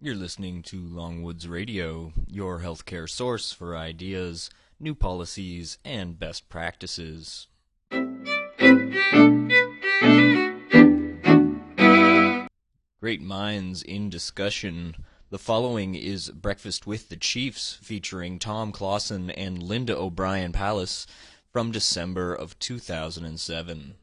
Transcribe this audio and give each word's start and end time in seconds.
You're 0.00 0.14
listening 0.14 0.62
to 0.62 0.80
Longwoods 0.80 1.50
Radio, 1.50 2.12
your 2.28 2.60
healthcare 2.60 3.10
source 3.10 3.50
for 3.50 3.76
ideas, 3.76 4.48
new 4.78 4.94
policies, 4.94 5.78
and 5.84 6.16
best 6.16 6.48
practices. 6.48 7.48
Great 13.00 13.20
minds 13.20 13.82
in 13.82 14.08
discussion. 14.08 14.94
The 15.30 15.38
following 15.40 15.96
is 15.96 16.30
Breakfast 16.30 16.86
with 16.86 17.08
the 17.08 17.16
Chiefs 17.16 17.76
featuring 17.82 18.38
Tom 18.38 18.70
Closson 18.70 19.34
and 19.36 19.60
Linda 19.60 19.98
O'Brien 19.98 20.52
Pallas 20.52 21.08
from 21.52 21.72
December 21.72 22.32
of 22.32 22.56
2007. 22.60 23.96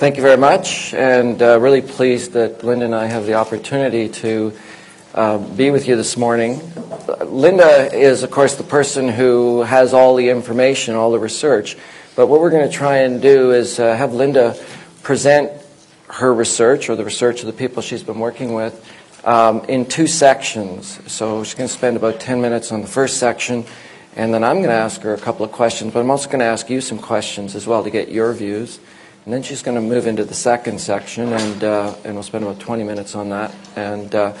Thank 0.00 0.16
you 0.16 0.22
very 0.22 0.38
much, 0.38 0.94
and 0.94 1.42
uh, 1.42 1.60
really 1.60 1.82
pleased 1.82 2.32
that 2.32 2.64
Linda 2.64 2.86
and 2.86 2.94
I 2.94 3.04
have 3.04 3.26
the 3.26 3.34
opportunity 3.34 4.08
to 4.08 4.54
uh, 5.14 5.36
be 5.36 5.70
with 5.70 5.86
you 5.86 5.94
this 5.94 6.16
morning. 6.16 6.58
Linda 7.26 7.94
is, 7.94 8.22
of 8.22 8.30
course, 8.30 8.54
the 8.54 8.64
person 8.64 9.10
who 9.10 9.60
has 9.60 9.92
all 9.92 10.16
the 10.16 10.30
information, 10.30 10.94
all 10.94 11.12
the 11.12 11.18
research, 11.18 11.76
but 12.16 12.28
what 12.28 12.40
we're 12.40 12.48
going 12.48 12.66
to 12.66 12.74
try 12.74 13.00
and 13.00 13.20
do 13.20 13.50
is 13.50 13.78
uh, 13.78 13.94
have 13.94 14.14
Linda 14.14 14.56
present 15.02 15.52
her 16.08 16.32
research 16.32 16.88
or 16.88 16.96
the 16.96 17.04
research 17.04 17.40
of 17.40 17.46
the 17.46 17.52
people 17.52 17.82
she's 17.82 18.02
been 18.02 18.20
working 18.20 18.54
with 18.54 18.82
um, 19.26 19.60
in 19.66 19.84
two 19.84 20.06
sections. 20.06 20.98
So 21.12 21.44
she's 21.44 21.52
going 21.52 21.68
to 21.68 21.74
spend 21.74 21.98
about 21.98 22.20
10 22.20 22.40
minutes 22.40 22.72
on 22.72 22.80
the 22.80 22.88
first 22.88 23.18
section, 23.18 23.66
and 24.16 24.32
then 24.32 24.44
I'm 24.44 24.60
going 24.60 24.70
to 24.70 24.74
ask 24.74 25.02
her 25.02 25.12
a 25.12 25.20
couple 25.20 25.44
of 25.44 25.52
questions, 25.52 25.92
but 25.92 26.00
I'm 26.00 26.10
also 26.10 26.28
going 26.28 26.40
to 26.40 26.46
ask 26.46 26.70
you 26.70 26.80
some 26.80 26.98
questions 26.98 27.54
as 27.54 27.66
well 27.66 27.84
to 27.84 27.90
get 27.90 28.08
your 28.08 28.32
views. 28.32 28.80
And 29.30 29.36
then 29.36 29.44
she's 29.44 29.62
going 29.62 29.76
to 29.76 29.80
move 29.80 30.08
into 30.08 30.24
the 30.24 30.34
second 30.34 30.80
section, 30.80 31.32
and, 31.32 31.62
uh, 31.62 31.94
and 32.02 32.14
we'll 32.14 32.24
spend 32.24 32.42
about 32.42 32.58
20 32.58 32.82
minutes 32.82 33.14
on 33.14 33.28
that. 33.28 33.54
And, 33.76 34.12
uh, 34.12 34.32
and 34.32 34.34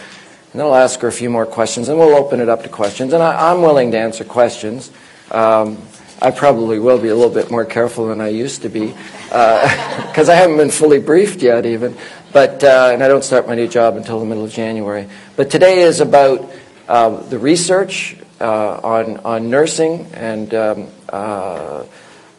then 0.52 0.62
I'll 0.62 0.74
ask 0.74 0.98
her 1.02 1.06
a 1.06 1.12
few 1.12 1.30
more 1.30 1.46
questions, 1.46 1.88
and 1.88 1.96
we'll 1.96 2.16
open 2.16 2.40
it 2.40 2.48
up 2.48 2.64
to 2.64 2.68
questions. 2.68 3.12
And 3.12 3.22
I, 3.22 3.52
am 3.52 3.62
willing 3.62 3.92
to 3.92 3.98
answer 4.00 4.24
questions. 4.24 4.90
Um, 5.30 5.78
I 6.20 6.32
probably 6.32 6.80
will 6.80 6.98
be 6.98 7.06
a 7.06 7.14
little 7.14 7.32
bit 7.32 7.52
more 7.52 7.64
careful 7.64 8.08
than 8.08 8.20
I 8.20 8.30
used 8.30 8.62
to 8.62 8.68
be 8.68 8.88
because 8.88 10.28
uh, 10.28 10.32
I 10.32 10.34
haven't 10.34 10.56
been 10.56 10.72
fully 10.72 10.98
briefed 10.98 11.40
yet, 11.40 11.66
even. 11.66 11.96
But 12.32 12.64
uh, 12.64 12.90
and 12.92 13.00
I 13.00 13.06
don't 13.06 13.22
start 13.22 13.46
my 13.46 13.54
new 13.54 13.68
job 13.68 13.96
until 13.96 14.18
the 14.18 14.26
middle 14.26 14.44
of 14.44 14.52
January. 14.52 15.06
But 15.36 15.52
today 15.52 15.82
is 15.82 16.00
about 16.00 16.50
uh, 16.88 17.10
the 17.10 17.38
research 17.38 18.16
uh, 18.40 18.80
on 18.82 19.18
on 19.18 19.50
nursing 19.50 20.06
and 20.14 20.52
um, 20.52 20.88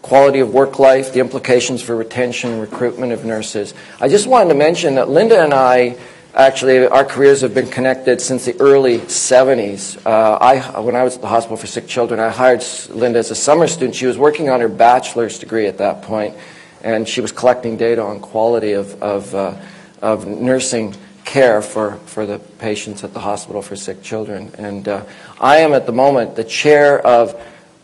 quality 0.02 0.39
of 0.39 0.53
work 0.53 0.80
life, 0.80 1.13
the 1.13 1.19
implications 1.19 1.81
for 1.81 1.95
retention 1.95 2.52
and 2.52 2.61
recruitment 2.61 3.11
of 3.11 3.25
nurses. 3.25 3.73
I 3.99 4.07
just 4.07 4.27
wanted 4.27 4.49
to 4.49 4.55
mention 4.55 4.95
that 4.95 5.09
Linda 5.09 5.44
and 5.44 5.53
I 5.53 5.97
Actually, 6.33 6.88
our 6.88 7.03
careers 7.03 7.41
have 7.41 7.53
been 7.53 7.67
connected 7.67 8.22
since 8.22 8.45
the 8.45 8.57
early 8.61 8.99
70s. 8.99 9.97
Uh, 10.05 10.38
I, 10.38 10.79
when 10.79 10.95
I 10.95 11.03
was 11.03 11.16
at 11.16 11.22
the 11.22 11.27
Hospital 11.27 11.57
for 11.57 11.67
Sick 11.67 11.88
Children, 11.88 12.22
I 12.22 12.29
hired 12.29 12.63
Linda 12.89 13.19
as 13.19 13.31
a 13.31 13.35
summer 13.35 13.67
student. 13.67 13.95
She 13.95 14.05
was 14.05 14.17
working 14.17 14.49
on 14.49 14.61
her 14.61 14.69
bachelor's 14.69 15.39
degree 15.39 15.67
at 15.67 15.79
that 15.79 16.03
point, 16.03 16.38
and 16.83 17.05
she 17.05 17.19
was 17.19 17.33
collecting 17.33 17.75
data 17.75 18.02
on 18.02 18.22
quality 18.22 18.72
of, 18.72 19.03
of, 19.03 19.35
uh, 19.35 19.55
of 20.02 20.25
nursing 20.25 20.95
care 21.25 21.61
for, 21.61 21.95
for 22.05 22.25
the 22.25 22.39
patients 22.39 23.03
at 23.03 23.13
the 23.13 23.19
Hospital 23.19 23.61
for 23.61 23.75
Sick 23.75 24.02
Children. 24.02 24.53
And 24.57 24.88
uh, 24.88 25.03
I 25.38 25.57
am 25.57 25.73
at 25.73 25.85
the 25.85 25.91
moment 25.91 26.38
the 26.38 26.45
chair 26.45 27.05
of 27.05 27.35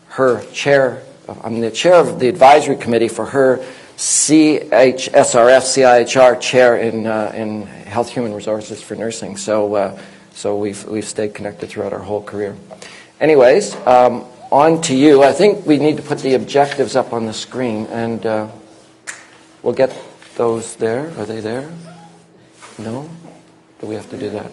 her 0.06 0.42
chair, 0.52 1.02
I'm 1.28 1.60
the 1.60 1.70
chair 1.70 1.94
of 1.94 2.18
the 2.18 2.28
advisory 2.28 2.76
committee 2.76 3.08
for 3.08 3.26
her 3.26 3.58
CHSRF, 3.98 5.62
CIHR 5.62 6.40
chair 6.40 6.76
in, 6.76 7.06
uh, 7.06 7.32
in 7.34 7.62
Health 7.66 8.10
Human 8.10 8.32
Resources 8.32 8.82
for 8.82 8.94
Nursing. 8.94 9.36
So, 9.36 9.74
uh, 9.74 9.98
so 10.32 10.56
we've, 10.56 10.84
we've 10.86 11.04
stayed 11.04 11.34
connected 11.34 11.68
throughout 11.68 11.92
our 11.92 11.98
whole 11.98 12.22
career. 12.22 12.56
Anyways, 13.20 13.74
um, 13.86 14.24
on 14.50 14.80
to 14.82 14.94
you. 14.94 15.22
I 15.22 15.32
think 15.32 15.66
we 15.66 15.78
need 15.78 15.96
to 15.98 16.02
put 16.02 16.20
the 16.20 16.34
objectives 16.34 16.96
up 16.96 17.12
on 17.12 17.26
the 17.26 17.32
screen, 17.32 17.86
and 17.86 18.24
uh, 18.24 18.48
we'll 19.62 19.74
get 19.74 19.94
those 20.36 20.76
there. 20.76 21.08
Are 21.18 21.26
they 21.26 21.40
there? 21.40 21.70
No? 22.78 23.10
Do 23.80 23.86
we 23.86 23.96
have 23.96 24.08
to 24.10 24.16
do 24.16 24.30
that? 24.30 24.50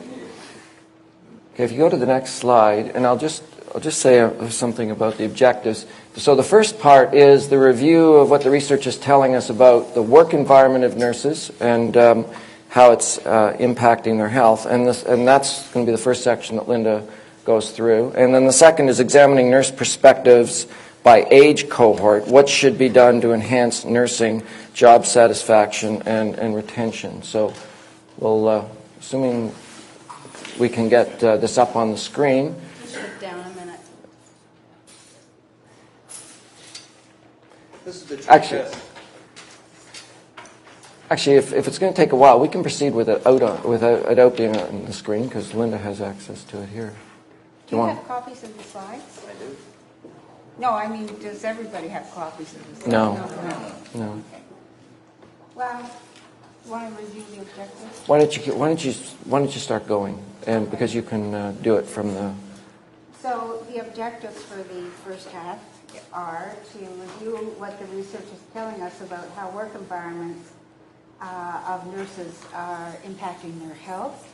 Okay, 1.54 1.64
if 1.64 1.72
you 1.72 1.78
go 1.78 1.90
to 1.90 1.98
the 1.98 2.06
next 2.06 2.34
slide, 2.34 2.88
and 2.88 3.06
I'll 3.06 3.18
just 3.18 3.44
I'll 3.74 3.82
just 3.82 4.00
say 4.00 4.20
uh, 4.20 4.50
something 4.50 4.90
about 4.90 5.18
the 5.18 5.26
objectives. 5.26 5.86
So 6.18 6.34
the 6.34 6.44
first 6.44 6.80
part 6.80 7.14
is 7.14 7.50
the 7.50 7.60
review 7.60 8.14
of 8.14 8.30
what 8.30 8.42
the 8.42 8.50
research 8.50 8.88
is 8.88 8.96
telling 8.96 9.36
us 9.36 9.50
about 9.50 9.96
the 9.96 10.02
work 10.02 10.34
environment 10.34 10.86
of 10.86 10.96
nurses 10.96 11.52
and 11.60 11.96
um, 11.98 12.26
how 12.70 12.94
it's 12.94 13.18
uh, 13.18 13.58
impacting 13.60 14.18
their 14.18 14.30
health. 14.30 14.66
And, 14.66 14.88
this, 14.88 15.04
and 15.04 15.28
that's 15.28 15.70
going 15.74 15.86
to 15.86 15.92
be 15.92 15.94
the 15.94 16.02
first 16.02 16.24
section 16.24 16.56
that 16.56 16.70
Linda 16.70 17.06
goes 17.44 17.72
through. 17.72 18.12
And 18.12 18.34
then 18.34 18.46
the 18.46 18.54
second 18.54 18.88
is 18.88 19.02
examining 19.02 19.52
nurse 19.52 19.72
perspectives 19.72 20.68
by 21.04 21.28
age 21.30 21.68
cohort. 21.68 22.28
What 22.28 22.48
should 22.48 22.78
be 22.78 22.88
done 22.88 23.20
to 23.20 23.34
enhance 23.34 23.84
nursing 23.84 24.42
job 24.74 25.06
satisfaction 25.06 26.02
and, 26.06 26.36
and 26.36 26.56
retention? 26.56 27.24
So 27.24 27.54
we'll, 28.20 28.48
uh, 28.48 28.66
assuming 29.02 29.54
we 30.58 30.70
can 30.70 30.88
get 30.88 31.22
uh, 31.22 31.36
this 31.36 31.58
up 31.58 31.76
on 31.76 31.92
the 31.92 31.98
screen. 31.98 32.56
This 37.86 38.02
is 38.02 38.26
the 38.26 38.34
actually, 38.34 38.66
actually, 41.12 41.36
if, 41.36 41.54
if 41.54 41.68
it's 41.68 41.78
going 41.78 41.94
to 41.94 41.96
take 41.96 42.14
a 42.14 42.16
while, 42.16 42.40
we 42.40 42.48
can 42.48 42.64
proceed 42.64 42.96
with 42.96 43.08
it 43.08 43.26
out 43.28 43.64
without, 43.64 44.10
without 44.10 44.36
being 44.36 44.58
on 44.58 44.86
the 44.86 44.94
screen 44.94 45.28
because 45.28 45.54
Linda 45.54 45.78
has 45.78 46.02
access 46.02 46.44
to 46.46 46.64
it 46.64 46.70
here. 46.70 46.96
Do, 47.68 47.70
Do 47.70 47.76
you, 47.76 47.78
want? 47.78 47.98
have 48.00 48.08
copies 48.08 48.44
of 48.44 48.58
the 48.58 48.64
slides? 48.64 49.22
I 49.30 49.34
do. 49.34 49.56
No, 50.58 50.72
I 50.72 50.88
mean, 50.88 51.06
does 51.20 51.44
everybody 51.44 51.88
have 51.90 52.10
copies 52.12 52.56
of 52.56 52.68
the 52.70 52.76
slides? 52.76 52.88
No. 52.88 53.14
No. 53.14 54.04
no. 54.06 54.12
Okay. 54.34 54.42
Well, 55.54 55.92
want 56.66 56.98
to 56.98 57.04
review 57.04 57.24
the 57.36 57.42
objectives? 57.44 58.08
Why 58.08 58.18
don't 58.18 58.36
you 58.36 58.54
Why 58.56 58.68
don't 58.70 58.84
you 58.84 58.94
Why 59.26 59.40
don't 59.40 59.54
you 59.54 59.62
start 59.62 59.88
going? 59.88 60.18
And 60.48 60.72
because 60.72 60.96
you 60.96 61.04
can 61.04 61.36
uh, 61.36 61.54
do 61.62 61.76
it 61.76 61.86
from 61.86 62.16
the. 62.16 62.34
So 63.22 63.64
the 63.70 63.78
objectives 63.78 64.42
for 64.42 64.58
the 64.58 64.90
first 65.04 65.30
half 65.30 65.60
are 66.14 66.56
to 66.74 66.80
review 66.80 67.38
what 67.58 67.80
the 67.80 67.86
research 67.96 68.24
is 68.24 68.42
telling 68.54 68.82
us 68.82 69.02
about 69.02 69.30
how 69.36 69.50
work 69.52 69.74
environments 69.76 70.52
uh, 71.22 71.62
of 71.68 71.94
nurses 71.96 72.42
are 72.54 72.96
impacting 73.06 73.60
their 73.66 73.76
health. 73.76 74.32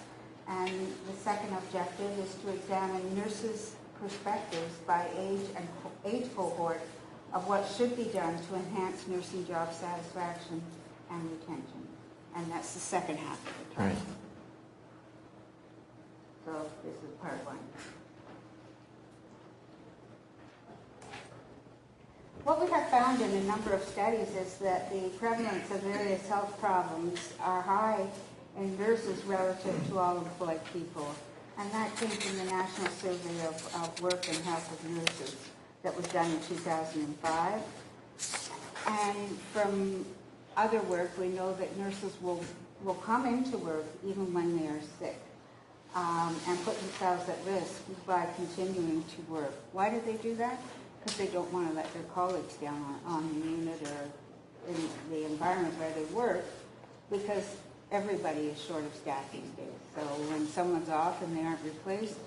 And 0.48 0.70
the 1.08 1.18
second 1.24 1.54
objective 1.54 2.12
is 2.20 2.36
to 2.44 2.50
examine 2.50 3.16
nurses' 3.16 3.76
perspectives 4.02 4.76
by 4.88 5.08
age 5.18 5.48
and 5.56 5.68
age 6.06 6.28
cohort 6.36 6.82
of 7.34 7.48
what 7.48 7.66
should 7.78 7.96
be 7.96 8.06
done 8.06 8.36
to 8.50 8.56
enhance 8.56 9.08
nursing 9.08 9.48
job 9.48 9.74
satisfaction 9.74 10.62
and 11.10 11.32
retention. 11.32 11.88
And 12.36 12.52
that's 12.52 12.74
the 12.74 12.80
second 12.80 13.18
half 13.18 13.40
of 13.48 13.70
the 13.70 13.76
talk. 13.76 13.86
Right. 13.86 13.98
So 16.46 16.70
this 16.84 16.96
is 16.96 17.16
part 17.22 17.46
one. 17.46 17.60
What 22.44 22.60
we 22.60 22.68
have 22.72 22.90
found 22.90 23.22
in 23.22 23.30
a 23.30 23.44
number 23.44 23.72
of 23.72 23.84
studies 23.84 24.28
is 24.36 24.56
that 24.58 24.92
the 24.92 25.10
prevalence 25.20 25.70
of 25.70 25.80
various 25.84 26.28
health 26.28 26.60
problems 26.60 27.34
are 27.40 27.62
high 27.62 28.08
in 28.58 28.76
nurses 28.80 29.24
relative 29.26 29.76
to 29.90 30.00
all 30.00 30.18
employed 30.18 30.60
people. 30.74 31.14
And 31.60 31.72
that 31.72 31.96
came 31.98 32.10
from 32.10 32.38
the 32.40 32.46
National 32.46 32.88
Survey 32.94 33.46
of, 33.46 33.76
of 33.76 34.02
Work 34.02 34.28
and 34.28 34.38
Health 34.38 34.72
of 34.72 34.90
Nurses 34.90 35.36
that 35.84 35.96
was 35.96 36.08
done 36.08 36.32
in 36.32 36.40
2005. 36.42 37.62
And 38.88 39.40
from 39.54 40.04
other 40.58 40.82
work, 40.82 41.16
we 41.20 41.28
know 41.28 41.54
that 41.54 41.78
nurses 41.78 42.14
will, 42.22 42.44
will 42.84 42.96
come 42.96 43.28
into 43.28 43.60
work 43.60 43.86
even 44.04 44.34
when 44.34 44.58
they 44.58 44.66
are 44.66 44.82
sick 45.00 45.20
um, 45.94 46.36
and 46.48 46.58
put 46.66 46.80
themselves 46.80 47.30
at 47.30 47.38
risk 47.46 47.84
by 48.08 48.26
continuing 48.36 49.04
to 49.04 49.32
work. 49.32 49.54
Why 49.74 49.92
do 49.92 50.02
they 50.04 50.18
do 50.18 50.36
that? 50.38 50.60
Because 51.04 51.18
they 51.18 51.28
don't 51.28 51.52
want 51.52 51.70
to 51.70 51.76
let 51.76 51.92
their 51.94 52.04
colleagues 52.14 52.54
down 52.56 53.00
on, 53.06 53.14
on 53.14 53.42
the 53.42 53.48
unit 53.48 53.82
or 53.84 54.72
in 54.72 54.90
the 55.10 55.26
environment 55.26 55.78
where 55.80 55.92
they 55.94 56.04
work 56.14 56.46
because 57.10 57.58
everybody 57.92 58.48
is 58.48 58.62
short 58.62 58.84
of 58.86 58.94
staff 58.96 59.32
these 59.32 59.42
days. 59.58 59.80
So 59.96 60.02
when 60.02 60.48
someone's 60.48 60.90
off 60.90 61.22
and 61.22 61.36
they 61.36 61.42
aren't 61.42 61.64
replaced, 61.64 62.18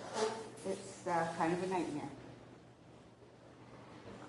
it's 0.69 1.07
uh, 1.07 1.27
kind 1.39 1.53
of 1.53 1.63
a 1.63 1.67
nightmare. 1.67 2.09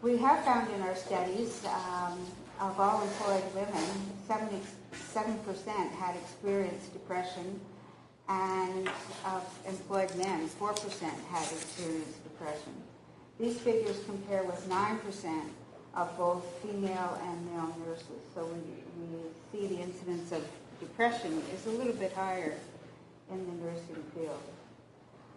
We 0.01 0.17
have 0.17 0.45
found 0.45 0.71
in 0.71 0.81
our 0.81 0.95
studies 0.95 1.65
um, 1.65 2.19
of 2.59 2.79
all 2.79 3.01
employed 3.01 3.43
women, 3.53 3.83
77% 4.29 5.91
had 5.93 6.15
experienced 6.15 6.93
depression, 6.93 7.59
and 8.29 8.87
of 9.25 9.59
employed 9.67 10.15
men, 10.15 10.47
4% 10.47 11.01
had 11.31 11.51
experienced 11.51 12.23
depression. 12.23 12.73
These 13.39 13.59
figures 13.59 13.97
compare 14.05 14.43
with 14.43 14.67
9% 14.69 15.41
of 15.95 16.17
both 16.17 16.45
female 16.61 17.19
and 17.23 17.45
male 17.51 17.75
nurses. 17.85 18.21
So 18.33 18.45
we, 18.45 18.59
see 19.51 19.67
the 19.67 19.81
incidence 19.81 20.31
of 20.31 20.43
depression 20.79 21.41
is 21.53 21.65
a 21.67 21.69
little 21.69 21.93
bit 21.93 22.13
higher 22.13 22.53
in 23.31 23.45
the 23.45 23.65
nursing 23.65 24.03
field. 24.13 24.41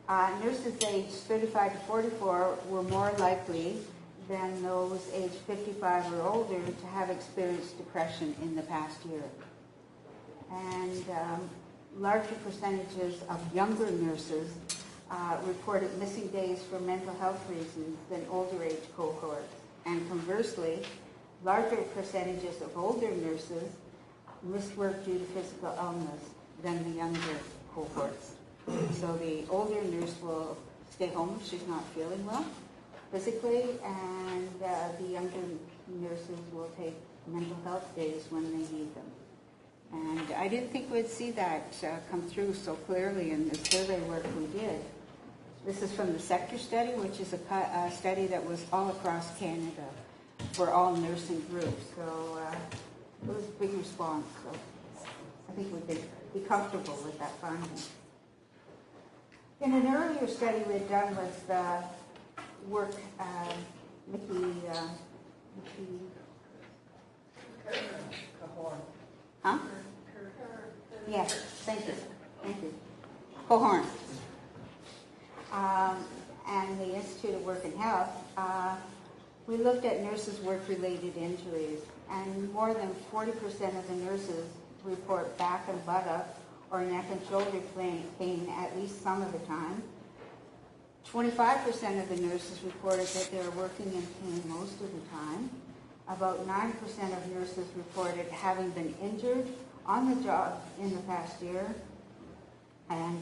Uh, 0.09 0.31
nurses 0.43 0.75
aged 0.89 1.11
35 1.11 1.73
to 1.73 1.79
44 1.81 2.59
were 2.69 2.83
more 2.85 3.13
likely 3.19 3.77
than 4.29 4.63
those 4.63 5.09
aged 5.15 5.35
55 5.47 6.13
or 6.15 6.23
older 6.23 6.61
to 6.61 6.87
have 6.89 7.11
experienced 7.11 7.77
depression 7.79 8.35
in 8.43 8.55
the 8.55 8.63
past 8.63 9.05
year. 9.07 9.23
And 10.51 11.05
um, 11.11 11.51
larger 11.99 12.35
percentages 12.45 13.23
of 13.29 13.55
younger 13.55 13.91
nurses 13.91 14.51
reported 15.45 15.97
missing 15.99 16.29
days 16.29 16.63
for 16.71 16.79
mental 16.81 17.15
health 17.15 17.43
reasons 17.51 17.97
than 18.11 18.25
older 18.31 18.63
age 18.63 18.83
cohorts. 18.97 19.55
And 19.87 20.07
conversely, 20.09 20.83
larger 21.45 21.77
percentages 21.95 22.61
of 22.61 22.77
older 22.77 23.11
nurses 23.11 23.71
missed 24.43 24.77
work 24.77 25.05
due 25.05 25.19
to 25.19 25.25
physical 25.27 25.75
illness 25.79 26.23
than 26.63 26.85
the 26.85 26.97
younger 26.97 27.39
cohorts. 27.75 28.33
So 29.01 29.17
the 29.17 29.45
older 29.49 29.83
nurse 29.85 30.15
will 30.23 30.57
stay 30.91 31.09
home 31.09 31.39
if 31.41 31.49
she's 31.49 31.67
not 31.67 31.85
feeling 31.95 32.25
well 32.27 32.45
physically, 33.11 33.65
and 33.85 34.51
uh, 34.63 34.89
the 35.01 35.09
younger 35.09 35.41
nurses 35.89 36.39
will 36.53 36.71
take 36.79 36.95
mental 37.27 37.57
health 37.65 37.97
days 37.97 38.25
when 38.31 38.45
they 38.45 38.59
need 38.59 38.95
them. 38.95 39.11
And 39.93 40.33
I 40.35 40.49
didn't 40.49 40.71
think 40.71 40.93
we'd 40.93 41.09
see 41.09 41.31
that 41.33 41.75
uh, 41.83 41.97
come 42.11 42.23
through 42.23 42.55
so 42.55 42.75
clearly 42.75 43.31
in 43.31 43.49
the 43.49 43.55
survey 43.55 44.01
work 44.03 44.25
we 44.39 44.47
did. 44.59 44.81
This 45.69 45.83
is 45.83 45.93
from 45.93 46.15
the 46.15 46.19
sector 46.19 46.57
study, 46.57 46.93
which 46.93 47.21
is 47.21 47.35
a, 47.35 47.91
study 47.91 48.27
that 48.29 48.43
was 48.43 48.65
all 48.73 48.89
across 48.89 49.39
Canada 49.39 49.85
for 50.53 50.71
all 50.71 50.97
nursing 50.97 51.45
groups. 51.51 51.85
So 51.95 52.39
uh, 52.41 52.55
it 53.23 53.35
was 53.35 53.45
a 53.45 53.61
big 53.61 53.75
response. 53.75 54.25
So 54.45 54.59
I 55.47 55.53
think 55.53 55.71
we 55.75 55.81
could 55.81 56.03
be 56.33 56.41
comfortable 56.41 56.99
with 57.05 57.19
that 57.19 57.33
finding. 57.43 57.69
In 59.61 59.75
an 59.75 59.95
earlier 59.95 60.27
study 60.27 60.63
we 60.67 60.73
had 60.73 60.89
done 60.89 61.15
with 61.15 61.51
uh, 61.51 61.83
work, 62.67 62.95
uh, 63.21 63.53
Mickey, 64.11 64.67
uh, 64.73 64.89
Mickey, 65.55 65.93
huh? 69.43 69.59
Yes, 71.07 71.35
thank 71.67 71.87
you, 71.87 71.93
thank 72.43 72.63
you. 72.63 72.73
Cohorn. 73.51 73.85
Um, 75.53 76.05
and 76.49 76.81
the 76.81 76.95
Institute 76.95 77.35
of 77.35 77.45
Work 77.45 77.65
and 77.65 77.77
Health, 77.79 78.11
uh, 78.37 78.77
we 79.47 79.57
looked 79.57 79.85
at 79.85 80.03
nurses' 80.03 80.41
work-related 80.41 81.17
injuries, 81.17 81.81
and 82.11 82.53
more 82.53 82.75
than 82.75 82.95
40% 83.13 83.79
of 83.79 83.89
the 83.89 83.95
nurses 83.97 84.47
report 84.85 85.37
back 85.39 85.69
and 85.69 85.85
buttock 85.87 86.27
or 86.71 86.83
neck 86.83 87.07
and 87.11 87.21
shoulder 87.29 87.61
pain 87.77 88.53
at 88.59 88.77
least 88.77 89.03
some 89.03 89.23
of 89.23 89.33
the 89.33 89.39
time. 89.41 89.83
25% 91.13 92.03
of 92.03 92.09
the 92.11 92.17
nurses 92.27 92.61
reported 92.63 93.07
that 93.07 93.31
they 93.31 93.39
were 93.39 93.51
working 93.53 93.87
in 93.87 94.03
pain 94.03 94.43
most 94.47 94.75
of 94.75 94.93
the 94.93 95.09
time. 95.11 95.49
About 96.09 96.47
9% 96.47 97.17
of 97.17 97.35
nurses 97.35 97.67
reported 97.77 98.27
having 98.29 98.71
been 98.71 98.95
injured 99.03 99.47
on 99.87 100.15
the 100.15 100.23
job 100.23 100.61
in 100.81 100.95
the 100.95 101.01
past 101.03 101.41
year. 101.41 101.75
And 102.91 103.19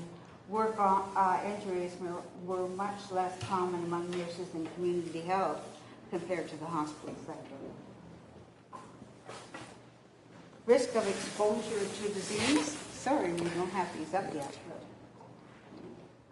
work 0.48 0.76
uh, 0.78 1.40
injuries 1.44 1.92
were, 2.00 2.22
were 2.44 2.68
much 2.68 3.10
less 3.10 3.36
common 3.44 3.82
among 3.84 4.10
nurses 4.10 4.54
in 4.54 4.66
community 4.74 5.20
health 5.20 5.60
compared 6.10 6.48
to 6.48 6.56
the 6.56 6.66
hospital 6.66 7.14
sector. 7.26 7.54
Risk 10.66 10.94
of 10.94 11.08
exposure 11.08 11.80
to 12.02 12.08
disease. 12.12 12.76
Sorry, 12.92 13.32
we 13.32 13.48
don't 13.50 13.70
have 13.70 13.88
these 13.96 14.14
up 14.14 14.32
yet. 14.34 14.56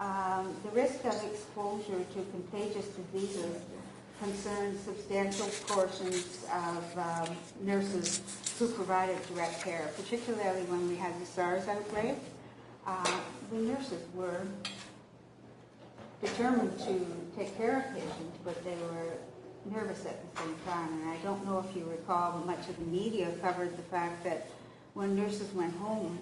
Um, 0.01 0.55
the 0.65 0.71
risk 0.71 1.05
of 1.05 1.15
exposure 1.25 2.05
to 2.15 2.27
contagious 2.33 2.87
diseases 2.87 3.63
concerns 4.21 4.81
substantial 4.81 5.47
portions 5.67 6.45
of 6.53 6.99
um, 6.99 7.37
nurses 7.63 8.23
who 8.59 8.69
provided 8.69 9.17
direct 9.33 9.63
care, 9.63 9.89
particularly 9.97 10.63
when 10.63 10.89
we 10.89 10.97
had 10.97 11.13
the 11.21 11.27
SARS 11.27 11.69
outbreak. 11.69 12.15
Uh, 12.87 13.21
the 13.51 13.57
nurses 13.57 14.03
were 14.15 14.43
determined 16.23 16.79
to 16.81 17.07
take 17.37 17.57
care 17.57 17.79
of 17.79 17.95
patients, 17.95 18.39
but 18.45 18.63
they 18.65 18.77
were 18.93 19.75
nervous 19.75 20.05
at 20.05 20.21
the 20.35 20.41
same 20.43 20.55
time. 20.67 20.89
And 21.01 21.11
I 21.11 21.17
don't 21.23 21.45
know 21.47 21.65
if 21.67 21.77
you 21.77 21.85
recall, 21.85 22.33
but 22.33 22.47
much 22.47 22.69
of 22.69 22.77
the 22.77 22.85
media 22.85 23.31
covered 23.43 23.77
the 23.77 23.83
fact 23.85 24.23
that 24.25 24.49
when 24.93 25.17
nurses 25.17 25.53
went 25.55 25.75
home, 25.77 26.19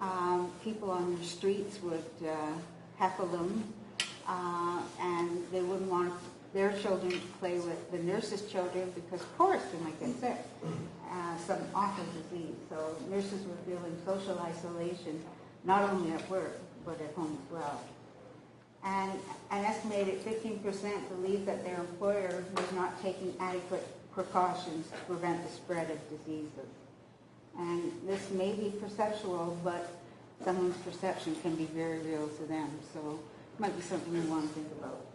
um, 0.00 0.50
people 0.64 0.90
on 0.90 1.16
the 1.16 1.24
streets 1.24 1.80
would 1.82 2.04
uh, 2.26 2.52
heckle 2.98 3.26
them, 3.26 3.72
uh, 4.26 4.82
and 5.00 5.30
they 5.52 5.60
wouldn't 5.60 5.90
want 5.90 6.12
their 6.52 6.72
children 6.78 7.12
to 7.12 7.18
play 7.38 7.58
with 7.60 7.90
the 7.92 7.98
nurses' 7.98 8.50
children 8.50 8.92
because, 8.94 9.20
of 9.20 9.38
course, 9.38 9.62
they 9.72 9.84
might 9.84 9.98
get 10.00 10.20
sick, 10.20 10.36
some 11.46 11.60
awful 11.74 12.04
disease. 12.12 12.54
So 12.68 12.96
nurses 13.08 13.46
were 13.46 13.56
feeling 13.64 13.96
social 14.04 14.38
isolation, 14.40 15.22
not 15.64 15.88
only 15.90 16.12
at 16.12 16.28
work, 16.30 16.58
but 16.84 17.00
at 17.00 17.14
home 17.14 17.38
as 17.44 17.52
well. 17.52 17.80
And 18.84 19.12
an 19.50 19.64
estimated 19.64 20.24
15% 20.24 20.62
believe 21.08 21.46
that 21.46 21.64
their 21.64 21.76
employer 21.76 22.44
was 22.56 22.72
not 22.72 23.00
taking 23.00 23.32
adequate 23.38 23.86
precautions 24.12 24.88
to 24.90 24.96
prevent 25.06 25.44
the 25.46 25.52
spread 25.52 25.90
of 25.90 25.98
diseases. 26.10 26.68
And 27.58 27.92
this 28.06 28.30
may 28.30 28.52
be 28.52 28.72
perceptual, 28.80 29.56
but 29.62 29.88
someone's 30.44 30.76
perception 30.78 31.36
can 31.42 31.54
be 31.54 31.66
very 31.66 31.98
real 32.00 32.28
to 32.28 32.42
them. 32.44 32.70
So 32.92 33.20
it 33.54 33.60
might 33.60 33.76
be 33.76 33.82
something 33.82 34.12
we 34.12 34.20
want 34.28 34.48
to 34.48 34.54
think 34.54 34.68
about. 34.78 35.06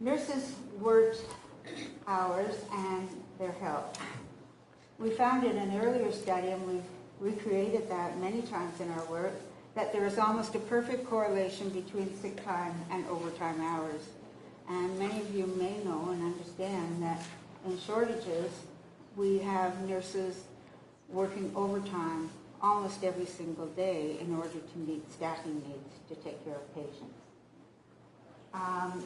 Nurses' 0.00 0.54
worked 0.78 1.22
hours 2.06 2.54
and 2.72 3.08
their 3.38 3.52
health. 3.52 3.98
We 4.98 5.10
found 5.10 5.44
in 5.44 5.56
an 5.56 5.80
earlier 5.80 6.12
study, 6.12 6.48
and 6.48 6.66
we've 6.66 6.82
recreated 7.20 7.88
that 7.90 8.18
many 8.18 8.42
times 8.42 8.80
in 8.80 8.90
our 8.92 9.04
work, 9.06 9.34
that 9.74 9.92
there 9.92 10.06
is 10.06 10.18
almost 10.18 10.54
a 10.54 10.58
perfect 10.58 11.06
correlation 11.06 11.68
between 11.70 12.16
sick 12.20 12.44
time 12.44 12.74
and 12.90 13.06
overtime 13.06 13.60
hours. 13.60 14.02
And 14.68 14.98
many 14.98 15.20
of 15.20 15.34
you 15.34 15.46
may 15.46 15.78
know 15.84 16.10
and 16.10 16.22
understand 16.22 17.02
that 17.02 17.22
in 17.66 17.78
shortages, 17.80 18.52
we 19.16 19.38
have 19.38 19.88
nurses 19.88 20.42
working 21.08 21.50
overtime 21.56 22.30
almost 22.60 23.02
every 23.04 23.24
single 23.24 23.66
day 23.68 24.16
in 24.20 24.34
order 24.34 24.50
to 24.50 24.78
meet 24.78 25.10
staffing 25.12 25.62
needs 25.66 25.94
to 26.08 26.14
take 26.16 26.44
care 26.44 26.56
of 26.56 26.74
patients. 26.74 27.18
Um, 28.52 29.04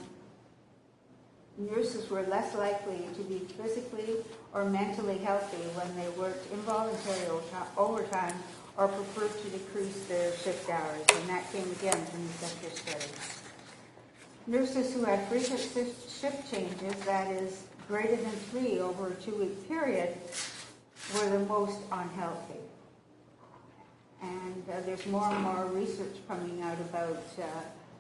nurses 1.59 2.09
were 2.11 2.23
less 2.23 2.55
likely 2.55 3.07
to 3.17 3.23
be 3.25 3.39
physically 3.41 4.17
or 4.53 4.65
mentally 4.65 5.19
healthy 5.19 5.63
when 5.75 5.95
they 5.97 6.09
worked 6.19 6.51
involuntary 6.53 7.27
overtime 7.77 8.35
or 8.77 8.89
preferred 8.89 9.33
to 9.43 9.51
decrease 9.51 10.07
their 10.07 10.35
shift 10.39 10.69
hours, 10.71 11.05
and 11.15 11.29
that 11.29 11.51
came 11.53 11.71
again 11.73 12.05
from 12.07 12.27
the 12.27 12.33
sector 12.33 12.71
study. 12.71 13.13
Nurses 14.47 14.95
who 14.95 15.05
had 15.05 15.29
frequent 15.29 15.61
shift 15.61 16.51
changes, 16.51 16.95
that 17.05 17.31
is, 17.31 17.65
greater 17.87 18.17
than 18.17 18.33
three 18.51 18.79
over 18.81 19.09
a 19.09 19.15
two-week 19.17 19.69
period, 19.69 20.17
were 21.15 21.29
the 21.29 21.39
most 21.41 21.79
unhealthy. 21.93 22.61
And 24.23 24.63
uh, 24.73 24.81
there's 24.87 25.05
more 25.07 25.29
and 25.29 25.43
more 25.43 25.67
research 25.67 26.17
coming 26.27 26.63
out 26.63 26.79
about 26.81 27.23
uh, 27.39 27.43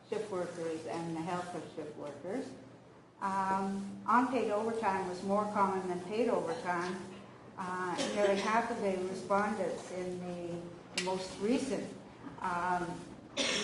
shift 0.09 0.30
workers 0.30 0.80
and 0.90 1.16
the 1.16 1.21
health 1.21 1.54
of 1.54 1.62
shift 1.76 1.97
workers. 1.99 2.47
Um, 3.23 3.85
unpaid 4.09 4.50
overtime 4.50 5.09
was 5.09 5.23
more 5.23 5.45
common 5.55 5.88
than 5.88 6.00
paid 6.00 6.29
overtime. 6.29 6.97
Uh, 7.57 7.95
nearly 8.17 8.37
half 8.41 8.69
of 8.71 8.83
the 8.83 8.97
respondents 9.09 9.91
in 9.93 10.21
the 10.97 11.05
most 11.05 11.31
recent 11.41 11.85
um, 12.43 12.85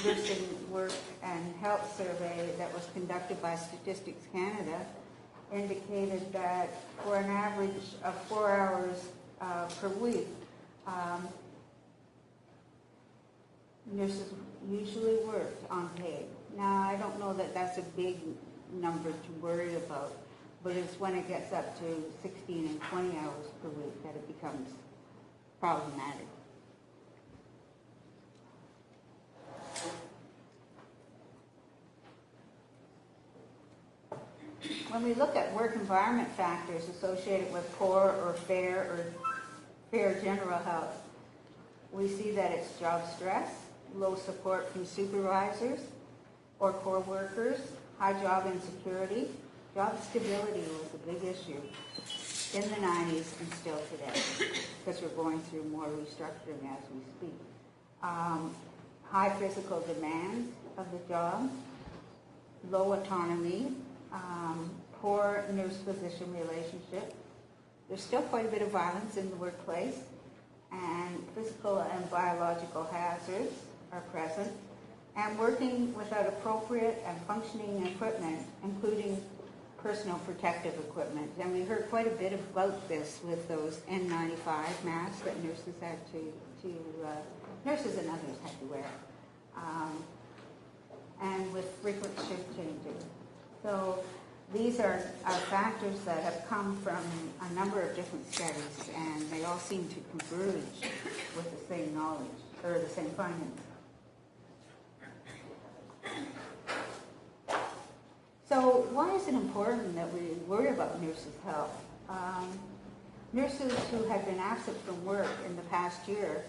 nursing 0.05 0.71
work 0.71 0.93
and 1.25 1.55
health 1.57 1.97
survey 1.97 2.51
that 2.57 2.73
was 2.73 2.87
conducted 2.95 3.43
by 3.43 3.57
Statistics 3.57 4.23
Canada 4.33 4.87
indicated 5.53 6.33
that 6.33 6.69
for 7.03 7.17
an 7.17 7.31
average 7.31 7.71
of 8.05 8.15
four 8.29 8.51
hours 8.51 9.09
uh, 9.41 9.67
per 9.81 9.89
week, 9.89 10.29
um, 10.87 11.27
nurses 13.93 14.33
usually 14.71 15.17
worked 15.27 15.65
unpaid. 15.71 16.27
Now, 16.57 16.83
I 16.83 16.97
don't 16.97 17.19
know 17.19 17.33
that 17.35 17.55
that's 17.55 17.79
a 17.79 17.83
big 17.97 18.17
number 18.73 19.11
to 19.11 19.33
worry 19.41 19.75
about, 19.77 20.13
but 20.63 20.77
it's 20.77 20.99
when 21.01 21.15
it 21.15 21.29
gets 21.29 21.53
up 21.53 21.79
to 21.81 21.85
16 22.23 22.67
and 22.67 22.83
20 22.83 23.19
hours 23.19 23.47
per 23.63 23.69
week 23.69 24.03
that 24.05 24.15
it 24.15 24.27
becomes 24.27 24.71
problematic. 25.61 26.27
When 34.91 35.05
we 35.05 35.15
look 35.15 35.37
at 35.37 35.55
work 35.55 35.75
environment 35.75 36.31
factors 36.33 36.89
associated 36.89 37.53
with 37.53 37.71
poor 37.79 38.15
or 38.25 38.35
fair 38.47 38.83
or 38.83 39.07
fair 39.91 40.21
general 40.23 40.59
health, 40.59 40.95
We 41.93 42.07
see 42.09 42.33
that 42.33 42.53
it's 42.53 42.79
job 42.79 43.03
stress, 43.17 43.51
low 43.95 44.15
support 44.15 44.71
from 44.73 44.85
supervisors 44.85 45.81
or 46.61 46.73
core 46.73 47.01
high 47.99 48.21
job 48.23 48.47
insecurity. 48.47 49.27
Job 49.75 49.99
stability 50.03 50.61
was 50.61 50.95
a 50.95 50.99
big 51.07 51.25
issue 51.25 51.61
in 52.55 52.63
the 52.63 52.77
90s 52.77 53.39
and 53.41 53.55
still 53.61 53.81
today 53.91 54.21
because 54.85 55.03
we're 55.03 55.09
going 55.11 55.41
through 55.43 55.65
more 55.65 55.87
restructuring 55.87 56.63
as 56.65 56.83
we 56.95 57.01
speak. 57.19 57.39
Um, 58.03 58.55
high 59.05 59.31
physical 59.31 59.81
demand 59.81 60.53
of 60.77 60.87
the 60.93 60.99
job, 61.09 61.51
low 62.71 62.93
autonomy, 62.93 63.73
um, 64.13 64.71
poor 65.01 65.45
nurse-physician 65.53 66.33
relationship. 66.33 67.15
There's 67.89 68.03
still 68.03 68.23
quite 68.23 68.47
a 68.47 68.49
bit 68.49 68.63
of 68.63 68.71
violence 68.71 69.17
in 69.17 69.29
the 69.31 69.37
workplace, 69.37 69.99
and 70.73 71.25
physical 71.35 71.79
and 71.79 72.11
biological 72.11 72.85
hazards 72.85 73.55
are 73.93 74.01
present. 74.13 74.53
And 75.19 75.37
working 75.37 75.93
without 75.97 76.29
appropriate 76.29 77.03
and 77.05 77.21
functioning 77.23 77.85
equipment, 77.89 78.39
including 78.63 79.21
personal 79.83 80.17
protective 80.21 80.75
equipment. 80.79 81.29
And 81.41 81.53
we 81.53 81.63
heard 81.63 81.91
quite 81.91 82.07
a 82.07 82.11
bit 82.11 82.33
about 82.33 82.89
this 82.89 83.19
with 83.25 83.49
those 83.49 83.79
N95 83.91 84.85
masks 84.85 85.21
that 85.23 85.43
nurses 85.43 85.75
had 85.81 85.99
to, 86.13 86.33
to 86.63 86.75
uh, 87.05 87.69
nurses 87.69 87.99
and 87.99 88.09
others 88.09 88.37
had 88.45 88.59
to 88.61 88.67
wear. 88.67 88.87
Um, 89.57 90.05
and 91.21 91.53
with 91.53 91.69
frequent 91.83 92.15
shift 92.29 92.57
changes. 92.57 93.05
So 93.65 94.05
these 94.55 94.79
are, 94.79 95.03
are 95.25 95.39
factors 95.51 95.99
that 96.05 96.23
have 96.23 96.45
come 96.49 96.77
from 96.79 97.03
a 97.51 97.55
number 97.55 97.83
of 97.83 97.97
different 97.97 98.33
studies, 98.33 98.89
and 98.95 99.29
they 99.31 99.45
all 99.45 99.59
seem 99.59 99.89
to 99.89 100.19
converge 100.19 100.93
with 101.37 101.51
the 101.51 101.75
same 101.75 101.93
knowledge, 101.93 102.29
or 102.65 102.79
the 102.79 102.89
same 102.89 103.11
findings. 103.11 103.61
So 108.49 108.87
why 108.93 109.15
is 109.15 109.29
it 109.29 109.35
important 109.35 109.95
that 109.95 110.13
we 110.13 110.21
worry 110.47 110.71
about 110.71 111.03
nurses' 111.03 111.27
health? 111.45 111.85
Um, 112.09 112.59
nurses 113.35 113.73
who 113.91 114.05
have 114.05 114.25
been 114.25 114.39
absent 114.39 114.77
from 114.87 115.05
work 115.05 115.29
in 115.47 115.55
the 115.55 115.63
past 115.63 116.09
year 116.09 116.45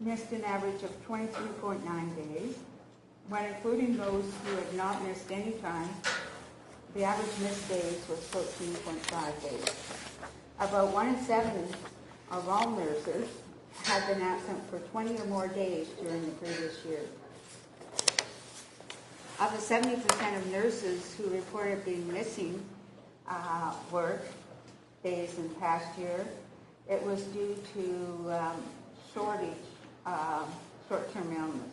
missed 0.00 0.32
an 0.32 0.42
average 0.44 0.82
of 0.82 0.90
23.9 1.06 1.80
days. 2.16 2.56
When 3.28 3.44
including 3.44 3.96
those 3.96 4.24
who 4.44 4.56
had 4.56 4.74
not 4.74 5.02
missed 5.04 5.30
any 5.30 5.52
time, 5.52 5.88
the 6.94 7.04
average 7.04 7.38
missed 7.40 7.68
days 7.68 8.00
was 8.08 8.18
14.5 8.30 9.42
days. 9.42 9.74
About 10.58 10.92
one 10.92 11.08
in 11.08 11.20
seven 11.22 11.68
of 12.30 12.48
all 12.48 12.70
nurses 12.70 13.28
had 13.84 14.06
been 14.08 14.22
absent 14.22 14.58
for 14.68 14.78
20 14.78 15.18
or 15.18 15.26
more 15.26 15.48
days 15.48 15.86
during 16.02 16.24
the 16.24 16.32
previous 16.32 16.84
year. 16.84 17.00
Of 19.38 19.52
the 19.52 19.74
70% 19.74 20.38
of 20.38 20.46
nurses 20.50 21.14
who 21.14 21.28
reported 21.28 21.84
being 21.84 22.10
missing 22.10 22.64
uh, 23.28 23.74
work 23.92 24.22
days 25.04 25.36
in 25.36 25.50
the 25.50 25.54
past 25.56 25.86
year, 25.98 26.26
it 26.88 27.02
was 27.02 27.22
due 27.24 27.54
to 27.74 28.32
um, 28.32 28.62
shortage, 29.12 29.50
uh, 30.06 30.42
short-term 30.88 31.36
illness. 31.36 31.68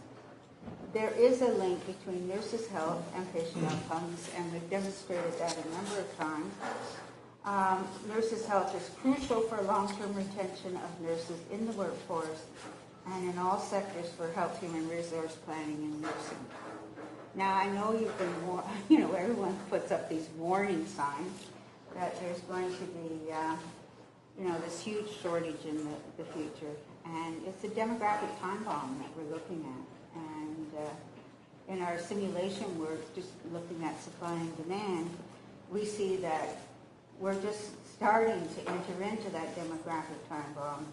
There 0.91 1.11
is 1.11 1.41
a 1.41 1.47
link 1.47 1.79
between 1.87 2.27
nurses' 2.27 2.67
health 2.67 3.01
and 3.15 3.31
patient 3.33 3.63
outcomes, 3.71 4.29
and 4.35 4.51
we've 4.51 4.69
demonstrated 4.69 5.39
that 5.39 5.55
a 5.55 5.69
number 5.69 5.99
of 5.99 6.17
times. 6.17 6.53
Um, 7.45 7.87
nurses' 8.09 8.45
health 8.45 8.75
is 8.75 8.89
crucial 9.01 9.39
for 9.39 9.61
long-term 9.61 10.13
retention 10.15 10.75
of 10.75 11.01
nurses 11.01 11.39
in 11.49 11.65
the 11.65 11.71
workforce 11.73 12.43
and 13.07 13.29
in 13.29 13.37
all 13.37 13.59
sectors 13.59 14.09
for 14.17 14.29
health 14.33 14.59
human 14.59 14.89
resource 14.89 15.37
planning 15.45 15.75
and 15.75 16.01
nursing. 16.01 16.45
Now, 17.35 17.55
I 17.55 17.67
know 17.71 17.93
you've 17.93 18.17
been, 18.17 18.33
you 18.89 18.99
know, 18.99 19.13
everyone 19.13 19.57
puts 19.69 19.91
up 19.91 20.09
these 20.09 20.27
warning 20.37 20.85
signs 20.85 21.45
that 21.95 22.19
there's 22.19 22.39
going 22.41 22.71
to 22.71 22.85
be, 22.85 23.31
uh, 23.31 23.55
you 24.39 24.47
know, 24.47 24.57
this 24.59 24.81
huge 24.81 25.07
shortage 25.21 25.65
in 25.67 25.77
the, 26.17 26.23
future. 26.33 26.73
And 27.05 27.35
it's 27.45 27.63
a 27.63 27.67
demographic 27.67 28.39
time 28.39 28.63
bomb 28.63 28.97
that 28.99 29.09
we're 29.15 29.31
looking 29.31 29.63
at. 29.65 30.19
And 30.19 30.67
uh, 30.77 31.73
in 31.73 31.81
our 31.81 31.99
simulation 31.99 32.79
work, 32.79 33.13
just 33.13 33.29
looking 33.51 33.83
at 33.83 34.01
supply 34.01 34.33
and 34.33 34.57
demand, 34.63 35.09
we 35.69 35.85
see 35.85 36.15
that 36.17 36.57
we're 37.19 37.39
just 37.41 37.71
starting 37.93 38.47
to 38.55 38.71
enter 38.71 39.03
into 39.03 39.29
that 39.31 39.55
demographic 39.55 40.27
time 40.29 40.53
bomb, 40.55 40.85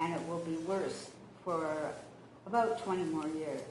and 0.00 0.14
it 0.14 0.28
will 0.28 0.40
be 0.40 0.56
worse 0.58 1.10
for 1.44 1.92
about 2.46 2.82
20 2.84 3.04
more 3.04 3.28
years 3.28 3.62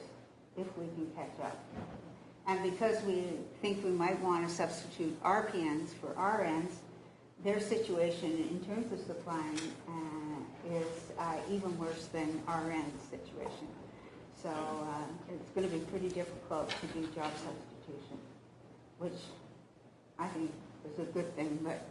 if 0.56 0.66
we 0.78 0.86
can 0.96 1.10
catch 1.16 1.44
up. 1.44 1.58
And 2.48 2.62
because 2.62 3.02
we 3.02 3.24
think 3.60 3.84
we 3.84 3.90
might 3.90 4.18
want 4.20 4.48
to 4.48 4.52
substitute 4.52 5.22
RPNs 5.22 5.90
for 6.00 6.14
RNs, 6.14 6.72
their 7.44 7.60
situation 7.60 8.48
in 8.50 8.64
terms 8.64 8.90
of 8.90 9.00
supplying 9.06 9.58
uh, 9.86 10.74
is 10.74 11.12
uh, 11.18 11.34
even 11.50 11.78
worse 11.78 12.06
than 12.06 12.40
RN's 12.48 13.02
situation. 13.10 13.68
So 14.42 14.48
uh, 14.48 15.34
it's 15.34 15.50
going 15.50 15.68
to 15.68 15.72
be 15.72 15.84
pretty 15.90 16.08
difficult 16.08 16.70
to 16.70 16.86
do 16.98 17.06
job 17.14 17.30
substitution, 17.32 18.18
which 18.98 19.12
I 20.18 20.26
think 20.28 20.50
is 20.90 20.98
a 21.00 21.12
good 21.12 21.36
thing, 21.36 21.58
but 21.62 21.86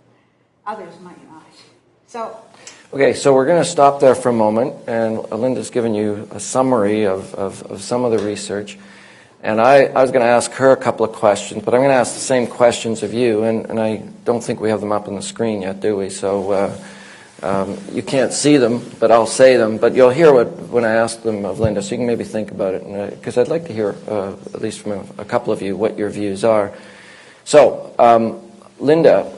others 0.66 1.00
might 1.02 1.24
not. 1.30 1.46
So. 2.08 2.36
Okay, 2.94 3.14
so 3.14 3.32
we're 3.32 3.46
going 3.46 3.62
to 3.62 3.70
stop 3.70 4.00
there 4.00 4.16
for 4.16 4.30
a 4.30 4.34
moment, 4.34 4.74
and 4.88 5.20
Linda's 5.30 5.70
given 5.70 5.94
you 5.94 6.28
a 6.32 6.40
summary 6.40 7.06
of, 7.06 7.36
of, 7.36 7.62
of 7.64 7.82
some 7.82 8.04
of 8.06 8.12
the 8.12 8.20
research. 8.20 8.80
And 9.44 9.62
I, 9.62 9.84
I 9.86 10.02
was 10.02 10.12
going 10.12 10.24
to 10.24 10.30
ask 10.30 10.52
her 10.54 10.72
a 10.72 10.78
couple 10.78 11.06
of 11.06 11.14
questions, 11.14 11.64
but 11.64 11.74
I'm 11.74 11.82
going 11.82 11.92
to 11.92 11.96
ask 11.96 12.16
the 12.16 12.20
same 12.20 12.48
questions 12.48 13.04
of 13.04 13.14
you, 13.14 13.44
and, 13.44 13.68
and 13.68 13.80
I 13.80 13.98
don't 14.26 14.44
think 14.44 14.60
we 14.60 14.70
have 14.70 14.82
them 14.82 14.92
up 14.92 15.08
on 15.08 15.16
the 15.16 15.22
screen 15.22 15.62
yet, 15.62 15.80
do 15.80 15.96
we? 15.96 16.10
So 16.10 16.52
uh, 16.52 16.78
um, 17.44 17.78
you 17.92 18.02
can't 18.02 18.34
see 18.34 18.58
them, 18.58 18.82
but 19.00 19.12
I'll 19.12 19.28
say 19.28 19.58
them. 19.58 19.78
But 19.78 19.94
you'll 19.94 20.10
hear 20.10 20.34
what 20.34 20.48
when 20.70 20.84
I 20.84 20.94
ask 20.94 21.22
them 21.22 21.46
of 21.46 21.60
Linda, 21.60 21.84
so 21.84 21.92
you 21.92 21.98
can 21.98 22.08
maybe 22.08 22.24
think 22.24 22.50
about 22.50 22.74
it, 22.74 23.12
because 23.12 23.38
I'd 23.38 23.48
like 23.48 23.66
to 23.68 23.74
hear, 23.74 23.96
uh, 24.08 24.34
at 24.54 24.62
least 24.62 24.80
from 24.80 24.94
a, 24.94 25.06
a, 25.20 25.26
couple 25.26 25.54
of 25.54 25.62
you, 25.62 25.78
what 25.78 26.00
your 26.00 26.10
views 26.10 26.44
are. 26.44 26.74
So, 27.44 27.94
um, 28.00 28.42
Linda. 28.80 29.32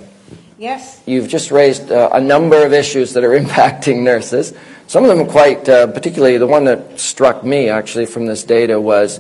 Yes. 0.58 1.02
You've 1.06 1.28
just 1.28 1.52
raised 1.52 1.92
uh, 1.92 2.10
a 2.14 2.22
number 2.22 2.66
of 2.66 2.72
issues 2.72 3.14
that 3.14 3.24
are 3.26 3.38
impacting 3.40 4.04
nurses. 4.04 4.54
Some 4.88 5.04
of 5.04 5.16
them 5.16 5.28
quite, 5.28 5.68
uh, 5.68 5.88
particularly 5.88 6.38
the 6.38 6.48
one 6.48 6.64
that 6.66 7.00
struck 7.00 7.44
me 7.44 7.70
actually 7.70 8.06
from 8.06 8.26
this 8.26 8.44
data 8.44 8.80
was 8.80 9.20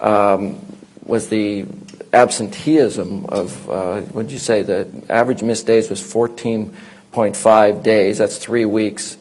um, 0.00 0.60
was 1.04 1.28
the 1.28 1.66
absenteeism 2.12 3.26
of, 3.26 3.70
uh, 3.70 4.00
what 4.00 4.22
did 4.22 4.32
you 4.32 4.38
say, 4.38 4.62
the 4.62 4.88
average 5.08 5.42
missed 5.42 5.66
days 5.66 5.88
was 5.88 6.00
14.5 6.00 7.82
days. 7.82 8.18
That's 8.18 8.38
three 8.38 8.64
weeks. 8.64 9.16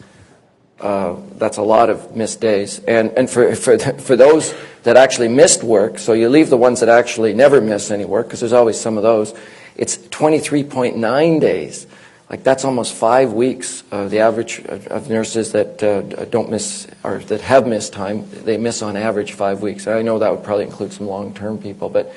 Uh, 0.79 1.17
that's 1.37 1.57
a 1.57 1.61
lot 1.61 1.89
of 1.89 2.15
missed 2.15 2.39
days. 2.39 2.79
And, 2.87 3.11
and 3.11 3.29
for, 3.29 3.55
for, 3.55 3.77
for 3.99 4.15
those 4.15 4.53
that 4.83 4.97
actually 4.97 5.27
missed 5.27 5.63
work, 5.63 5.99
so 5.99 6.13
you 6.13 6.29
leave 6.29 6.49
the 6.49 6.57
ones 6.57 6.79
that 6.79 6.89
actually 6.89 7.33
never 7.33 7.61
miss 7.61 7.91
any 7.91 8.05
work, 8.05 8.27
because 8.27 8.39
there's 8.39 8.53
always 8.53 8.79
some 8.79 8.97
of 8.97 9.03
those, 9.03 9.33
it's 9.75 9.97
23.9 9.97 11.41
days. 11.41 11.85
Like 12.29 12.43
that's 12.43 12.63
almost 12.63 12.93
five 12.93 13.33
weeks. 13.33 13.83
Uh, 13.91 14.07
the 14.07 14.19
average 14.19 14.59
of 14.65 15.09
nurses 15.09 15.51
that 15.53 15.81
uh, 15.81 16.01
don't 16.25 16.51
miss 16.51 16.87
or 17.03 17.19
that 17.19 17.41
have 17.41 17.65
missed 17.65 17.91
time, 17.93 18.29
they 18.43 18.57
miss 18.57 18.83
on 18.83 18.95
average 18.95 19.33
five 19.33 19.63
weeks. 19.63 19.87
I 19.87 20.03
know 20.03 20.19
that 20.19 20.31
would 20.31 20.43
probably 20.43 20.65
include 20.65 20.93
some 20.93 21.07
long-term 21.07 21.57
people, 21.57 21.89
but 21.89 22.13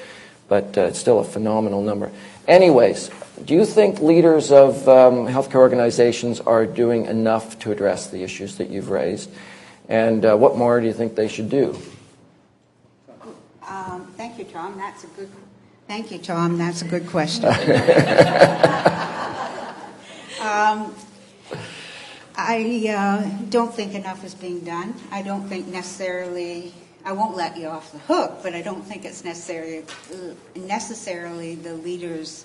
but 0.49 0.76
uh, 0.76 0.83
it's 0.83 0.99
still 0.99 1.21
a 1.21 1.25
phenomenal 1.25 1.81
number. 1.81 2.11
Anyways, 2.47 3.11
do 3.42 3.54
you 3.54 3.64
think 3.64 4.00
leaders 4.00 4.52
of 4.52 4.87
um, 4.87 5.26
healthcare 5.26 5.61
organizations 5.61 6.40
are 6.40 6.66
doing 6.66 7.07
enough 7.07 7.59
to 7.61 7.73
address 7.73 8.09
the 8.09 8.23
issues 8.23 8.59
that 8.59 8.69
you've 8.69 8.90
raised? 8.90 9.31
And 9.88 10.26
uh, 10.26 10.37
what 10.37 10.57
more 10.59 10.78
do 10.78 10.87
you 10.87 10.92
think 10.92 11.14
they 11.14 11.28
should 11.28 11.49
do? 11.49 11.78
Um, 13.66 14.12
thank 14.19 14.38
you, 14.38 14.45
Tom. 14.45 14.76
That's 14.76 15.04
a 15.04 15.07
good. 15.07 15.31
Thank 15.88 16.11
you, 16.11 16.19
Tom. 16.19 16.59
That's 16.59 16.83
a 16.83 16.87
good 16.87 17.07
question. 17.07 17.49
Um, 20.42 20.92
I 22.34 22.88
uh, 22.88 23.22
don't 23.49 23.72
think 23.72 23.94
enough 23.94 24.25
is 24.25 24.34
being 24.34 24.58
done. 24.58 24.92
I 25.12 25.22
don't 25.22 25.49
think 25.49 25.68
necessarily. 25.68 26.75
I 27.04 27.12
won't 27.12 27.37
let 27.37 27.56
you 27.56 27.68
off 27.68 27.92
the 27.92 27.99
hook, 27.99 28.40
but 28.42 28.52
I 28.52 28.61
don't 28.61 28.82
think 28.82 29.04
it's 29.04 29.22
necessarily 29.22 29.84
necessarily 30.56 31.54
the 31.54 31.75
leaders 31.75 32.44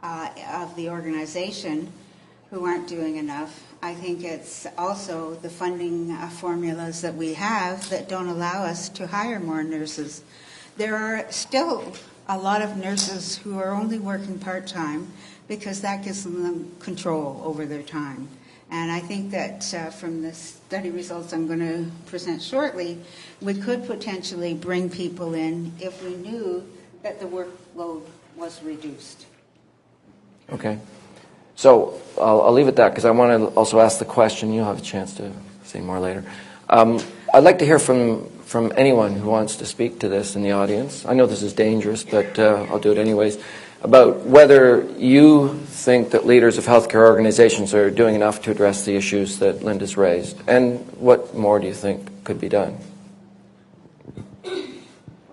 uh, 0.00 0.28
of 0.52 0.76
the 0.76 0.90
organization 0.90 1.92
who 2.50 2.66
aren't 2.66 2.86
doing 2.86 3.16
enough. 3.16 3.64
I 3.82 3.94
think 3.94 4.22
it's 4.22 4.68
also 4.78 5.34
the 5.34 5.50
funding 5.50 6.12
uh, 6.12 6.28
formulas 6.28 7.00
that 7.00 7.16
we 7.16 7.34
have 7.34 7.90
that 7.90 8.08
don't 8.08 8.28
allow 8.28 8.62
us 8.62 8.88
to 8.90 9.08
hire 9.08 9.40
more 9.40 9.64
nurses. 9.64 10.22
There 10.76 10.94
are 10.94 11.26
still 11.32 11.94
a 12.28 12.38
lot 12.38 12.62
of 12.62 12.76
nurses 12.76 13.38
who 13.38 13.58
are 13.58 13.72
only 13.72 13.98
working 13.98 14.38
part 14.38 14.68
time 14.68 15.12
because 15.48 15.80
that 15.82 16.04
gives 16.04 16.24
them 16.24 16.74
control 16.80 17.40
over 17.44 17.66
their 17.66 17.82
time. 17.82 18.28
And 18.70 18.90
I 18.90 19.00
think 19.00 19.30
that 19.30 19.72
uh, 19.74 19.90
from 19.90 20.22
the 20.22 20.32
study 20.32 20.90
results 20.90 21.32
I'm 21.32 21.46
going 21.46 21.60
to 21.60 21.90
present 22.06 22.42
shortly, 22.42 22.98
we 23.40 23.54
could 23.54 23.86
potentially 23.86 24.54
bring 24.54 24.90
people 24.90 25.34
in 25.34 25.72
if 25.80 26.02
we 26.02 26.14
knew 26.16 26.66
that 27.02 27.20
the 27.20 27.26
workload 27.26 28.02
was 28.36 28.62
reduced. 28.62 29.26
Okay. 30.50 30.78
So 31.56 32.00
I'll, 32.18 32.42
I'll 32.42 32.52
leave 32.52 32.66
it 32.66 32.70
at 32.70 32.76
that 32.76 32.88
because 32.90 33.04
I 33.04 33.10
want 33.10 33.40
to 33.40 33.56
also 33.56 33.80
ask 33.80 33.98
the 33.98 34.04
question. 34.04 34.52
You'll 34.52 34.64
have 34.64 34.78
a 34.78 34.82
chance 34.82 35.14
to 35.14 35.30
say 35.64 35.80
more 35.80 36.00
later. 36.00 36.24
Um, 36.68 37.00
I'd 37.32 37.44
like 37.44 37.58
to 37.58 37.66
hear 37.66 37.78
from, 37.78 38.28
from 38.40 38.72
anyone 38.76 39.14
who 39.14 39.28
wants 39.28 39.56
to 39.56 39.66
speak 39.66 40.00
to 40.00 40.08
this 40.08 40.34
in 40.34 40.42
the 40.42 40.52
audience. 40.52 41.04
I 41.06 41.14
know 41.14 41.26
this 41.26 41.42
is 41.42 41.52
dangerous, 41.52 42.02
but 42.02 42.38
uh, 42.38 42.66
I'll 42.70 42.80
do 42.80 42.90
it 42.90 42.98
anyways. 42.98 43.38
About 43.84 44.20
whether 44.24 44.82
you 44.96 45.58
think 45.66 46.12
that 46.12 46.24
leaders 46.24 46.56
of 46.56 46.64
healthcare 46.64 47.06
organizations 47.06 47.74
are 47.74 47.90
doing 47.90 48.14
enough 48.14 48.40
to 48.44 48.50
address 48.50 48.86
the 48.86 48.96
issues 48.96 49.40
that 49.40 49.62
Linda's 49.62 49.98
raised, 49.98 50.40
and 50.48 50.80
what 50.92 51.34
more 51.34 51.60
do 51.60 51.66
you 51.66 51.74
think 51.74 52.24
could 52.24 52.40
be 52.40 52.48
done? 52.48 52.78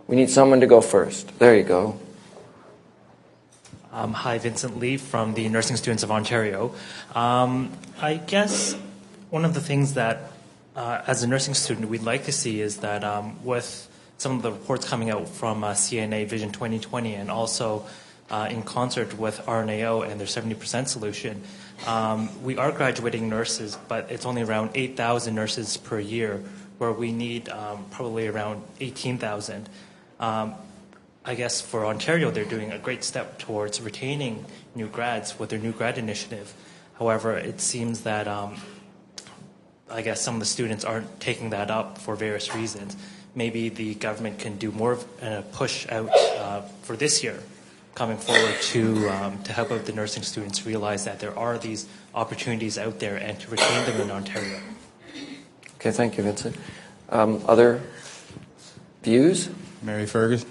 We 0.05 0.17
need 0.17 0.29
someone 0.29 0.59
to 0.59 0.67
go 0.67 0.81
first. 0.81 1.39
There 1.39 1.55
you 1.55 1.63
go. 1.63 1.97
Um, 3.93 4.11
hi, 4.11 4.37
Vincent 4.37 4.77
Lee 4.77 4.97
from 4.97 5.33
the 5.33 5.47
Nursing 5.47 5.77
Students 5.77 6.03
of 6.03 6.11
Ontario. 6.11 6.75
Um, 7.15 7.71
I 8.01 8.15
guess 8.15 8.75
one 9.29 9.45
of 9.45 9.53
the 9.53 9.61
things 9.61 9.93
that, 9.93 10.29
uh, 10.75 11.03
as 11.07 11.23
a 11.23 11.27
nursing 11.27 11.53
student, 11.53 11.87
we'd 11.87 12.03
like 12.03 12.25
to 12.25 12.33
see 12.33 12.59
is 12.59 12.79
that 12.79 13.05
um, 13.05 13.41
with 13.45 13.87
some 14.17 14.35
of 14.35 14.41
the 14.41 14.51
reports 14.51 14.85
coming 14.85 15.09
out 15.09 15.29
from 15.29 15.63
uh, 15.63 15.71
CNA 15.71 16.27
Vision 16.27 16.51
2020 16.51 17.15
and 17.15 17.31
also 17.31 17.85
uh, 18.31 18.47
in 18.49 18.63
concert 18.63 19.19
with 19.19 19.39
RNAO 19.45 20.09
and 20.09 20.19
their 20.19 20.27
70% 20.27 20.87
solution, 20.87 21.43
um, 21.85 22.29
we 22.43 22.57
are 22.57 22.71
graduating 22.71 23.29
nurses, 23.29 23.77
but 23.87 24.09
it's 24.09 24.25
only 24.25 24.41
around 24.41 24.71
8,000 24.73 25.35
nurses 25.35 25.77
per 25.77 25.99
year, 25.99 26.41
where 26.77 26.91
we 26.91 27.11
need 27.11 27.49
um, 27.49 27.85
probably 27.91 28.27
around 28.27 28.63
18,000. 28.79 29.69
Um, 30.19 30.55
I 31.23 31.35
guess 31.35 31.61
for 31.61 31.85
Ontario, 31.85 32.31
they're 32.31 32.45
doing 32.45 32.71
a 32.71 32.79
great 32.79 33.03
step 33.03 33.37
towards 33.37 33.79
retaining 33.81 34.45
new 34.73 34.87
grads 34.87 35.37
with 35.37 35.49
their 35.49 35.59
new 35.59 35.71
grad 35.71 35.99
initiative. 35.99 36.53
However, 36.97 37.37
it 37.37 37.61
seems 37.61 38.01
that 38.01 38.27
um, 38.27 38.55
I 39.89 40.01
guess 40.01 40.21
some 40.21 40.35
of 40.35 40.39
the 40.39 40.45
students 40.45 40.85
aren't 40.85 41.19
taking 41.19 41.49
that 41.49 41.69
up 41.69 41.97
for 41.97 42.15
various 42.15 42.55
reasons. 42.55 42.95
Maybe 43.35 43.69
the 43.69 43.95
government 43.95 44.39
can 44.39 44.57
do 44.57 44.71
more 44.71 44.93
of 44.93 45.05
a 45.21 45.43
push 45.51 45.87
out 45.89 46.09
uh, 46.37 46.61
for 46.83 46.95
this 46.95 47.23
year, 47.23 47.39
coming 47.95 48.17
forward 48.17 48.55
to 48.61 49.09
um, 49.09 49.41
to 49.43 49.53
help 49.53 49.71
out 49.71 49.85
the 49.85 49.93
nursing 49.93 50.23
students 50.23 50.65
realize 50.65 51.05
that 51.05 51.19
there 51.19 51.37
are 51.37 51.57
these 51.57 51.87
opportunities 52.15 52.77
out 52.77 52.99
there 52.99 53.17
and 53.17 53.39
to 53.39 53.49
retain 53.51 53.85
them 53.85 54.01
in 54.01 54.11
Ontario. 54.11 54.59
Okay, 55.75 55.91
thank 55.91 56.17
you, 56.17 56.23
Vincent. 56.23 56.55
Um, 57.09 57.43
other 57.47 57.81
views? 59.03 59.49
Mary 59.81 60.05
Ferguson. 60.05 60.49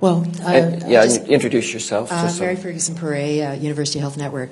Well, 0.00 0.24
uh, 0.44 0.48
And- 0.48 0.90
yeah, 0.90 1.04
just- 1.04 1.22
introduce 1.22 1.72
yourself. 1.72 2.12
Uh, 2.12 2.22
just 2.22 2.36
so- 2.36 2.44
Mary 2.44 2.56
Ferguson 2.56 2.94
Paré, 2.94 3.50
uh, 3.50 3.52
University 3.54 3.98
Health 3.98 4.16
Network. 4.16 4.50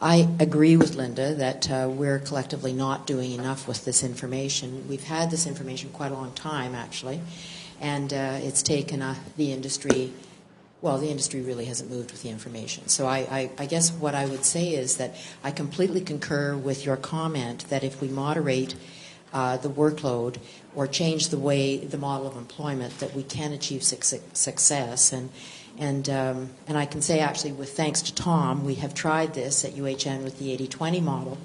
I 0.00 0.28
agree 0.40 0.76
with 0.76 0.96
Linda 0.96 1.34
that 1.34 1.70
uh, 1.70 1.88
we're 1.88 2.18
collectively 2.18 2.72
not 2.72 3.06
doing 3.06 3.32
enough 3.32 3.68
with 3.68 3.84
this 3.84 4.02
information. 4.02 4.84
We've 4.88 5.04
had 5.04 5.30
this 5.30 5.46
information 5.46 5.90
quite 5.90 6.10
a 6.10 6.14
long 6.14 6.32
time, 6.32 6.74
actually, 6.74 7.20
and 7.82 8.14
uh, 8.14 8.38
it's 8.40 8.62
taken 8.62 9.02
uh, 9.02 9.16
the 9.36 9.52
industry. 9.52 10.12
Well, 10.80 10.98
the 10.98 11.10
industry 11.10 11.42
really 11.42 11.66
hasn't 11.66 11.90
moved 11.90 12.12
with 12.12 12.22
the 12.22 12.30
information. 12.30 12.88
So 12.88 13.06
I, 13.06 13.18
I, 13.18 13.50
I 13.58 13.66
guess 13.66 13.90
what 13.92 14.14
I 14.14 14.24
would 14.24 14.44
say 14.44 14.70
is 14.74 14.96
that 14.96 15.16
I 15.44 15.50
completely 15.50 16.00
concur 16.00 16.56
with 16.56 16.86
your 16.86 16.96
comment 16.96 17.68
that 17.68 17.84
if 17.84 18.00
we 18.00 18.08
moderate 18.08 18.74
uh, 19.32 19.56
the 19.56 19.68
workload 19.68 20.38
or 20.74 20.86
change 20.86 21.28
the 21.28 21.38
way 21.38 21.78
the 21.78 21.98
model 21.98 22.26
of 22.26 22.36
employment, 22.36 22.98
that 23.00 23.14
we 23.14 23.24
can 23.24 23.52
achieve 23.52 23.82
suc- 23.82 24.22
success. 24.32 25.12
And 25.12 25.30
and 25.78 26.08
um, 26.10 26.50
and 26.68 26.76
I 26.76 26.84
can 26.84 27.00
say 27.00 27.20
actually, 27.20 27.52
with 27.52 27.74
thanks 27.74 28.02
to 28.02 28.14
Tom, 28.14 28.64
we 28.64 28.74
have 28.76 28.92
tried 28.94 29.34
this 29.34 29.64
at 29.64 29.72
UHN 29.72 30.22
with 30.22 30.38
the 30.38 30.56
80-20 30.56 31.02
model, 31.02 31.38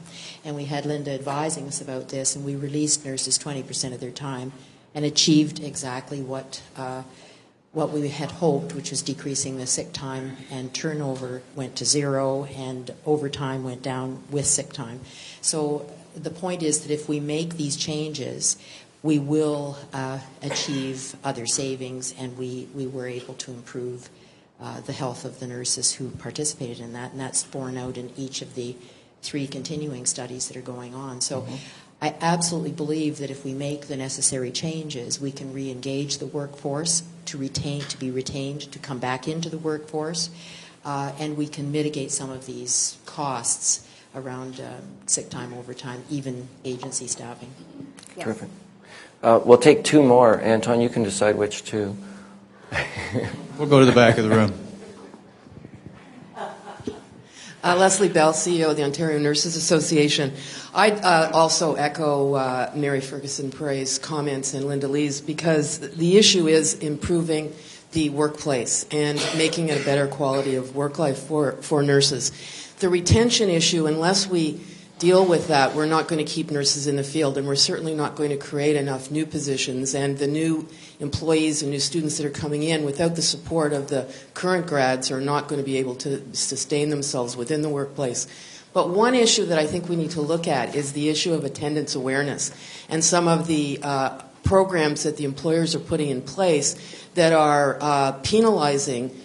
and 0.43 0.53
we 0.55 0.65
had 0.65 0.85
Linda 0.85 1.11
advising 1.11 1.65
us 1.67 1.79
about 1.79 2.09
this, 2.09 2.35
and 2.35 2.43
we 2.43 2.55
released 2.55 3.05
nurses 3.05 3.39
20% 3.39 3.93
of 3.93 4.01
their 4.01 4.11
time, 4.11 4.51
and 4.93 5.05
achieved 5.05 5.59
exactly 5.59 6.21
what. 6.21 6.61
Uh, 6.75 7.03
what 7.73 7.91
we 7.91 8.09
had 8.09 8.31
hoped, 8.31 8.73
which 8.73 8.89
was 8.89 9.03
decreasing 9.03 9.57
the 9.57 9.67
sick 9.67 9.93
time, 9.93 10.35
and 10.49 10.73
turnover 10.73 11.43
went 11.53 11.75
to 11.75 11.85
zero, 11.85 12.45
and 12.45 12.89
overtime 13.05 13.63
went 13.63 13.83
down 13.83 14.23
with 14.31 14.47
sick 14.47 14.73
time. 14.73 14.99
So 15.41 15.87
the 16.15 16.31
point 16.31 16.63
is 16.63 16.79
that 16.79 16.91
if 16.91 17.07
we 17.07 17.19
make 17.19 17.55
these 17.55 17.75
changes, 17.77 18.57
we 19.03 19.19
will 19.19 19.77
uh, 19.93 20.19
achieve 20.41 21.15
other 21.23 21.45
savings, 21.45 22.15
and 22.17 22.35
we, 22.35 22.67
we 22.73 22.87
were 22.87 23.05
able 23.05 23.35
to 23.35 23.51
improve 23.51 24.09
uh, 24.59 24.81
the 24.81 24.93
health 24.93 25.23
of 25.23 25.39
the 25.39 25.45
nurses 25.45 25.93
who 25.93 26.09
participated 26.09 26.79
in 26.79 26.93
that, 26.93 27.11
and 27.11 27.19
that's 27.19 27.43
borne 27.43 27.77
out 27.77 27.95
in 27.95 28.11
each 28.17 28.41
of 28.41 28.55
the 28.55 28.75
three 29.21 29.45
continuing 29.45 30.05
studies 30.05 30.47
that 30.47 30.57
are 30.57 30.61
going 30.61 30.95
on. 30.95 31.21
So 31.21 31.45
I 32.01 32.13
absolutely 32.21 32.71
believe 32.71 33.17
that 33.17 33.31
if 33.31 33.43
we 33.43 33.53
make 33.53 33.87
the 33.87 33.97
necessary 33.97 34.51
changes, 34.51 35.19
we 35.19 35.31
can 35.31 35.51
re-engage 35.51 36.19
the 36.19 36.27
workforce 36.27 37.03
to 37.25 37.37
retain, 37.37 37.81
to 37.81 37.97
be 37.97 38.11
retained, 38.11 38.71
to 38.71 38.79
come 38.79 38.99
back 38.99 39.27
into 39.27 39.49
the 39.49 39.57
workforce, 39.57 40.29
uh, 40.85 41.11
and 41.19 41.35
we 41.35 41.47
can 41.47 41.71
mitigate 41.71 42.11
some 42.11 42.29
of 42.29 42.45
these 42.45 42.97
costs 43.05 43.87
around 44.15 44.59
uh, 44.59 44.73
sick 45.07 45.29
time, 45.29 45.53
overtime, 45.53 46.03
even 46.09 46.47
agency 46.63 47.07
staffing. 47.07 47.49
Yes. 48.15 48.25
Terrific. 48.25 48.49
Uh, 49.23 49.39
we'll 49.43 49.57
take 49.57 49.83
two 49.83 50.03
more. 50.03 50.39
Anton, 50.39 50.79
you 50.79 50.89
can 50.89 51.03
decide 51.03 51.35
which 51.35 51.63
two. 51.63 51.95
We'll 53.57 53.67
go 53.67 53.79
to 53.79 53.85
the 53.85 53.91
back 53.91 54.17
of 54.19 54.23
the 54.23 54.35
room. 54.35 54.53
Uh, 57.63 57.75
Leslie 57.75 58.07
Bell, 58.07 58.33
CEO 58.33 58.69
of 58.69 58.77
the 58.77 58.83
Ontario 58.83 59.17
Nurses 59.17 59.55
Association. 59.55 60.31
I'd 60.75 61.03
uh, 61.03 61.31
also 61.33 61.73
echo 61.73 62.35
uh, 62.35 62.71
Mary 62.75 63.01
Ferguson 63.01 63.49
Paré's 63.49 63.97
comments 63.97 64.53
and 64.53 64.65
Linda 64.65 64.87
Lee's 64.87 65.21
because 65.21 65.79
the 65.79 66.17
issue 66.17 66.47
is 66.47 66.75
improving 66.75 67.51
the 67.93 68.09
workplace 68.09 68.85
and 68.91 69.17
making 69.35 69.69
it 69.69 69.81
a 69.81 69.83
better 69.83 70.05
quality 70.07 70.53
of 70.53 70.75
work 70.75 70.99
life 70.99 71.17
for, 71.17 71.53
for 71.63 71.81
nurses. 71.81 72.31
The 72.79 72.89
retention 72.89 73.49
issue, 73.49 73.87
unless 73.87 74.27
we 74.27 74.61
deal 74.99 75.25
with 75.25 75.47
that, 75.49 75.75
we're 75.75 75.85
not 75.85 76.07
going 76.07 76.23
to 76.23 76.31
keep 76.31 76.49
nurses 76.49 76.87
in 76.87 76.95
the 76.95 77.03
field, 77.03 77.37
and 77.37 77.47
we're 77.47 77.55
certainly 77.55 77.93
not 77.93 78.15
going 78.15 78.29
to 78.31 78.37
create 78.37 78.75
enough 78.75 79.11
new 79.11 79.25
positions. 79.25 79.93
And 79.93 80.17
the 80.17 80.27
new 80.27 80.67
employees 80.99 81.61
and 81.61 81.71
new 81.71 81.79
students 81.79 82.17
that 82.17 82.25
are 82.25 82.31
coming 82.31 82.63
in, 82.63 82.83
without 82.83 83.15
the 83.15 83.21
support 83.21 83.73
of 83.73 83.89
the 83.89 84.11
current 84.33 84.67
grads, 84.67 85.11
are 85.11 85.21
not 85.21 85.47
going 85.47 85.61
to 85.61 85.65
be 85.65 85.77
able 85.77 85.95
to 85.95 86.35
sustain 86.35 86.89
themselves 86.89 87.37
within 87.37 87.61
the 87.61 87.69
workplace. 87.69 88.27
But 88.73 88.89
one 88.89 89.15
issue 89.15 89.45
that 89.45 89.57
I 89.57 89.65
think 89.65 89.89
we 89.89 89.95
need 89.95 90.11
to 90.11 90.21
look 90.21 90.47
at 90.47 90.75
is 90.75 90.93
the 90.93 91.09
issue 91.09 91.33
of 91.33 91.43
attendance 91.43 91.95
awareness 91.95 92.51
and 92.89 93.03
some 93.03 93.27
of 93.27 93.47
the 93.47 93.79
uh, 93.81 94.21
programs 94.43 95.03
that 95.03 95.17
the 95.17 95.25
employers 95.25 95.73
are 95.73 95.79
putting 95.79 96.09
in 96.09 96.21
place 96.21 96.75
that 97.15 97.33
are 97.33 97.77
uh, 97.81 98.11
penalizing 98.23 99.15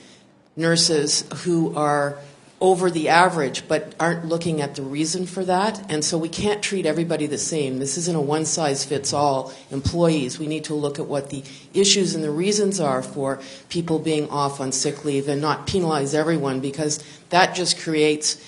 nurses 0.57 1.25
who 1.45 1.75
are 1.77 2.19
over 2.63 2.93
the 2.93 3.09
average 3.09 3.67
but 3.67 3.93
aren't 3.99 4.25
looking 4.25 4.61
at 4.61 4.77
the 4.77 4.83
reason 4.83 5.27
for 5.27 5.45
that. 5.45 5.91
And 5.91 6.05
so 6.05 6.17
we 6.17 6.29
can't 6.29 6.63
treat 6.63 6.87
everybody 6.87 7.27
the 7.27 7.37
same. 7.37 7.81
This 7.81 7.99
isn't 7.99 8.17
a 8.17 8.21
one 8.21 8.47
size 8.47 8.85
fits 8.85 9.13
all 9.13 9.53
employees. 9.73 10.39
We 10.39 10.47
need 10.47 10.65
to 10.65 10.75
look 10.75 11.01
at 11.01 11.07
what 11.07 11.31
the 11.31 11.43
issues 11.75 12.15
and 12.15 12.23
the 12.23 12.31
reasons 12.31 12.79
are 12.79 13.03
for 13.03 13.41
people 13.69 13.99
being 13.99 14.31
off 14.31 14.61
on 14.61 14.71
sick 14.71 15.05
leave 15.05 15.27
and 15.29 15.43
not 15.43 15.67
penalize 15.67 16.15
everyone 16.15 16.61
because 16.61 17.03
that 17.31 17.57
just 17.57 17.81
creates 17.81 18.41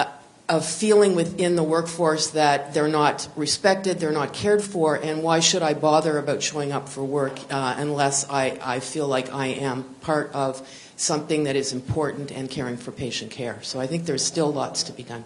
a, 0.00 0.08
a 0.48 0.60
feeling 0.60 1.14
within 1.14 1.54
the 1.54 1.62
workforce 1.62 2.30
that 2.30 2.74
they're 2.74 2.88
not 2.88 3.28
respected, 3.36 4.00
they're 4.00 4.10
not 4.10 4.32
cared 4.32 4.60
for, 4.60 4.96
and 4.96 5.22
why 5.22 5.38
should 5.38 5.62
I 5.62 5.74
bother 5.74 6.18
about 6.18 6.42
showing 6.42 6.72
up 6.72 6.88
for 6.88 7.04
work 7.04 7.38
uh, 7.48 7.76
unless 7.78 8.28
I, 8.28 8.58
I 8.60 8.80
feel 8.80 9.06
like 9.06 9.32
I 9.32 9.46
am 9.46 9.84
part 10.00 10.32
of 10.32 10.68
something 11.00 11.44
that 11.44 11.56
is 11.56 11.72
important 11.72 12.30
and 12.30 12.50
caring 12.50 12.76
for 12.76 12.92
patient 12.92 13.30
care. 13.30 13.58
So 13.62 13.80
I 13.80 13.86
think 13.86 14.04
there's 14.04 14.24
still 14.24 14.52
lots 14.52 14.82
to 14.82 14.92
be 14.92 15.02
done. 15.02 15.24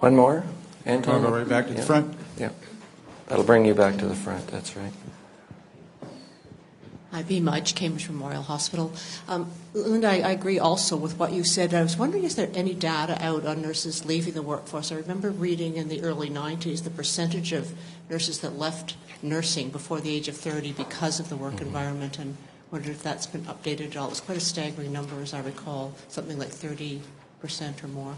One 0.00 0.16
more? 0.16 0.44
I'll 0.84 0.92
Anton? 0.94 1.22
go 1.22 1.30
right 1.30 1.48
back 1.48 1.68
to 1.68 1.72
the 1.72 1.78
Yeah. 1.78 1.84
front. 1.84 2.14
Yeah. 2.36 2.50
That'll 3.28 3.44
bring 3.44 3.64
you 3.64 3.74
back 3.74 3.96
to 3.98 4.06
the 4.06 4.14
front. 4.16 4.48
That's 4.48 4.76
right. 4.76 4.92
Hi, 7.12 7.22
B. 7.22 7.38
Mudge, 7.38 7.76
Cambridge 7.76 8.08
Memorial 8.08 8.42
Hospital. 8.42 8.92
Um, 9.28 9.48
Linda, 9.72 10.08
I, 10.08 10.14
I 10.14 10.30
agree 10.32 10.58
also 10.58 10.96
with 10.96 11.16
what 11.16 11.30
you 11.32 11.44
said. 11.44 11.72
I 11.72 11.82
was 11.82 11.96
wondering, 11.96 12.24
is 12.24 12.34
there 12.34 12.50
any 12.54 12.74
data 12.74 13.16
out 13.24 13.46
on 13.46 13.62
nurses 13.62 14.04
leaving 14.04 14.34
the 14.34 14.42
workforce? 14.42 14.90
I 14.90 14.96
remember 14.96 15.30
reading 15.30 15.76
in 15.76 15.88
the 15.88 16.02
early 16.02 16.28
90s 16.28 16.82
the 16.82 16.90
percentage 16.90 17.52
of 17.52 17.72
nurses 18.10 18.40
that 18.40 18.58
left 18.58 18.96
nursing 19.22 19.70
before 19.70 20.00
the 20.00 20.10
age 20.12 20.26
of 20.26 20.36
30 20.36 20.72
because 20.72 21.20
of 21.20 21.28
the 21.28 21.36
work 21.36 21.60
environment 21.60 22.18
and 22.18 22.36
wondered 22.74 22.90
if 22.90 23.04
that's 23.04 23.24
been 23.24 23.42
updated 23.42 23.90
at 23.90 23.96
all. 23.96 24.08
It's 24.08 24.18
quite 24.18 24.36
a 24.36 24.40
staggering 24.40 24.92
number, 24.92 25.20
as 25.22 25.32
I 25.32 25.38
recall, 25.42 25.94
something 26.08 26.36
like 26.40 26.48
30% 26.48 27.00
or 27.84 27.86
more. 27.86 28.16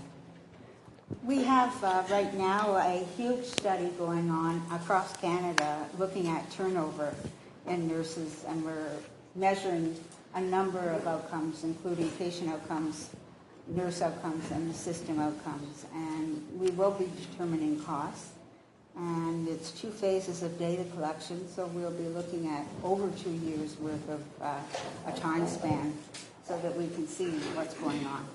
We 1.22 1.42
have 1.44 1.84
uh, 1.84 2.04
right 2.10 2.32
now 2.32 2.74
a 2.76 3.04
huge 3.18 3.44
study 3.44 3.90
going 3.98 4.30
on 4.30 4.62
across 4.72 5.14
Canada 5.18 5.86
looking 5.98 6.28
at 6.28 6.50
turnover 6.50 7.14
in 7.66 7.86
nurses, 7.86 8.46
and 8.48 8.64
we're 8.64 8.96
measuring 9.34 9.94
a 10.34 10.40
number 10.40 10.88
of 10.88 11.06
outcomes, 11.06 11.62
including 11.62 12.10
patient 12.12 12.48
outcomes, 12.48 13.10
nurse 13.66 14.00
outcomes, 14.00 14.50
and 14.52 14.70
the 14.70 14.74
system 14.74 15.20
outcomes. 15.20 15.84
And 15.92 16.42
we 16.58 16.70
will 16.70 16.92
be 16.92 17.10
determining 17.30 17.78
costs. 17.80 18.30
And 18.98 19.46
it's 19.48 19.72
two 19.72 19.90
phases 19.90 20.42
of 20.42 20.58
data 20.58 20.84
collection, 20.94 21.46
so 21.48 21.66
we'll 21.74 21.90
be 21.90 22.08
looking 22.08 22.48
at 22.48 22.66
over 22.82 23.10
two 23.22 23.30
years' 23.30 23.78
worth 23.78 24.08
of 24.08 24.22
uh, 24.40 24.58
a 25.06 25.12
time 25.12 25.46
span 25.46 25.92
so 26.48 26.58
that 26.58 26.74
we 26.76 26.86
can 26.88 27.06
see 27.06 27.28
what's 27.54 27.74
going 27.74 28.06
on. 28.06 28.26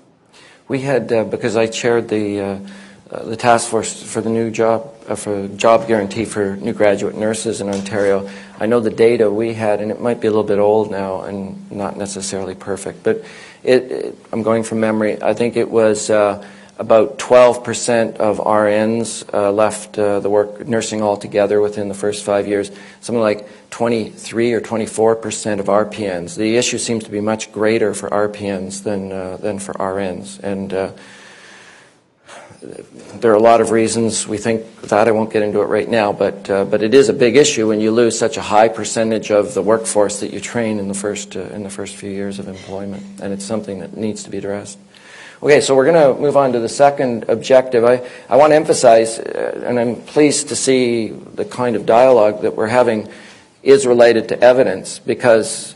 We 0.68 0.82
had, 0.82 1.12
uh, 1.12 1.24
because 1.24 1.56
I 1.56 1.66
chaired 1.66 2.08
the, 2.08 2.40
uh, 2.40 2.58
uh, 3.10 3.24
the 3.24 3.36
task 3.36 3.68
force 3.68 4.00
for 4.02 4.20
the 4.20 4.30
new 4.30 4.52
job, 4.52 4.94
uh, 5.08 5.16
for 5.16 5.48
job 5.48 5.88
guarantee 5.88 6.24
for 6.24 6.54
new 6.56 6.72
graduate 6.72 7.16
nurses 7.16 7.60
in 7.60 7.68
Ontario, 7.68 8.30
I 8.60 8.66
know 8.66 8.78
the 8.78 8.90
data 8.90 9.28
we 9.28 9.54
had, 9.54 9.80
and 9.80 9.90
it 9.90 10.00
might 10.00 10.20
be 10.20 10.28
a 10.28 10.30
little 10.30 10.44
bit 10.44 10.60
old 10.60 10.92
now 10.92 11.22
and 11.22 11.70
not 11.72 11.96
necessarily 11.96 12.54
perfect, 12.54 13.02
but 13.02 13.24
it, 13.64 13.90
it, 13.90 14.18
I'm 14.32 14.44
going 14.44 14.62
from 14.62 14.78
memory. 14.78 15.20
I 15.20 15.34
think 15.34 15.56
it 15.56 15.68
was 15.68 16.08
uh, 16.08 16.46
about 16.82 17.16
12% 17.16 18.16
of 18.16 18.38
RNs 18.38 19.32
uh, 19.32 19.52
left 19.52 19.96
uh, 19.96 20.18
the 20.18 20.28
work 20.28 20.66
nursing 20.66 21.00
altogether 21.00 21.60
within 21.60 21.86
the 21.88 21.94
first 21.94 22.24
five 22.24 22.48
years. 22.48 22.72
Something 23.00 23.22
like 23.22 23.48
23 23.70 24.52
or 24.52 24.60
24% 24.60 25.60
of 25.60 25.66
RPNs. 25.66 26.36
The 26.36 26.56
issue 26.56 26.78
seems 26.78 27.04
to 27.04 27.10
be 27.10 27.20
much 27.20 27.52
greater 27.52 27.94
for 27.94 28.10
RPNs 28.10 28.82
than 28.82 29.12
uh, 29.12 29.36
than 29.36 29.60
for 29.60 29.74
RNs, 29.74 30.40
and 30.40 30.74
uh, 30.74 30.90
there 33.14 33.30
are 33.30 33.36
a 33.36 33.40
lot 33.40 33.60
of 33.60 33.70
reasons 33.70 34.26
we 34.26 34.36
think 34.36 34.82
that. 34.82 35.06
I 35.06 35.12
won't 35.12 35.32
get 35.32 35.42
into 35.42 35.60
it 35.60 35.66
right 35.66 35.88
now, 35.88 36.12
but 36.12 36.50
uh, 36.50 36.64
but 36.64 36.82
it 36.82 36.94
is 36.94 37.08
a 37.08 37.12
big 37.12 37.36
issue 37.36 37.68
when 37.68 37.80
you 37.80 37.92
lose 37.92 38.18
such 38.18 38.36
a 38.36 38.42
high 38.42 38.68
percentage 38.68 39.30
of 39.30 39.54
the 39.54 39.62
workforce 39.62 40.18
that 40.18 40.32
you 40.32 40.40
train 40.40 40.80
in 40.80 40.88
the 40.88 40.94
first 40.94 41.36
uh, 41.36 41.42
in 41.54 41.62
the 41.62 41.70
first 41.70 41.94
few 41.94 42.10
years 42.10 42.40
of 42.40 42.48
employment, 42.48 43.20
and 43.22 43.32
it's 43.32 43.44
something 43.44 43.78
that 43.78 43.96
needs 43.96 44.24
to 44.24 44.30
be 44.30 44.38
addressed. 44.38 44.78
Okay, 45.42 45.60
so 45.60 45.74
we're 45.74 45.90
going 45.90 46.14
to 46.14 46.20
move 46.22 46.36
on 46.36 46.52
to 46.52 46.60
the 46.60 46.68
second 46.68 47.24
objective. 47.28 47.84
I, 47.84 48.08
I 48.28 48.36
want 48.36 48.52
to 48.52 48.54
emphasize, 48.54 49.18
uh, 49.18 49.64
and 49.66 49.80
I'm 49.80 49.96
pleased 49.96 50.50
to 50.50 50.56
see 50.56 51.08
the 51.08 51.44
kind 51.44 51.74
of 51.74 51.84
dialogue 51.84 52.42
that 52.42 52.54
we're 52.54 52.68
having 52.68 53.08
is 53.64 53.84
related 53.84 54.28
to 54.28 54.40
evidence 54.40 55.00
because, 55.00 55.74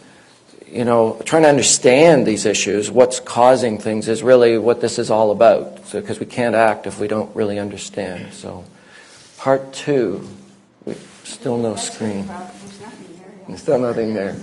you 0.68 0.84
know, 0.84 1.20
trying 1.24 1.42
to 1.42 1.48
understand 1.48 2.28
these 2.28 2.46
issues, 2.46 2.92
what's 2.92 3.18
causing 3.18 3.78
things, 3.78 4.06
is 4.06 4.22
really 4.22 4.56
what 4.56 4.80
this 4.80 5.00
is 5.00 5.10
all 5.10 5.32
about. 5.32 5.84
So, 5.88 6.00
because 6.00 6.20
we 6.20 6.26
can't 6.26 6.54
act 6.54 6.86
if 6.86 7.00
we 7.00 7.08
don't 7.08 7.34
really 7.34 7.58
understand. 7.58 8.34
So, 8.34 8.64
part 9.36 9.72
two, 9.72 10.28
we, 10.84 10.94
still 11.24 11.58
no 11.58 11.74
screen. 11.74 12.30
There's 13.48 13.62
still 13.62 13.78
nothing 13.78 14.14
there. 14.14 14.34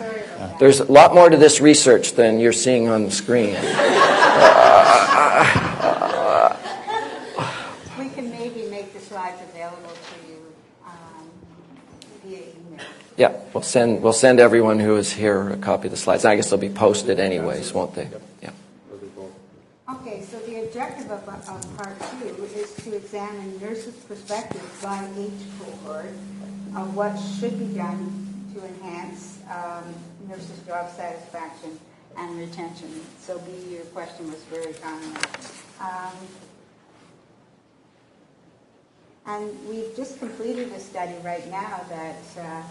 There's 0.60 0.80
a 0.80 0.92
lot 0.92 1.14
more 1.14 1.30
to 1.30 1.38
this 1.38 1.60
research 1.60 2.14
than 2.14 2.40
you're 2.40 2.54
seeing 2.54 2.88
on 2.88 3.04
the 3.04 3.12
screen. 3.12 3.56
We 8.00 8.10
can 8.10 8.32
maybe 8.32 8.68
make 8.70 8.94
the 8.94 9.00
slides 9.00 9.42
available 9.50 9.92
to 9.92 10.28
you 10.28 10.40
um, 10.86 11.30
via 12.26 12.38
email. 12.38 12.86
Yeah, 13.18 13.40
we'll 13.54 13.64
send 13.64 14.02
we'll 14.02 14.14
send 14.14 14.40
everyone 14.40 14.80
who 14.80 14.96
is 14.98 15.12
here 15.12 15.50
a 15.50 15.58
copy 15.58 15.88
of 15.88 15.92
the 15.92 15.98
slides. 15.98 16.26
I 16.26 16.36
guess 16.36 16.50
they'll 16.50 16.60
be 16.60 16.70
posted 16.70 17.20
anyways, 17.20 17.74
won't 17.74 17.96
they? 17.96 18.10
Yeah. 18.42 18.52
Okay, 19.90 20.24
so 20.24 20.40
the 20.40 20.64
objective 20.64 21.12
of, 21.12 21.28
of 21.28 21.78
part 21.78 21.96
two 22.12 22.44
is 22.56 22.74
to 22.84 22.96
examine 22.96 23.60
nurses' 23.60 23.96
perspectives 24.08 24.82
by 24.82 25.08
age 25.18 25.32
cohort 25.60 26.14
of 26.76 26.96
what 26.96 27.16
should 27.18 27.58
be 27.60 27.76
done 27.76 28.23
to 28.54 28.66
enhance 28.66 29.40
um, 29.50 29.84
nurses' 30.28 30.60
job 30.66 30.90
satisfaction 30.92 31.80
and 32.18 32.38
retention. 32.38 32.90
So, 33.20 33.40
B, 33.40 33.52
your 33.74 33.86
question 33.86 34.32
was 34.32 34.42
very 34.44 34.74
timely. 34.74 35.20
Um, 35.80 36.14
and 39.26 39.70
we've 39.70 39.96
just 39.96 40.20
completed 40.20 40.72
a 40.74 40.80
study 40.80 41.16
right 41.24 41.50
now 41.50 41.82
that 41.90 42.22
uh, 42.38 42.62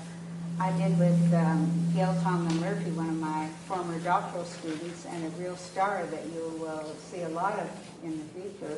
I 0.60 0.70
did 0.78 0.98
with 0.98 1.34
um, 1.34 1.90
Gail 1.94 2.14
Tomblin 2.22 2.60
Murphy, 2.60 2.90
one 2.90 3.08
of 3.08 3.16
my 3.16 3.48
former 3.66 3.98
doctoral 4.00 4.44
students, 4.44 5.06
and 5.06 5.24
a 5.24 5.28
real 5.42 5.56
star 5.56 6.06
that 6.06 6.24
you 6.26 6.52
will 6.60 6.94
see 7.10 7.22
a 7.22 7.28
lot 7.30 7.58
of 7.58 7.68
in 8.04 8.18
the 8.18 8.40
future. 8.40 8.76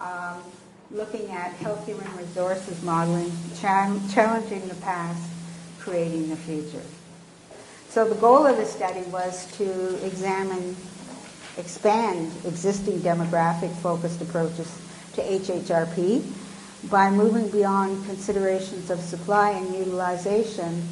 Um, 0.00 0.42
looking 0.90 1.30
at 1.30 1.52
health 1.52 1.86
human 1.86 2.16
resources 2.16 2.82
modeling, 2.82 3.30
challenging 3.60 4.66
the 4.66 4.74
past, 4.76 5.22
creating 5.80 6.30
the 6.30 6.36
future. 6.36 6.82
So 7.88 8.08
the 8.08 8.14
goal 8.14 8.46
of 8.46 8.56
the 8.56 8.64
study 8.64 9.02
was 9.10 9.46
to 9.58 10.06
examine, 10.06 10.76
expand 11.58 12.30
existing 12.44 13.00
demographic-focused 13.00 14.20
approaches 14.22 14.80
to 15.14 15.22
HHRP 15.22 16.22
by 16.88 17.10
moving 17.10 17.48
beyond 17.50 18.06
considerations 18.06 18.90
of 18.90 19.00
supply 19.00 19.50
and 19.50 19.74
utilization 19.74 20.86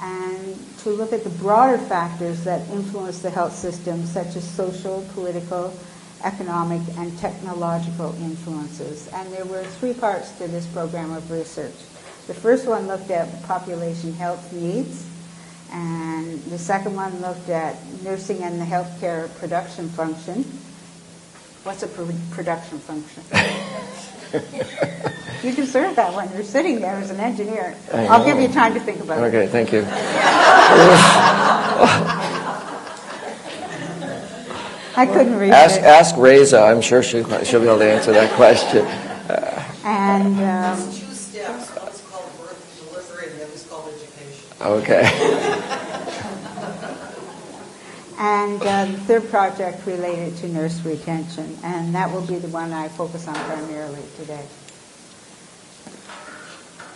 and 0.00 0.58
to 0.78 0.90
look 0.90 1.12
at 1.12 1.24
the 1.24 1.30
broader 1.30 1.78
factors 1.78 2.44
that 2.44 2.68
influence 2.70 3.20
the 3.20 3.30
health 3.30 3.54
system, 3.54 4.04
such 4.06 4.36
as 4.36 4.48
social, 4.48 5.04
political, 5.14 5.74
economic, 6.22 6.82
and 6.98 7.16
technological 7.18 8.14
influences. 8.22 9.08
And 9.12 9.32
there 9.32 9.44
were 9.44 9.64
three 9.64 9.94
parts 9.94 10.30
to 10.38 10.46
this 10.48 10.66
program 10.66 11.12
of 11.12 11.30
research. 11.30 11.74
The 12.26 12.34
first 12.34 12.66
one 12.66 12.86
looked 12.86 13.10
at 13.10 13.42
population 13.44 14.12
health 14.14 14.52
needs. 14.52 15.06
And 15.70 16.40
the 16.44 16.58
second 16.58 16.94
one 16.94 17.20
looked 17.20 17.48
at 17.48 17.76
nursing 18.02 18.42
and 18.42 18.60
the 18.60 18.64
healthcare 18.64 19.34
production 19.36 19.88
function. 19.88 20.44
What's 21.64 21.82
a 21.82 21.88
pr- 21.88 22.12
production 22.30 22.78
function? 22.78 23.22
you 25.42 25.52
deserve 25.54 25.96
that 25.96 26.12
one. 26.12 26.30
You're 26.32 26.42
sitting 26.44 26.80
there 26.80 26.96
as 26.96 27.10
an 27.10 27.18
engineer. 27.20 27.76
I'll 27.92 28.24
give 28.24 28.38
you 28.38 28.48
time 28.48 28.74
to 28.74 28.80
think 28.80 29.00
about 29.00 29.18
okay, 29.18 29.44
it. 29.44 29.48
Okay, 29.48 29.52
thank 29.52 29.72
you. 29.72 29.84
I 34.96 35.06
couldn't 35.06 35.36
read 35.36 35.50
ask, 35.50 35.80
it. 35.80 35.84
Ask 35.84 36.16
Reza. 36.16 36.60
I'm 36.60 36.80
sure 36.80 37.02
she'll, 37.02 37.24
she'll 37.44 37.60
be 37.60 37.66
able 37.66 37.78
to 37.78 37.90
answer 37.90 38.12
that 38.12 38.32
question. 38.34 38.86
and 39.84 40.40
um, 40.40 40.78
two 40.92 41.12
steps. 41.12 41.70
One 41.70 41.88
is 41.88 42.00
called 42.02 42.30
birth 42.38 42.80
and 42.80 42.88
delivery, 42.88 43.30
and 43.30 43.40
the 43.40 43.44
other 43.44 43.54
is 43.54 43.66
called 43.66 43.88
education. 43.88 44.53
Okay. 44.64 45.02
and 48.18 48.62
uh, 48.62 48.86
the 48.86 48.98
third 49.06 49.28
project 49.28 49.84
related 49.86 50.36
to 50.38 50.48
nurse 50.48 50.82
retention, 50.86 51.58
and 51.62 51.94
that 51.94 52.10
will 52.10 52.26
be 52.26 52.36
the 52.36 52.48
one 52.48 52.72
I 52.72 52.88
focus 52.88 53.28
on 53.28 53.34
primarily 53.34 54.00
today. 54.16 54.46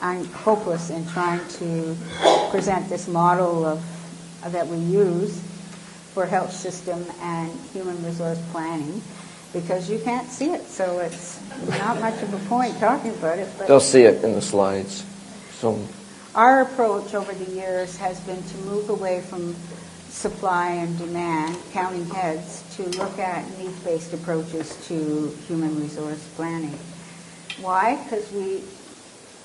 I'm 0.01 0.25
hopeless 0.27 0.89
in 0.89 1.07
trying 1.09 1.47
to 1.59 1.95
present 2.51 2.89
this 2.89 3.07
model 3.07 3.67
of 3.67 3.85
uh, 4.43 4.49
that 4.49 4.67
we 4.69 4.79
use 4.79 5.39
for 6.15 6.25
health 6.25 6.53
system 6.53 7.05
and 7.21 7.53
human 7.73 8.03
resource 8.03 8.41
planning 8.51 9.03
because 9.53 9.91
you 9.91 9.99
can't 9.99 10.29
see 10.31 10.53
it, 10.53 10.65
so 10.67 11.01
it's 11.01 11.39
not 11.69 12.01
much 12.01 12.23
of 12.23 12.33
a 12.33 12.49
point 12.49 12.79
talking 12.79 13.11
about 13.11 13.39
it. 13.39 13.49
But 13.59 13.69
They'll 13.69 13.81
see 13.81 14.03
it 14.03 14.25
in 14.25 14.33
the 14.33 14.43
slides. 14.43 15.05
So 15.59 15.79
our 16.39 16.61
approach 16.61 17.15
over 17.15 17.35
the 17.35 17.51
years 17.51 17.97
has 17.97 18.21
been 18.21 18.41
to 18.41 18.57
move 18.59 18.89
away 18.91 19.21
from 19.23 19.57
supply 20.09 20.71
and 20.71 20.97
demand, 20.97 21.59
counting 21.73 22.07
heads, 22.11 22.63
to 22.77 22.85
look 22.97 23.19
at 23.19 23.45
needs-based 23.59 24.13
approaches 24.13 24.77
to 24.87 25.37
human 25.49 25.75
resource 25.81 26.25
planning. 26.37 26.79
Why? 27.61 28.01
Because 28.05 28.31
we 28.31 28.63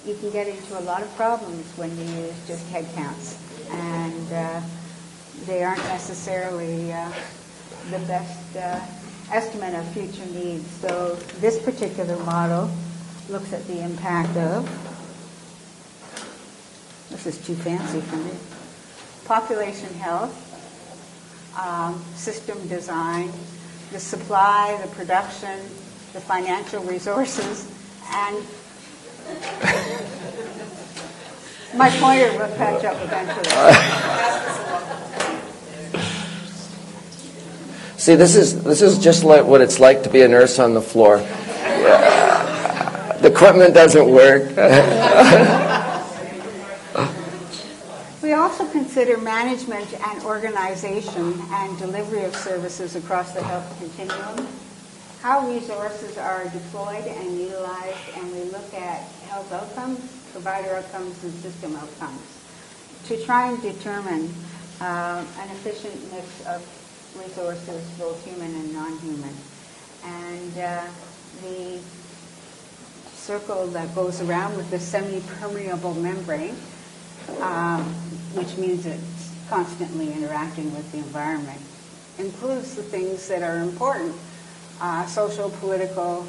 you 0.05 0.15
can 0.19 0.29
get 0.29 0.47
into 0.47 0.77
a 0.77 0.81
lot 0.81 1.01
of 1.01 1.09
problems 1.15 1.65
when 1.77 1.89
you 1.97 2.03
use 2.03 2.47
just 2.47 2.67
head 2.69 2.85
counts, 2.93 3.39
and 3.71 4.31
uh, 4.31 4.61
they 5.47 5.63
aren't 5.63 5.83
necessarily 5.85 6.93
uh, 6.93 7.11
the 7.89 7.99
best 8.05 8.55
uh, 8.55 8.79
estimate 9.31 9.73
of 9.73 9.87
future 9.93 10.25
needs. 10.27 10.69
So 10.69 11.15
this 11.39 11.57
particular 11.57 12.17
model 12.23 12.69
looks 13.29 13.51
at 13.51 13.65
the 13.65 13.81
impact 13.81 14.37
of, 14.37 14.92
this 17.13 17.25
is 17.27 17.37
too 17.45 17.53
fancy 17.53 18.01
for 18.01 18.15
me, 18.17 18.31
population 19.25 19.93
health, 19.93 20.33
um, 21.57 22.03
system 22.15 22.67
design, 22.67 23.31
the 23.91 23.99
supply, 23.99 24.75
the 24.81 24.87
production, 24.95 25.59
the 26.13 26.19
financial 26.19 26.81
resources, 26.83 27.71
and 28.09 28.35
my 31.77 31.91
pointer 31.91 32.31
will 32.31 32.49
catch 32.57 32.83
up 32.83 32.97
eventually. 32.99 33.45
See, 37.97 38.15
this 38.15 38.35
is 38.35 38.63
this 38.63 38.81
is 38.81 38.97
just 38.97 39.23
like 39.23 39.45
what 39.45 39.61
it's 39.61 39.79
like 39.79 40.01
to 40.03 40.09
be 40.09 40.23
a 40.23 40.27
nurse 40.27 40.57
on 40.57 40.73
the 40.73 40.81
floor. 40.81 41.19
The 43.19 43.27
equipment 43.31 43.75
doesn't 43.75 44.09
work. 44.09 44.57
We 48.23 48.31
also 48.31 48.65
consider 48.93 49.19
management 49.21 49.91
and 49.91 50.23
organization 50.23 51.33
and 51.49 51.79
delivery 51.79 52.23
of 52.25 52.35
services 52.35 52.95
across 52.95 53.31
the 53.31 53.41
health 53.41 53.65
continuum, 53.79 54.47
how 55.19 55.49
resources 55.49 56.15
are 56.19 56.43
deployed 56.49 57.03
and 57.03 57.39
utilized, 57.39 57.97
and 58.15 58.31
we 58.35 58.43
look 58.51 58.71
at 58.75 59.01
health 59.29 59.51
outcomes, 59.51 59.99
provider 60.31 60.75
outcomes, 60.75 61.23
and 61.23 61.33
system 61.41 61.75
outcomes 61.75 62.21
to 63.05 63.17
try 63.25 63.49
and 63.49 63.59
determine 63.63 64.31
uh, 64.79 65.25
an 65.39 65.49
efficient 65.49 65.95
mix 66.13 66.45
of 66.45 66.61
resources, 67.17 67.89
both 67.97 68.23
human 68.23 68.53
and 68.53 68.73
non-human. 68.73 69.33
And 70.05 70.57
uh, 70.59 70.85
the 71.41 71.79
circle 73.15 73.65
that 73.69 73.95
goes 73.95 74.21
around 74.21 74.55
with 74.55 74.69
the 74.69 74.77
semi-permeable 74.77 75.95
membrane, 75.95 76.55
um, 77.41 77.95
which 78.33 78.57
means 78.57 78.85
it's 78.85 79.31
constantly 79.49 80.11
interacting 80.11 80.73
with 80.73 80.91
the 80.91 80.97
environment, 80.97 81.61
includes 82.17 82.75
the 82.75 82.83
things 82.83 83.27
that 83.27 83.43
are 83.43 83.59
important, 83.59 84.15
uh, 84.81 85.05
social, 85.05 85.49
political, 85.49 86.25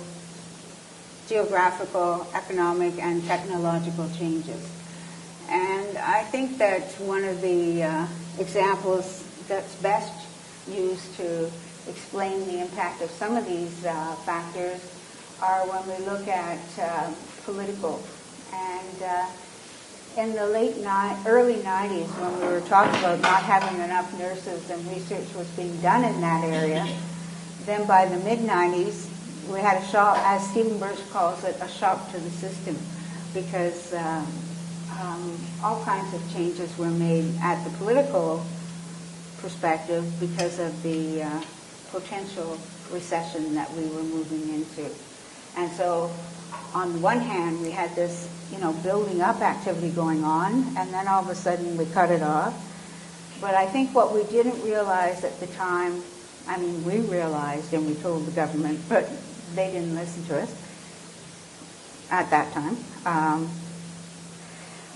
geographical, 1.28 2.26
economic, 2.34 2.98
and 2.98 3.24
technological 3.24 4.08
changes. 4.18 4.68
And 5.48 5.98
I 5.98 6.22
think 6.24 6.58
that 6.58 6.82
one 7.00 7.24
of 7.24 7.40
the 7.40 7.82
uh, 7.82 8.06
examples 8.38 9.24
that's 9.48 9.74
best 9.76 10.12
used 10.68 11.16
to 11.16 11.50
explain 11.88 12.46
the 12.46 12.60
impact 12.60 13.02
of 13.02 13.10
some 13.10 13.36
of 13.36 13.46
these 13.46 13.84
uh, 13.84 14.14
factors 14.24 14.80
are 15.42 15.66
when 15.68 15.98
we 15.98 16.06
look 16.06 16.26
at 16.28 16.60
uh, 16.78 17.12
political. 17.44 18.02
And 18.52 19.02
uh, 19.02 19.26
in 20.16 20.34
the 20.34 20.46
late 20.46 20.76
ni- 20.76 21.16
early 21.26 21.56
90s, 21.56 22.06
when 22.20 22.40
we 22.40 22.46
were 22.46 22.60
talking 22.68 22.98
about 23.00 23.20
not 23.20 23.42
having 23.42 23.80
enough 23.80 24.16
nurses 24.18 24.68
and 24.70 24.86
research 24.88 25.26
was 25.34 25.48
being 25.50 25.76
done 25.80 26.04
in 26.04 26.20
that 26.20 26.44
area, 26.44 26.86
then 27.66 27.86
by 27.86 28.06
the 28.06 28.16
mid 28.18 28.38
90s, 28.40 29.08
we 29.50 29.60
had 29.60 29.82
a 29.82 29.86
shock, 29.86 30.16
as 30.18 30.46
Stephen 30.50 30.78
Birch 30.78 30.98
calls 31.10 31.42
it, 31.44 31.56
a 31.60 31.68
shock 31.68 32.10
to 32.12 32.18
the 32.18 32.30
system, 32.30 32.76
because 33.34 33.92
um, 33.94 34.26
um, 35.00 35.38
all 35.62 35.82
kinds 35.84 36.14
of 36.14 36.32
changes 36.32 36.76
were 36.78 36.90
made 36.90 37.34
at 37.42 37.62
the 37.64 37.70
political 37.78 38.44
perspective 39.38 40.04
because 40.20 40.58
of 40.58 40.82
the 40.82 41.22
uh, 41.22 41.42
potential 41.90 42.58
recession 42.90 43.54
that 43.54 43.70
we 43.72 43.84
were 43.88 44.02
moving 44.02 44.54
into. 44.54 44.90
And 45.56 45.70
so, 45.72 46.10
on 46.74 46.92
the 46.92 46.98
one 46.98 47.20
hand, 47.20 47.60
we 47.62 47.70
had 47.70 47.94
this, 47.94 48.28
you 48.50 48.58
know, 48.58 48.72
building 48.72 49.20
up 49.20 49.40
activity 49.40 49.90
going 49.90 50.24
on, 50.24 50.76
and 50.76 50.92
then 50.92 51.06
all 51.06 51.22
of 51.22 51.28
a 51.28 51.34
sudden 51.34 51.76
we 51.76 51.86
cut 51.86 52.10
it 52.10 52.22
off. 52.22 52.52
But 53.40 53.54
I 53.54 53.66
think 53.66 53.94
what 53.94 54.12
we 54.12 54.24
didn't 54.24 54.60
realize 54.62 55.22
at 55.22 55.38
the 55.38 55.46
time, 55.46 56.02
I 56.48 56.58
mean, 56.58 56.84
we 56.84 56.98
realized 56.98 57.72
and 57.72 57.86
we 57.86 57.94
told 57.94 58.26
the 58.26 58.32
government, 58.32 58.80
but 58.88 59.08
they 59.54 59.70
didn't 59.70 59.94
listen 59.94 60.24
to 60.26 60.42
us 60.42 60.54
at 62.10 62.28
that 62.30 62.52
time, 62.52 62.76
um, 63.06 63.50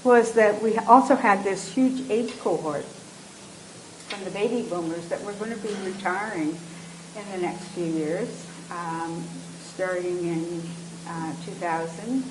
was 0.03 0.33
that 0.33 0.61
we 0.63 0.77
also 0.79 1.15
had 1.15 1.45
this 1.45 1.73
huge 1.73 2.11
age 2.11 2.39
cohort 2.41 2.85
from 4.09 4.25
the 4.25 4.31
baby 4.31 4.63
boomers 4.69 5.07
that 5.09 5.23
were 5.23 5.33
going 5.35 5.51
to 5.51 5.59
be 5.59 5.75
retiring 5.85 6.59
in 7.17 7.31
the 7.33 7.39
next 7.39 7.65
few 7.69 7.85
years, 7.85 8.47
um, 8.71 9.25
starting 9.75 10.19
in 10.27 10.63
uh, 11.09 11.33
2000 11.45 12.25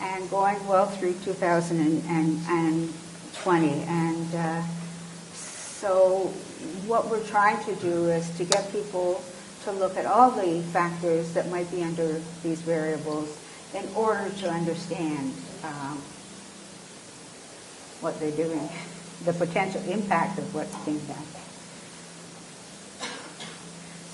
and 0.00 0.30
going 0.30 0.66
well 0.66 0.86
through 0.86 1.14
2020. 1.24 3.68
And 3.68 4.34
uh, 4.34 4.62
so 5.32 6.32
what 6.86 7.10
we're 7.10 7.26
trying 7.26 7.62
to 7.64 7.74
do 7.76 8.08
is 8.08 8.28
to 8.38 8.44
get 8.44 8.70
people 8.72 9.22
to 9.64 9.72
look 9.72 9.96
at 9.96 10.06
all 10.06 10.30
the 10.30 10.62
factors 10.72 11.32
that 11.34 11.50
might 11.50 11.70
be 11.70 11.82
under 11.82 12.20
these 12.42 12.60
variables 12.60 13.38
in 13.74 13.86
order 13.94 14.28
to 14.38 14.50
understand 14.50 15.32
um, 15.62 16.02
what 18.00 18.18
they're 18.18 18.30
doing, 18.32 18.68
the 19.24 19.32
potential 19.32 19.80
impact 19.88 20.38
of 20.38 20.54
what's 20.54 20.74
being 20.84 20.98
done. 21.06 21.16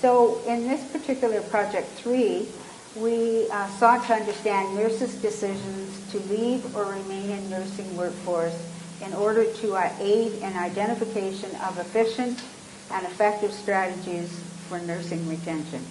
So 0.01 0.41
in 0.47 0.67
this 0.67 0.83
particular 0.91 1.41
project 1.41 1.87
three, 1.97 2.47
we 2.95 3.49
uh, 3.51 3.67
sought 3.77 4.05
to 4.07 4.13
understand 4.13 4.75
nurses' 4.75 5.15
decisions 5.21 6.11
to 6.11 6.19
leave 6.33 6.75
or 6.75 6.85
remain 6.85 7.29
in 7.29 7.49
nursing 7.49 7.95
workforce 7.95 8.57
in 9.05 9.13
order 9.13 9.45
to 9.45 9.75
uh, 9.75 9.89
aid 9.99 10.33
in 10.41 10.57
identification 10.57 11.49
of 11.67 11.77
efficient 11.77 12.41
and 12.91 13.05
effective 13.05 13.53
strategies 13.53 14.39
for 14.67 14.79
nursing 14.79 15.27
retention. 15.29 15.85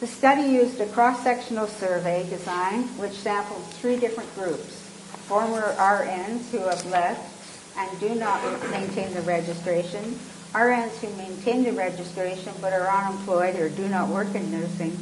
The 0.00 0.06
study 0.06 0.48
used 0.48 0.80
a 0.80 0.86
cross-sectional 0.86 1.68
survey 1.68 2.28
design 2.28 2.82
which 2.98 3.12
sampled 3.12 3.64
three 3.64 3.98
different 3.98 4.34
groups. 4.34 4.80
Former 5.28 5.74
RNs 5.76 6.50
who 6.50 6.58
have 6.58 6.84
left 6.86 7.32
and 7.78 8.00
do 8.00 8.14
not 8.14 8.42
maintain 8.70 9.12
the 9.14 9.22
registration, 9.22 10.18
RNs 10.52 10.96
who 10.98 11.16
maintain 11.16 11.64
the 11.64 11.72
registration 11.72 12.52
but 12.60 12.72
are 12.72 12.88
unemployed 12.88 13.56
or 13.56 13.68
do 13.68 13.88
not 13.88 14.08
work 14.08 14.34
in 14.34 14.50
nursing, 14.50 14.96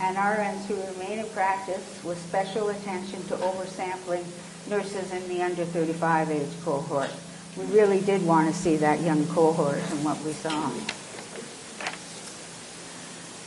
and 0.00 0.16
RNs 0.16 0.64
who 0.66 0.76
remain 0.92 1.18
in 1.18 1.28
practice 1.30 2.00
with 2.02 2.18
special 2.26 2.70
attention 2.70 3.22
to 3.24 3.34
oversampling 3.36 4.24
nurses 4.68 5.12
in 5.12 5.28
the 5.28 5.42
under 5.42 5.64
35 5.64 6.30
age 6.30 6.48
cohort. 6.64 7.10
We 7.56 7.64
really 7.66 8.00
did 8.00 8.24
want 8.24 8.48
to 8.48 8.54
see 8.58 8.76
that 8.76 9.00
young 9.00 9.26
cohort 9.26 9.78
and 9.90 10.04
what 10.04 10.20
we 10.22 10.32
saw. 10.32 10.70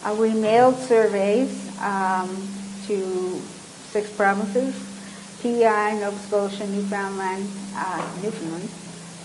Uh, 0.04 0.14
we 0.16 0.34
mailed 0.34 0.78
surveys 0.78 1.70
um, 1.80 2.30
to 2.88 3.42
six 3.90 4.12
provinces, 4.12 4.76
PEI, 5.42 5.98
Nova 6.00 6.18
Scotia, 6.20 6.68
Newfoundland, 6.68 7.50
uh, 7.76 8.20
Newfoundland, 8.22 8.70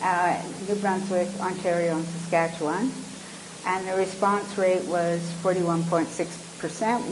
uh, 0.03 0.41
New 0.69 0.77
Brunswick, 0.77 1.29
Ontario, 1.41 1.97
and 1.97 2.07
Saskatchewan. 2.07 2.93
And 3.67 3.89
the 3.89 3.97
response 3.97 4.57
rate 4.57 4.85
was 4.85 5.21
41.6%, 5.43 6.48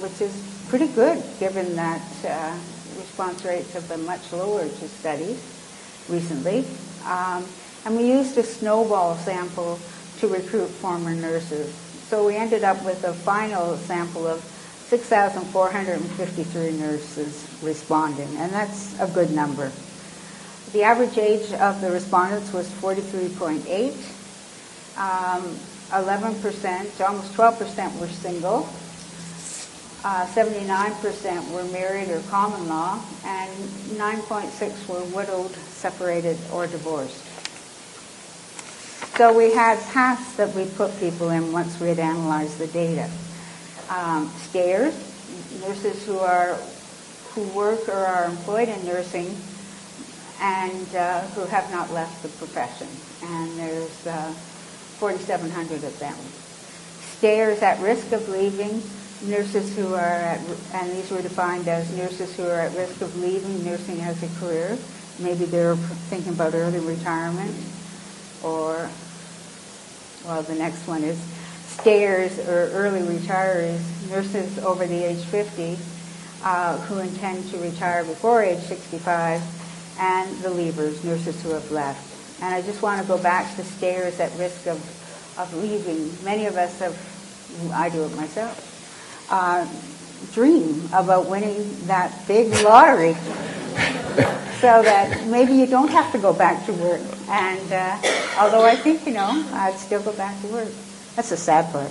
which 0.03 0.21
is 0.21 0.35
pretty 0.69 0.89
good 0.89 1.23
given 1.39 1.77
that 1.77 2.03
uh, 2.25 2.59
response 2.97 3.45
rates 3.45 3.73
have 3.73 3.89
been 3.89 4.05
much 4.05 4.33
lower 4.33 4.63
to 4.63 4.89
studies 4.89 5.41
recently. 6.09 6.65
Um, 7.05 7.45
and 7.85 7.97
we 7.97 8.09
used 8.09 8.37
a 8.39 8.43
snowball 8.43 9.17
sample 9.17 9.79
to 10.19 10.29
recruit 10.29 10.67
former 10.67 11.15
nurses. 11.15 11.73
So 12.09 12.27
we 12.27 12.37
ended 12.37 12.65
up 12.65 12.85
with 12.85 13.05
a 13.05 13.13
final 13.13 13.77
sample 13.77 14.27
of 14.27 14.43
6,453 14.89 16.73
nurses 16.79 17.47
responding, 17.63 18.29
and 18.37 18.53
that's 18.53 18.99
a 19.01 19.09
good 19.09 19.31
number. 19.33 19.73
The 20.73 20.83
average 20.83 21.19
age 21.19 21.53
of 21.53 21.81
the 21.81 21.91
respondents 21.91 22.53
was 22.53 22.69
43.8. 22.69 23.95
Um, 24.97 25.57
11%, 25.91 27.01
almost 27.01 27.33
12% 27.35 28.01
were 28.01 28.09
single. 28.09 28.69
Uh, 30.09 30.25
79% 30.27 31.51
were 31.51 31.65
married 31.73 32.09
or 32.11 32.21
common 32.31 32.69
law, 32.69 33.03
and 33.25 33.51
9.6 33.99 34.87
were 34.87 35.03
widowed, 35.07 35.51
separated, 35.51 36.39
or 36.53 36.69
divorced. 36.69 37.25
So 39.17 39.37
we 39.37 39.53
had 39.53 39.81
paths 39.91 40.37
that 40.37 40.55
we 40.55 40.67
put 40.67 40.97
people 41.01 41.31
in 41.31 41.51
once 41.51 41.81
we 41.81 41.89
had 41.89 41.99
analyzed 41.99 42.57
the 42.59 42.69
data. 42.69 43.11
Um, 43.91 44.33
stayers, 44.39 44.95
nurses 45.61 46.07
who 46.07 46.21
are 46.21 46.55
who 47.35 47.43
work 47.49 47.89
or 47.89 48.07
are 48.07 48.27
employed 48.27 48.69
in 48.69 48.87
nursing 48.87 49.37
and 50.41 50.95
uh, 50.95 51.23
who 51.35 51.47
have 51.47 51.69
not 51.73 51.91
left 51.91 52.23
the 52.23 52.29
profession, 52.29 52.87
and 53.25 53.59
there's 53.59 54.07
uh, 54.07 54.33
4,700 55.01 55.83
of 55.83 55.99
them. 55.99 56.15
Stayers 57.19 57.61
at 57.61 57.81
risk 57.81 58.13
of 58.13 58.29
leaving, 58.29 58.81
nurses 59.23 59.75
who 59.77 59.95
are 59.95 59.99
at, 59.99 60.41
and 60.75 60.93
these 60.93 61.11
were 61.11 61.23
defined 61.23 61.69
as 61.69 61.91
nurses 61.97 62.35
who 62.37 62.45
are 62.45 62.61
at 62.61 62.75
risk 62.77 63.01
of 63.01 63.17
leaving 63.21 63.65
nursing 63.65 64.01
as 64.01 64.23
a 64.23 64.41
career. 64.41 64.77
Maybe 65.19 65.45
they're 65.45 65.77
thinking 65.77 66.33
about 66.33 66.55
early 66.55 66.81
retirement, 66.81 67.55
or 68.43 68.91
well, 70.25 70.43
the 70.43 70.55
next 70.55 70.87
one 70.87 71.03
is 71.03 71.19
stayers 71.67 72.39
or 72.41 72.71
early 72.73 73.01
retirees, 73.01 73.81
nurses 74.11 74.59
over 74.59 74.87
the 74.87 75.05
age 75.05 75.25
50 75.25 75.79
uh, 76.43 76.79
who 76.81 76.99
intend 76.99 77.49
to 77.51 77.59
retire 77.59 78.05
before 78.05 78.43
age 78.43 78.61
65, 78.61 79.41
and 79.99 80.37
the 80.39 80.49
leavers, 80.49 81.03
nurses 81.05 81.43
who 81.43 81.51
have 81.51 81.71
left. 81.71 82.43
And 82.43 82.55
I 82.55 82.61
just 82.61 82.83
want 82.83 83.01
to 83.01 83.09
go 83.09 83.17
back 83.17 83.57
to 83.57 83.65
stayers 83.65 84.21
at 84.21 84.37
risk 84.39 84.67
of 84.67 84.79
of 85.39 85.55
leaving. 85.55 86.11
Many 86.25 86.47
of 86.47 86.57
us 86.57 86.79
have, 86.79 86.97
I 87.73 87.89
do 87.89 88.05
it 88.05 88.15
myself, 88.17 88.76
uh, 89.31 89.67
dream 90.33 90.89
about 90.93 91.29
winning 91.29 91.87
that 91.87 92.13
big 92.27 92.53
lottery 92.63 93.15
so 94.61 94.83
that 94.83 95.27
maybe 95.27 95.55
you 95.55 95.67
don't 95.67 95.91
have 95.91 96.11
to 96.13 96.19
go 96.19 96.33
back 96.33 96.65
to 96.67 96.73
work. 96.75 97.01
And 97.29 97.73
uh, 97.73 97.99
although 98.39 98.65
I 98.65 98.77
think, 98.77 99.07
you 99.07 99.15
know, 99.15 99.45
I'd 99.53 99.75
still 99.75 100.03
go 100.03 100.13
back 100.13 100.41
to 100.43 100.47
work. 100.49 100.69
That's 101.15 101.31
the 101.31 101.37
sad 101.37 101.73
part. 101.73 101.91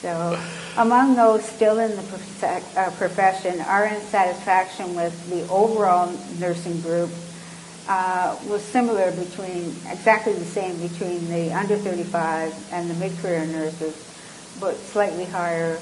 so 0.00 0.40
among 0.76 1.14
those 1.14 1.44
still 1.44 1.78
in 1.78 1.90
the 1.94 2.02
profe- 2.02 2.76
uh, 2.76 2.90
profession, 2.92 3.58
RN 3.58 4.00
satisfaction 4.08 4.94
with 4.94 5.28
the 5.28 5.46
overall 5.52 6.10
nursing 6.38 6.80
group 6.80 7.10
uh, 7.88 8.36
was 8.46 8.62
similar 8.62 9.10
between, 9.12 9.74
exactly 9.90 10.34
the 10.34 10.44
same 10.44 10.78
between 10.86 11.26
the 11.28 11.52
under 11.52 11.76
35 11.76 12.72
and 12.72 12.88
the 12.90 12.94
mid-career 12.94 13.46
nurses, 13.46 13.96
but 14.60 14.76
slightly 14.76 15.24
higher 15.24 15.78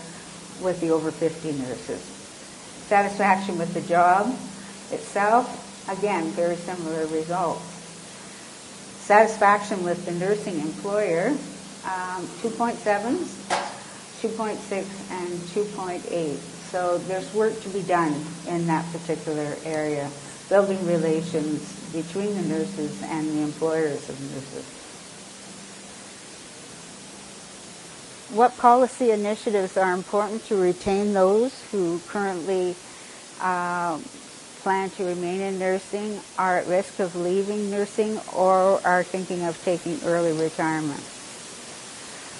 with 0.62 0.80
the 0.80 0.90
over 0.90 1.10
50 1.10 1.52
nurses. 1.52 2.00
Satisfaction 2.86 3.58
with 3.58 3.74
the 3.74 3.80
job 3.82 4.32
itself, 4.92 5.88
again, 5.90 6.30
very 6.30 6.56
similar 6.56 7.06
results. 7.06 7.64
Satisfaction 9.00 9.82
with 9.84 10.04
the 10.06 10.12
nursing 10.12 10.60
employer, 10.60 11.28
um, 11.84 12.26
2.7s, 12.42 13.36
2.6, 14.22 15.10
and 15.10 15.28
2.8. 15.28 16.36
So 16.70 16.98
there's 16.98 17.32
work 17.34 17.60
to 17.62 17.68
be 17.68 17.82
done 17.82 18.14
in 18.48 18.66
that 18.66 18.84
particular 18.92 19.56
area, 19.64 20.10
building 20.48 20.84
relations 20.86 21.72
between 21.92 22.34
the 22.34 22.42
nurses 22.42 23.02
and 23.04 23.28
the 23.30 23.42
employers 23.42 24.08
of 24.08 24.20
nurses. 24.20 24.64
What 28.36 28.56
policy 28.58 29.10
initiatives 29.10 29.76
are 29.76 29.92
important 29.92 30.44
to 30.46 30.56
retain 30.56 31.12
those 31.12 31.62
who 31.70 32.00
currently 32.08 32.74
uh, 33.40 33.98
plan 34.62 34.90
to 34.90 35.04
remain 35.04 35.40
in 35.40 35.58
nursing, 35.58 36.18
are 36.36 36.58
at 36.58 36.66
risk 36.66 36.98
of 36.98 37.14
leaving 37.14 37.70
nursing, 37.70 38.18
or 38.34 38.80
are 38.84 39.04
thinking 39.04 39.44
of 39.44 39.62
taking 39.64 40.00
early 40.04 40.32
retirement? 40.32 41.00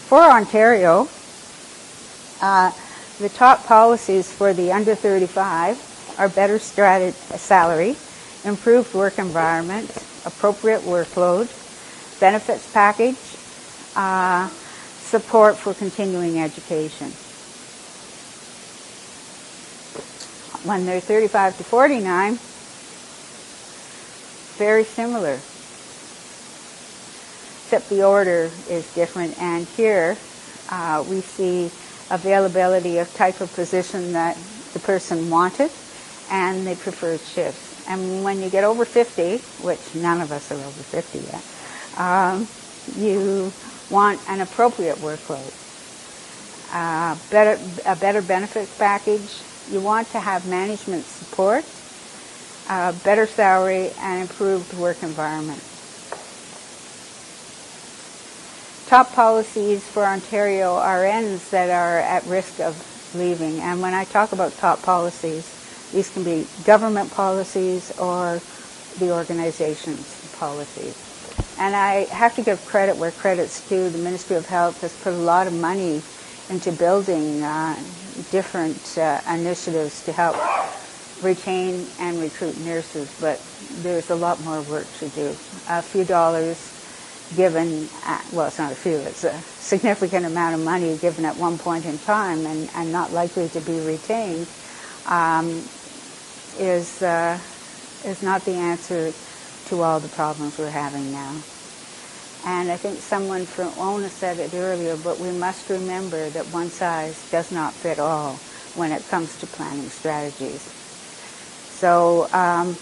For 0.08 0.18
Ontario, 0.18 1.08
uh, 2.42 2.72
the 3.20 3.28
top 3.28 3.64
policies 3.64 4.30
for 4.30 4.52
the 4.52 4.72
under 4.72 4.94
35 4.94 5.95
are 6.18 6.28
better 6.28 6.58
strated 6.58 7.14
salary, 7.38 7.96
improved 8.44 8.94
work 8.94 9.18
environment, 9.18 9.90
appropriate 10.24 10.82
workload, 10.82 11.48
benefits 12.20 12.70
package, 12.72 13.16
uh, 13.96 14.48
support 14.48 15.56
for 15.56 15.74
continuing 15.74 16.40
education. 16.40 17.10
When 20.66 20.84
they're 20.86 21.00
35 21.00 21.58
to 21.58 21.64
49, 21.64 22.38
very 24.56 24.84
similar, 24.84 25.34
except 27.64 27.88
the 27.88 28.04
order 28.04 28.50
is 28.68 28.92
different. 28.94 29.40
And 29.40 29.66
here 29.66 30.16
uh, 30.70 31.04
we 31.08 31.20
see 31.20 31.70
availability 32.10 32.98
of 32.98 33.12
type 33.14 33.40
of 33.40 33.52
position 33.54 34.12
that 34.12 34.36
the 34.72 34.78
person 34.80 35.30
wanted 35.30 35.70
and 36.30 36.66
they 36.66 36.74
preferred 36.74 37.20
shifts. 37.20 37.84
And 37.88 38.24
when 38.24 38.42
you 38.42 38.50
get 38.50 38.64
over 38.64 38.84
50, 38.84 39.38
which 39.64 39.94
none 39.94 40.20
of 40.20 40.32
us 40.32 40.50
are 40.50 40.54
over 40.54 40.82
50 40.82 41.18
yet, 41.18 41.44
um, 41.98 42.48
you 42.96 43.52
want 43.90 44.20
an 44.28 44.40
appropriate 44.40 44.96
workload, 44.96 45.52
uh, 46.72 47.16
better, 47.30 47.60
a 47.86 47.96
better 47.96 48.22
benefits 48.22 48.76
package. 48.76 49.40
You 49.70 49.80
want 49.80 50.10
to 50.10 50.20
have 50.20 50.46
management 50.46 51.04
support, 51.04 51.64
uh, 52.68 52.92
better 53.04 53.26
salary, 53.26 53.90
and 54.00 54.22
improved 54.22 54.72
work 54.74 55.02
environment. 55.02 55.62
Top 58.88 59.12
policies 59.12 59.82
for 59.82 60.04
Ontario 60.04 60.76
RNs 60.76 61.50
that 61.50 61.70
are 61.70 61.98
at 61.98 62.24
risk 62.26 62.60
of 62.60 62.76
leaving. 63.16 63.58
And 63.60 63.80
when 63.80 63.94
I 63.94 64.04
talk 64.04 64.32
about 64.32 64.56
top 64.58 64.82
policies, 64.82 65.55
these 65.92 66.10
can 66.10 66.24
be 66.24 66.46
government 66.64 67.10
policies 67.12 67.96
or 67.98 68.40
the 68.98 69.12
organization's 69.12 70.34
policies. 70.38 70.96
And 71.58 71.74
I 71.74 72.04
have 72.04 72.34
to 72.36 72.42
give 72.42 72.64
credit 72.66 72.96
where 72.96 73.10
credit's 73.10 73.66
due. 73.68 73.88
The 73.88 73.98
Ministry 73.98 74.36
of 74.36 74.46
Health 74.46 74.80
has 74.82 74.94
put 75.02 75.12
a 75.12 75.16
lot 75.16 75.46
of 75.46 75.54
money 75.54 76.02
into 76.50 76.72
building 76.72 77.42
uh, 77.42 77.76
different 78.30 78.98
uh, 78.98 79.20
initiatives 79.30 80.04
to 80.04 80.12
help 80.12 80.36
retain 81.22 81.86
and 81.98 82.20
recruit 82.20 82.58
nurses, 82.60 83.14
but 83.20 83.40
there's 83.82 84.10
a 84.10 84.14
lot 84.14 84.40
more 84.44 84.60
work 84.62 84.86
to 84.98 85.08
do. 85.10 85.28
A 85.68 85.82
few 85.82 86.04
dollars 86.04 86.72
given, 87.34 87.88
at, 88.04 88.24
well, 88.32 88.46
it's 88.46 88.58
not 88.58 88.70
a 88.70 88.76
few, 88.76 88.96
it's 88.98 89.24
a 89.24 89.36
significant 89.58 90.26
amount 90.26 90.54
of 90.54 90.60
money 90.64 90.96
given 90.98 91.24
at 91.24 91.36
one 91.36 91.58
point 91.58 91.84
in 91.86 91.98
time 91.98 92.46
and, 92.46 92.70
and 92.74 92.92
not 92.92 93.12
likely 93.12 93.48
to 93.48 93.60
be 93.60 93.80
retained 93.80 94.46
um, 95.08 95.48
is, 96.58 97.02
uh, 97.02 97.38
is 98.04 98.22
not 98.22 98.44
the 98.44 98.52
answer 98.52 99.12
to 99.66 99.82
all 99.82 100.00
the 100.00 100.08
problems 100.08 100.58
we're 100.58 100.70
having 100.70 101.12
now. 101.12 101.36
And 102.46 102.70
I 102.70 102.76
think 102.76 102.98
someone 102.98 103.44
from 103.44 103.76
ONA 103.76 104.08
said 104.08 104.38
it 104.38 104.54
earlier, 104.54 104.96
but 104.96 105.18
we 105.18 105.32
must 105.32 105.68
remember 105.68 106.30
that 106.30 106.46
one 106.46 106.70
size 106.70 107.28
does 107.30 107.50
not 107.50 107.72
fit 107.72 107.98
all 107.98 108.34
when 108.76 108.92
it 108.92 109.06
comes 109.08 109.36
to 109.40 109.46
planning 109.46 109.88
strategies. 109.88 110.62
So 111.70 112.28
um, 112.32 112.76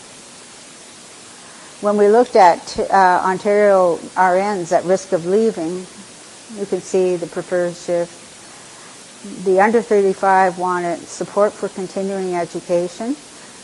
when 1.81 1.97
we 1.97 2.09
looked 2.09 2.37
at 2.37 2.79
uh, 2.79 3.23
Ontario 3.25 3.97
RNs 4.17 4.73
at 4.73 4.85
risk 4.85 5.13
of 5.13 5.25
leaving, 5.25 5.87
you 6.59 6.67
can 6.67 6.81
see 6.81 7.17
the 7.17 7.27
preferred 7.27 7.75
shift. 7.75 8.24
The 9.25 9.59
under 9.59 9.81
35 9.81 10.59
wanted 10.59 10.99
support 10.99 11.55
for 11.55 11.71
continuing 11.71 12.35
education, 12.35 13.17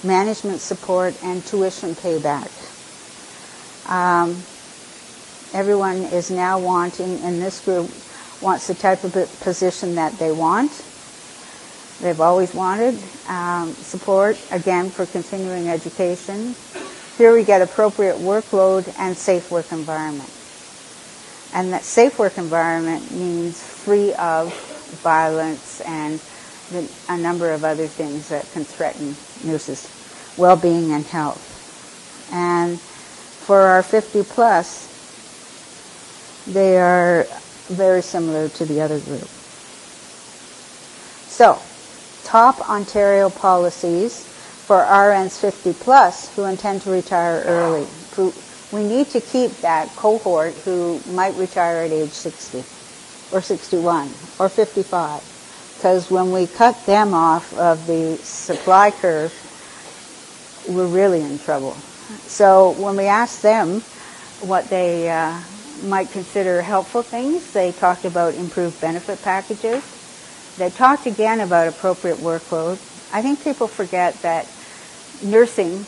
management 0.03 0.61
support, 0.61 1.15
and 1.23 1.45
tuition 1.45 1.95
payback. 1.95 2.49
Um, 3.87 4.43
everyone 5.53 5.97
is 5.99 6.31
now 6.31 6.59
wanting, 6.59 7.19
in 7.25 7.41
this 7.41 7.63
group, 7.63 7.91
wants 8.41 8.69
the 8.69 8.75
type 8.75 9.05
of 9.05 9.13
position 9.43 9.97
that 9.97 10.19
they 10.19 10.33
want. 10.33 10.71
They've 12.01 12.21
always 12.23 12.55
wanted 12.55 12.99
um, 13.29 13.75
support, 13.75 14.41
again, 14.51 14.89
for 14.89 15.05
continuing 15.05 15.69
education. 15.69 16.55
Here 17.19 17.35
we 17.35 17.45
get 17.45 17.61
appropriate 17.61 18.17
workload 18.17 18.91
and 18.99 19.15
safe 19.15 19.51
work 19.51 19.73
environment. 19.73 20.31
And 21.53 21.75
that 21.75 21.83
safe 21.85 22.19
work 22.19 22.39
environment 22.39 23.11
means 23.11 23.63
free 23.63 24.15
of 24.15 24.55
violence 24.91 25.81
and 25.83 26.21
a 27.09 27.19
number 27.19 27.51
of 27.51 27.65
other 27.65 27.87
things 27.87 28.29
that 28.29 28.51
can 28.53 28.65
threaten 28.65 29.17
nurses' 29.45 29.91
well-being 30.37 30.93
and 30.93 31.05
health. 31.05 32.31
And 32.33 32.79
for 32.81 33.61
our 33.61 33.83
50 33.83 34.23
plus, 34.25 34.87
they 36.47 36.79
are 36.79 37.27
very 37.67 38.03
similar 38.03 38.49
to 38.51 38.65
the 38.65 38.81
other 38.81 39.01
group. 39.01 39.29
So, 41.29 41.61
top 42.25 42.69
Ontario 42.69 43.31
policies 43.31 44.25
for 44.67 44.85
RNs 44.85 45.41
50 45.41 45.73
plus 45.75 46.35
who 46.37 46.45
intend 46.45 46.83
to 46.83 46.91
retire 46.91 47.43
early. 47.47 47.87
We 48.73 48.85
need 48.85 49.09
to 49.11 49.21
keep 49.21 49.51
that 49.63 49.89
cohort 49.97 50.55
who 50.65 51.01
might 51.11 51.35
retire 51.35 51.79
at 51.85 51.91
age 51.91 52.11
60 52.11 52.63
or 53.33 53.43
61 53.43 54.11
or 54.39 54.49
55 54.49 55.31
because 55.81 56.11
when 56.11 56.31
we 56.31 56.47
cut 56.47 56.85
them 56.85 57.15
off 57.15 57.57
of 57.57 57.87
the 57.87 58.17
supply 58.19 58.91
curve, 58.91 59.33
we're 60.69 60.87
really 60.87 61.23
in 61.23 61.39
trouble. 61.39 61.73
So 62.27 62.73
when 62.73 62.97
we 62.97 63.07
asked 63.07 63.41
them 63.41 63.81
what 64.43 64.69
they 64.69 65.09
uh, 65.09 65.41
might 65.85 66.11
consider 66.11 66.61
helpful 66.61 67.01
things, 67.01 67.55
they 67.55 67.73
talked 67.73 68.05
about 68.05 68.35
improved 68.35 68.79
benefit 68.83 69.23
packages. 69.23 69.83
They 70.59 70.69
talked 70.69 71.07
again 71.07 71.41
about 71.41 71.69
appropriate 71.69 72.19
workload. 72.19 72.73
I 73.11 73.23
think 73.23 73.43
people 73.43 73.67
forget 73.67 74.21
that 74.21 74.47
nursing, 75.23 75.87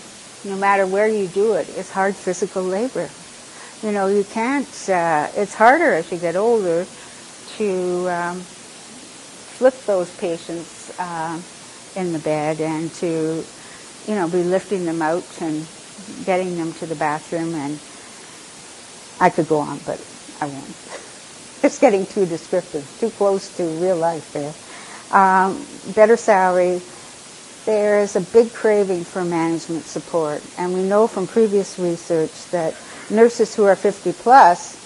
no 0.51 0.57
matter 0.57 0.87
where 0.87 1.07
you 1.07 1.27
do 1.27 1.53
it, 1.53 1.69
is 1.69 1.91
hard 1.91 2.17
physical 2.17 2.63
labor. 2.63 3.11
You 3.83 3.93
know, 3.93 4.07
you 4.07 4.25
can't, 4.25 4.89
uh, 4.89 5.29
it's 5.37 5.53
harder 5.53 5.93
as 5.93 6.11
you 6.11 6.17
get 6.17 6.35
older 6.35 6.87
to 7.59 8.09
um, 8.11 8.41
flip 9.41 9.75
those 9.87 10.11
patients 10.13 10.91
uh, 10.99 11.41
in 11.97 12.13
the 12.13 12.19
bed 12.19 12.61
and 12.61 12.93
to, 12.95 13.45
you 14.09 14.15
know, 14.15 14.29
be 14.29 14.43
lifting 14.43 14.85
them 14.87 15.03
out 15.03 15.25
and 15.41 15.67
getting 16.27 16.57
them 16.57 16.73
to 16.75 16.87
the 16.87 16.95
bathroom 16.97 17.55
and 17.55 17.79
I 19.21 19.31
could 19.31 19.49
go 19.49 19.59
on, 19.61 19.79
but 19.87 20.01
I 20.41 20.47
won't. 20.47 20.77
It's 21.63 21.79
getting 21.79 22.07
too 22.07 22.27
descriptive, 22.27 22.85
too 22.99 23.11
close 23.11 23.49
to 23.51 23.65
real 23.65 23.97
life 23.97 24.33
there. 24.33 24.53
Um, 25.13 25.65
better 25.95 26.17
salary. 26.17 26.83
There 27.67 28.01
is 28.01 28.17
a 28.17 28.21
big 28.21 28.53
craving 28.53 29.05
for 29.05 29.25
management 29.25 29.87
support, 29.87 30.43
and 30.59 30.75
we 30.75 30.83
know 30.83 31.07
from 31.07 31.29
previous 31.29 31.79
research 31.79 32.49
that 32.51 32.75
nurses 33.11 33.55
who 33.55 33.65
are 33.65 33.77
50 33.77 34.13
plus 34.15 34.82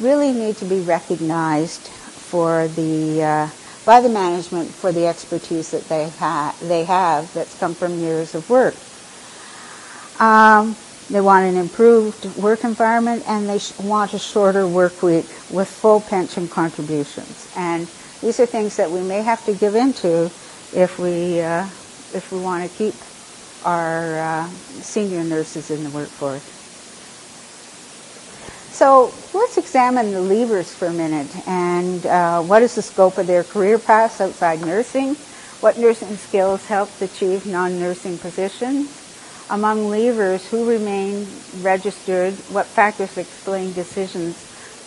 really 0.00 0.32
need 0.32 0.56
to 0.58 0.64
be 0.64 0.80
recognized 0.80 1.82
for 1.82 2.68
the 2.68 3.22
uh, 3.22 3.50
by 3.84 4.00
the 4.00 4.08
management 4.08 4.70
for 4.70 4.92
the 4.92 5.06
expertise 5.06 5.70
that 5.70 5.88
they 5.88 6.10
they 6.66 6.84
have 6.84 7.32
that's 7.34 7.58
come 7.58 7.74
from 7.74 8.00
years 8.00 8.34
of 8.34 8.48
work. 8.50 8.74
Um, 10.20 10.76
they 11.10 11.20
want 11.20 11.46
an 11.46 11.56
improved 11.56 12.24
work 12.36 12.64
environment 12.64 13.24
and 13.26 13.48
they 13.48 13.58
sh- 13.58 13.78
want 13.78 14.12
a 14.12 14.18
shorter 14.18 14.66
work 14.66 15.02
week 15.02 15.26
with 15.50 15.68
full 15.68 16.00
pension 16.00 16.48
contributions. 16.48 17.50
And 17.56 17.88
these 18.20 18.38
are 18.40 18.46
things 18.46 18.76
that 18.76 18.90
we 18.90 19.00
may 19.00 19.22
have 19.22 19.44
to 19.46 19.54
give 19.54 19.74
into 19.74 20.30
if 20.74 20.98
we 20.98 21.40
uh, 21.40 21.64
if 22.14 22.30
we 22.30 22.40
want 22.40 22.70
to 22.70 22.76
keep 22.76 22.94
our 23.64 24.18
uh, 24.18 24.50
senior 24.82 25.24
nurses 25.24 25.70
in 25.70 25.84
the 25.84 25.90
workforce. 25.90 26.57
So 28.78 29.12
let's 29.34 29.58
examine 29.58 30.12
the 30.12 30.20
leavers 30.20 30.72
for 30.72 30.86
a 30.86 30.92
minute 30.92 31.34
and 31.48 32.06
uh, 32.06 32.40
what 32.40 32.62
is 32.62 32.76
the 32.76 32.82
scope 32.82 33.18
of 33.18 33.26
their 33.26 33.42
career 33.42 33.76
paths 33.76 34.20
outside 34.20 34.60
nursing? 34.60 35.16
What 35.58 35.78
nursing 35.78 36.16
skills 36.16 36.64
helped 36.64 37.02
achieve 37.02 37.44
non-nursing 37.44 38.18
positions? 38.18 38.86
Among 39.50 39.90
leavers 39.90 40.46
who 40.46 40.64
remain 40.64 41.26
registered, 41.60 42.34
what 42.54 42.66
factors 42.66 43.18
explain 43.18 43.72
decisions 43.72 44.36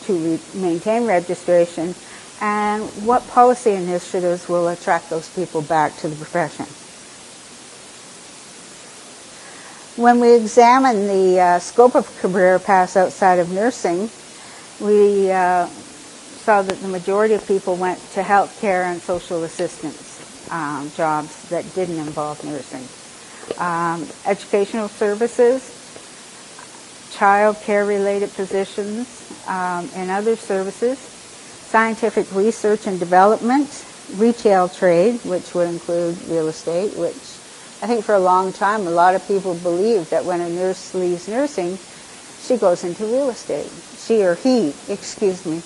to 0.06 0.14
re- 0.14 0.40
maintain 0.54 1.04
registration, 1.04 1.94
and 2.40 2.84
what 3.06 3.28
policy 3.28 3.72
initiatives 3.72 4.48
will 4.48 4.70
attract 4.70 5.10
those 5.10 5.28
people 5.28 5.62
back 5.62 5.98
to 5.98 6.08
the 6.08 6.16
profession? 6.16 6.66
When 9.98 10.22
we 10.22 10.36
examine 10.36 11.08
the 11.08 11.40
uh, 11.40 11.60
scope 11.60 11.96
of 11.96 12.08
career 12.20 12.60
paths 12.60 12.96
outside 12.96 13.40
of 13.40 13.52
nursing, 13.52 14.10
we 14.80 15.30
uh, 15.30 15.68
saw 15.68 16.62
that 16.62 16.80
the 16.82 16.88
majority 16.88 17.34
of 17.34 17.46
people 17.46 17.76
went 17.76 18.00
to 18.14 18.22
healthcare 18.22 18.86
and 18.86 19.02
social 19.02 19.44
assistance 19.44 20.48
um, 20.50 20.90
jobs 20.96 21.50
that 21.50 21.66
didn't 21.76 21.98
involve 21.98 22.44
nursing. 22.46 22.88
Um, 23.60 24.08
educational 24.26 24.88
services, 24.88 25.62
child 27.12 27.58
care 27.58 27.86
related 27.86 28.34
positions, 28.34 29.30
um, 29.46 29.90
and 29.96 30.10
other 30.10 30.38
services, 30.38 31.00
scientific 31.00 32.34
research 32.34 32.88
and 32.88 32.98
development, 32.98 33.86
retail 34.16 34.70
trade, 34.70 35.20
which 35.26 35.54
would 35.54 35.68
include 35.68 36.18
real 36.30 36.48
estate, 36.48 36.96
which 36.98 37.31
I 37.82 37.88
think 37.88 38.06
for 38.06 38.14
a 38.14 38.20
long 38.20 38.54
time 38.54 38.86
a 38.86 38.92
lot 38.92 39.16
of 39.16 39.28
people 39.28 39.56
believed 39.56 40.12
that 40.12 40.24
when 40.24 40.40
a 40.40 40.50
nurse 40.50 40.94
leaves 40.94 41.28
nursing, 41.28 41.80
she 42.42 42.58
goes 42.58 42.84
into 42.84 43.06
real 43.06 43.30
estate. 43.30 43.72
She 43.98 44.24
or 44.24 44.36
he, 44.36 44.74
excuse 44.88 45.46
me, 45.48 45.64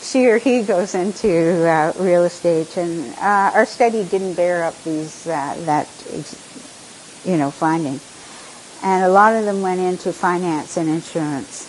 she 0.00 0.26
or 0.28 0.38
he 0.38 0.62
goes 0.62 0.94
into 0.94 1.68
uh, 1.68 1.92
real 1.98 2.24
estate, 2.24 2.74
and 2.78 3.14
uh, 3.16 3.52
our 3.54 3.66
study 3.66 4.02
didn't 4.04 4.34
bear 4.34 4.64
up 4.64 4.82
these 4.84 5.26
uh, 5.26 5.56
that 5.66 5.86
you 7.24 7.36
know 7.36 7.50
finding, 7.50 8.00
and 8.82 9.04
a 9.04 9.08
lot 9.08 9.34
of 9.34 9.44
them 9.44 9.60
went 9.60 9.80
into 9.80 10.10
finance 10.12 10.78
and 10.78 10.88
insurance. 10.88 11.66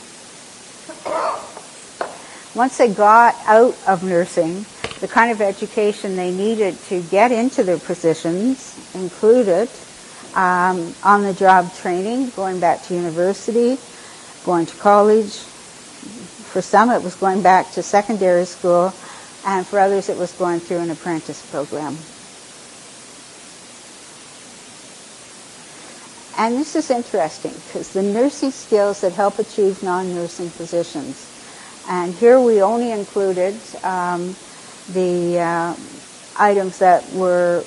Once 2.55 2.77
they 2.77 2.87
got 2.87 3.35
out 3.47 3.75
of 3.85 4.03
nursing, 4.03 4.65
the 5.01 5.07
kind 5.07 5.31
of 5.31 5.41
education 5.41 6.15
they 6.15 6.31
needed 6.31 6.77
to 6.83 7.01
get 7.03 7.31
into 7.31 7.63
their 7.63 7.77
positions 7.77 8.77
included 8.95 9.69
um, 10.35 10.93
on-the-job 11.03 11.73
training, 11.75 12.29
going 12.31 12.59
back 12.59 12.83
to 12.83 12.95
university, 12.95 13.77
going 14.45 14.65
to 14.65 14.75
college. 14.77 15.37
For 16.51 16.61
some, 16.61 16.89
it 16.89 17.03
was 17.03 17.15
going 17.15 17.41
back 17.43 17.71
to 17.73 17.83
secondary 17.83 18.45
school, 18.45 18.93
and 19.45 19.65
for 19.65 19.79
others, 19.79 20.09
it 20.09 20.17
was 20.17 20.31
going 20.33 20.59
through 20.59 20.79
an 20.79 20.89
apprentice 20.91 21.45
program. 21.51 21.97
And 26.39 26.57
this 26.57 26.75
is 26.77 26.89
interesting 26.89 27.51
because 27.51 27.91
the 27.91 28.01
nursing 28.01 28.51
skills 28.51 29.01
that 29.01 29.11
help 29.11 29.39
achieve 29.39 29.83
non-nursing 29.83 30.51
positions. 30.51 31.27
And 31.89 32.13
here 32.13 32.39
we 32.39 32.61
only 32.61 32.91
included 32.91 33.55
um, 33.83 34.35
the 34.93 35.39
uh, 35.39 35.75
items 36.37 36.79
that 36.79 37.11
were 37.11 37.63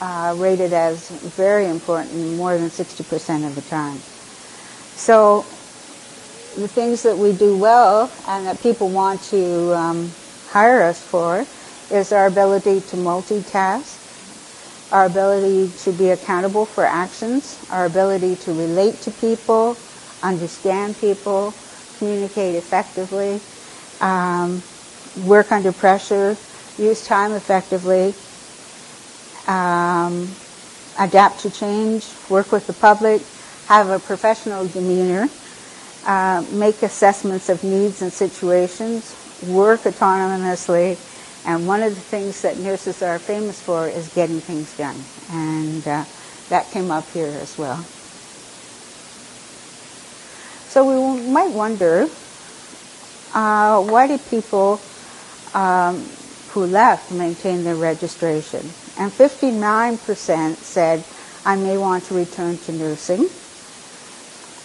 uh, 0.00 0.34
rated 0.36 0.72
as 0.72 1.08
very 1.10 1.66
important 1.68 2.36
more 2.36 2.56
than 2.56 2.68
60% 2.68 3.46
of 3.46 3.54
the 3.54 3.62
time. 3.62 4.00
So 4.96 5.44
the 6.56 6.68
things 6.68 7.02
that 7.02 7.16
we 7.16 7.32
do 7.32 7.56
well 7.56 8.10
and 8.26 8.46
that 8.46 8.62
people 8.62 8.88
want 8.88 9.22
to 9.24 9.74
um, 9.74 10.12
hire 10.48 10.82
us 10.82 11.02
for 11.02 11.46
is 11.90 12.12
our 12.12 12.26
ability 12.26 12.80
to 12.80 12.96
multitask, 12.96 13.98
our 14.90 15.06
ability 15.06 15.70
to 15.78 15.92
be 15.92 16.10
accountable 16.10 16.66
for 16.66 16.84
actions, 16.84 17.58
our 17.70 17.84
ability 17.86 18.36
to 18.36 18.52
relate 18.52 19.00
to 19.02 19.10
people, 19.10 19.76
understand 20.22 20.98
people, 20.98 21.54
communicate 21.98 22.54
effectively, 22.56 23.40
um, 24.00 24.62
work 25.16 25.52
under 25.52 25.72
pressure, 25.72 26.36
use 26.78 27.06
time 27.06 27.32
effectively, 27.32 28.14
um, 29.50 30.28
adapt 30.98 31.40
to 31.40 31.50
change, 31.50 32.06
work 32.28 32.52
with 32.52 32.66
the 32.66 32.72
public, 32.72 33.20
have 33.66 33.88
a 33.90 33.98
professional 33.98 34.66
demeanor, 34.68 35.28
uh, 36.06 36.44
make 36.52 36.82
assessments 36.82 37.48
of 37.48 37.64
needs 37.64 38.00
and 38.00 38.12
situations, 38.12 39.16
work 39.48 39.80
autonomously, 39.82 40.96
and 41.46 41.66
one 41.66 41.82
of 41.82 41.94
the 41.94 42.00
things 42.00 42.42
that 42.42 42.58
nurses 42.58 43.02
are 43.02 43.18
famous 43.18 43.60
for 43.60 43.88
is 43.88 44.08
getting 44.14 44.40
things 44.40 44.76
done. 44.76 44.96
And 45.30 45.86
uh, 45.86 46.04
that 46.50 46.70
came 46.70 46.90
up 46.90 47.10
here 47.10 47.26
as 47.26 47.58
well. 47.58 47.84
So 50.68 50.84
we 50.84 51.30
might 51.32 51.50
wonder, 51.50 52.08
uh, 53.34 53.82
why 53.82 54.06
did 54.06 54.24
people 54.28 54.80
um, 55.54 55.98
who 56.50 56.66
left 56.66 57.10
maintain 57.10 57.64
their 57.64 57.74
registration? 57.74 58.70
And 59.00 59.10
59% 59.10 60.56
said, 60.56 61.02
I 61.46 61.56
may 61.56 61.78
want 61.78 62.04
to 62.04 62.14
return 62.14 62.58
to 62.58 62.72
nursing. 62.72 63.30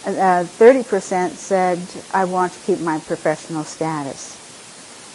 Uh, 0.04 0.44
30% 0.44 1.30
said, 1.30 1.80
I 2.12 2.26
want 2.26 2.52
to 2.52 2.60
keep 2.60 2.78
my 2.80 2.98
professional 2.98 3.64
status. 3.64 4.36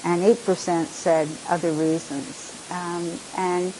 And 0.03 0.23
8% 0.23 0.87
said 0.87 1.29
other 1.47 1.71
reasons. 1.71 2.51
Um, 2.71 3.11
and 3.37 3.71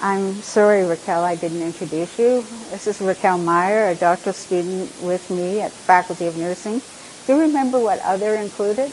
I'm 0.00 0.34
sorry, 0.42 0.84
Raquel, 0.84 1.24
I 1.24 1.34
didn't 1.34 1.62
introduce 1.62 2.16
you. 2.16 2.44
This 2.70 2.86
is 2.86 3.00
Raquel 3.00 3.38
Meyer, 3.38 3.88
a 3.88 3.96
doctoral 3.96 4.32
student 4.32 4.92
with 5.02 5.28
me 5.28 5.60
at 5.60 5.72
the 5.72 5.78
Faculty 5.78 6.28
of 6.28 6.36
Nursing. 6.36 6.80
Do 7.26 7.34
you 7.34 7.40
remember 7.40 7.80
what 7.80 7.98
other 8.02 8.36
included? 8.36 8.92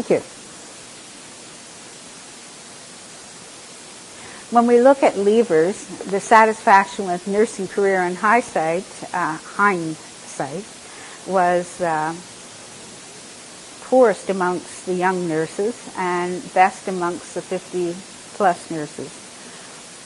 Thank 0.00 0.22
you. 0.22 0.26
When 4.50 4.66
we 4.66 4.80
look 4.80 5.02
at 5.02 5.18
levers, 5.18 5.84
the 6.06 6.20
satisfaction 6.20 7.06
with 7.06 7.28
nursing 7.28 7.68
career 7.68 8.02
in 8.04 8.14
hindsight, 8.14 8.86
uh, 9.12 9.36
hindsight 9.36 10.64
was 11.26 11.82
uh, 11.82 12.14
poorest 13.82 14.30
amongst 14.30 14.86
the 14.86 14.94
young 14.94 15.28
nurses 15.28 15.76
and 15.98 16.42
best 16.54 16.88
amongst 16.88 17.34
the 17.34 17.42
50 17.42 17.94
plus 18.36 18.70
nurses. 18.70 19.12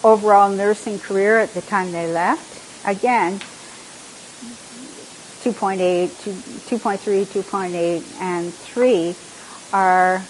Overall 0.03 0.51
nursing 0.51 0.99
career 0.99 1.38
at 1.38 1.55
the 1.55 1.62
time 1.62 1.92
they 1.92 2.11
left, 2.11 2.84
again, 2.84 3.38
2.8, 5.45 6.09
2.3, 6.09 7.24
2.8, 7.26 8.20
and 8.20 8.53
3 8.53 9.14
are 9.73 10.21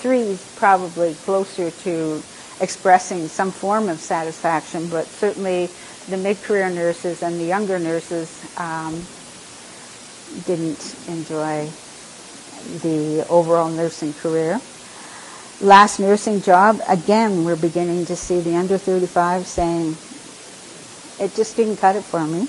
three 0.00 0.38
probably 0.56 1.14
closer 1.14 1.70
to 1.70 2.22
expressing 2.60 3.28
some 3.28 3.50
form 3.50 3.88
of 3.88 4.00
satisfaction, 4.00 4.88
but 4.88 5.06
certainly 5.06 5.68
the 6.08 6.16
mid-career 6.16 6.70
nurses 6.70 7.22
and 7.22 7.38
the 7.40 7.44
younger 7.44 7.78
nurses 7.78 8.30
um, 8.58 8.94
didn't 10.46 10.96
enjoy 11.08 11.68
the 12.82 13.26
overall 13.28 13.68
nursing 13.70 14.12
career. 14.14 14.60
Last 15.60 16.00
nursing 16.00 16.42
job, 16.42 16.80
again, 16.88 17.44
we're 17.44 17.56
beginning 17.56 18.06
to 18.06 18.16
see 18.16 18.40
the 18.40 18.56
under 18.56 18.78
35 18.78 19.46
saying, 19.46 19.96
it 21.18 21.34
just 21.34 21.56
didn't 21.56 21.78
cut 21.78 21.96
it 21.96 22.04
for 22.04 22.26
me. 22.26 22.46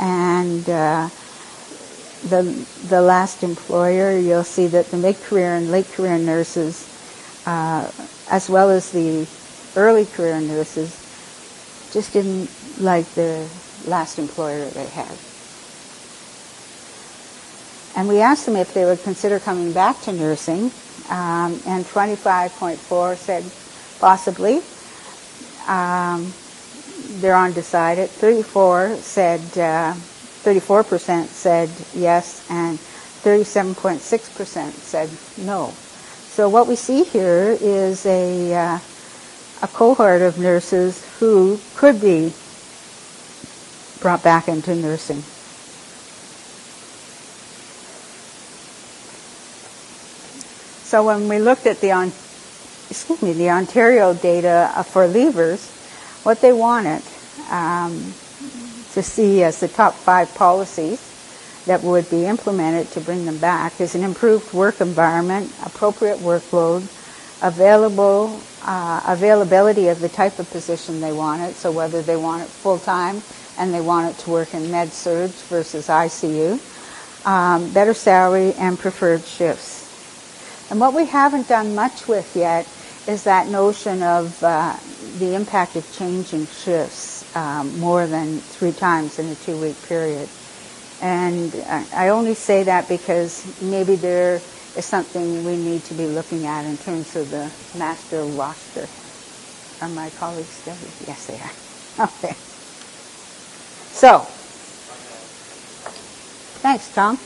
And 0.00 0.68
uh, 0.68 1.08
the, 2.24 2.42
the 2.88 3.00
last 3.00 3.42
employer, 3.42 4.18
you'll 4.18 4.44
see 4.44 4.66
that 4.68 4.86
the 4.86 4.96
mid-career 4.96 5.54
and 5.54 5.70
late 5.70 5.86
career 5.92 6.18
nurses, 6.18 6.86
uh, 7.46 7.90
as 8.30 8.50
well 8.50 8.70
as 8.70 8.90
the 8.90 9.26
early 9.76 10.06
career 10.06 10.40
nurses, 10.40 10.90
just 11.92 12.12
didn't 12.12 12.50
like 12.80 13.06
the 13.14 13.48
last 13.86 14.18
employer 14.18 14.68
they 14.70 14.86
had. 14.86 15.16
And 17.96 18.08
we 18.08 18.20
asked 18.20 18.46
them 18.46 18.56
if 18.56 18.74
they 18.74 18.84
would 18.84 19.02
consider 19.02 19.40
coming 19.40 19.72
back 19.72 20.00
to 20.02 20.12
nursing, 20.12 20.70
um, 21.08 21.60
and 21.66 21.84
25.4 21.84 23.16
said 23.16 23.44
possibly. 23.98 24.60
Um, 25.66 26.32
they're 27.20 27.36
undecided. 27.36 28.10
34 28.10 28.96
said, 28.96 29.58
uh, 29.58 29.94
34% 30.48 31.26
said 31.26 31.68
yes, 31.94 32.46
and 32.50 32.78
37.6% 32.78 34.70
said 34.70 35.10
no. 35.44 35.74
So 36.30 36.48
what 36.48 36.66
we 36.66 36.74
see 36.76 37.04
here 37.04 37.56
is 37.60 38.06
a 38.06 38.54
uh, 38.54 38.78
a 39.60 39.68
cohort 39.68 40.22
of 40.22 40.38
nurses 40.38 41.04
who 41.18 41.58
could 41.76 42.00
be 42.00 42.32
brought 44.00 44.22
back 44.22 44.48
into 44.48 44.74
nursing. 44.74 45.20
So 50.86 51.04
when 51.04 51.28
we 51.28 51.40
looked 51.40 51.66
at 51.66 51.80
the 51.82 51.92
on, 51.92 52.08
excuse 52.88 53.20
me 53.20 53.34
the 53.34 53.50
Ontario 53.50 54.14
data 54.14 54.72
for 54.88 55.06
leavers, 55.06 55.68
what 56.24 56.40
they 56.40 56.52
wanted 56.54 57.02
um, 57.50 58.14
to 58.98 59.02
see 59.04 59.44
as 59.44 59.60
the 59.60 59.68
top 59.68 59.94
five 59.94 60.34
policies 60.34 61.00
that 61.66 61.84
would 61.84 62.10
be 62.10 62.26
implemented 62.26 62.90
to 62.90 63.00
bring 63.00 63.26
them 63.26 63.38
back 63.38 63.80
is 63.80 63.94
an 63.94 64.02
improved 64.02 64.52
work 64.52 64.80
environment, 64.80 65.52
appropriate 65.64 66.18
workload, 66.18 66.82
available 67.40 68.40
uh, 68.64 69.00
availability 69.06 69.86
of 69.86 70.00
the 70.00 70.08
type 70.08 70.40
of 70.40 70.50
position 70.50 71.00
they 71.00 71.12
wanted. 71.12 71.54
So 71.54 71.70
whether 71.70 72.02
they 72.02 72.16
want 72.16 72.42
it 72.42 72.48
full 72.48 72.80
time 72.80 73.22
and 73.56 73.72
they 73.72 73.80
want 73.80 74.10
it 74.10 74.18
to 74.24 74.30
work 74.30 74.52
in 74.52 74.68
med 74.68 74.92
surge 74.92 75.30
versus 75.46 75.86
ICU, 75.86 76.58
um, 77.24 77.72
better 77.72 77.94
salary 77.94 78.52
and 78.54 78.76
preferred 78.76 79.24
shifts. 79.24 79.86
And 80.72 80.80
what 80.80 80.92
we 80.92 81.06
haven't 81.06 81.46
done 81.46 81.76
much 81.76 82.08
with 82.08 82.34
yet 82.34 82.66
is 83.06 83.22
that 83.24 83.46
notion 83.46 84.02
of 84.02 84.42
uh, 84.42 84.76
the 85.18 85.36
impact 85.36 85.76
of 85.76 85.90
changing 85.92 86.48
shifts 86.48 87.17
um, 87.34 87.78
more 87.78 88.06
than 88.06 88.38
three 88.38 88.72
times 88.72 89.18
in 89.18 89.28
a 89.28 89.34
two-week 89.34 89.80
period. 89.86 90.28
And 91.00 91.54
I 91.94 92.08
only 92.08 92.34
say 92.34 92.64
that 92.64 92.88
because 92.88 93.44
maybe 93.62 93.94
there 93.96 94.40
is 94.76 94.84
something 94.84 95.44
we 95.44 95.56
need 95.56 95.84
to 95.84 95.94
be 95.94 96.06
looking 96.06 96.46
at 96.46 96.64
in 96.64 96.76
terms 96.78 97.14
of 97.16 97.30
the 97.30 97.50
master 97.78 98.24
roster. 98.24 98.86
Are 99.80 99.88
my 99.88 100.10
colleagues 100.10 100.64
there? 100.64 100.76
Yes, 101.06 101.26
they 101.26 101.36
are. 101.36 101.50
Okay. 101.98 102.32
So, 103.90 104.20
thanks, 106.62 106.94
Tom. 106.94 107.18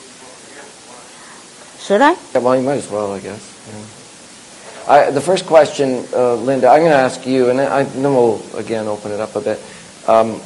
Should 1.79 2.01
I? 2.01 2.13
Yeah, 2.33 2.41
well, 2.41 2.57
you 2.57 2.63
might 2.63 2.79
as 2.79 2.89
well, 2.89 3.13
I 3.13 3.21
guess. 3.21 3.53
Yeah. 3.69 4.93
I, 4.93 5.11
the 5.11 5.21
first 5.21 5.47
question, 5.47 6.07
uh, 6.15 6.37
Linda, 6.37 6.69
I'm 6.69 6.81
going 6.81 6.91
to 6.91 6.97
ask 6.97 7.27
you, 7.27 7.51
and 7.51 7.61
I, 7.61 7.83
then 7.83 8.15
we'll 8.15 8.41
again 8.57 8.87
open 8.87 9.13
it 9.13 9.21
up 9.21 9.37
a 9.37 9.41
bit. 9.41 9.61
Um, 10.07 10.41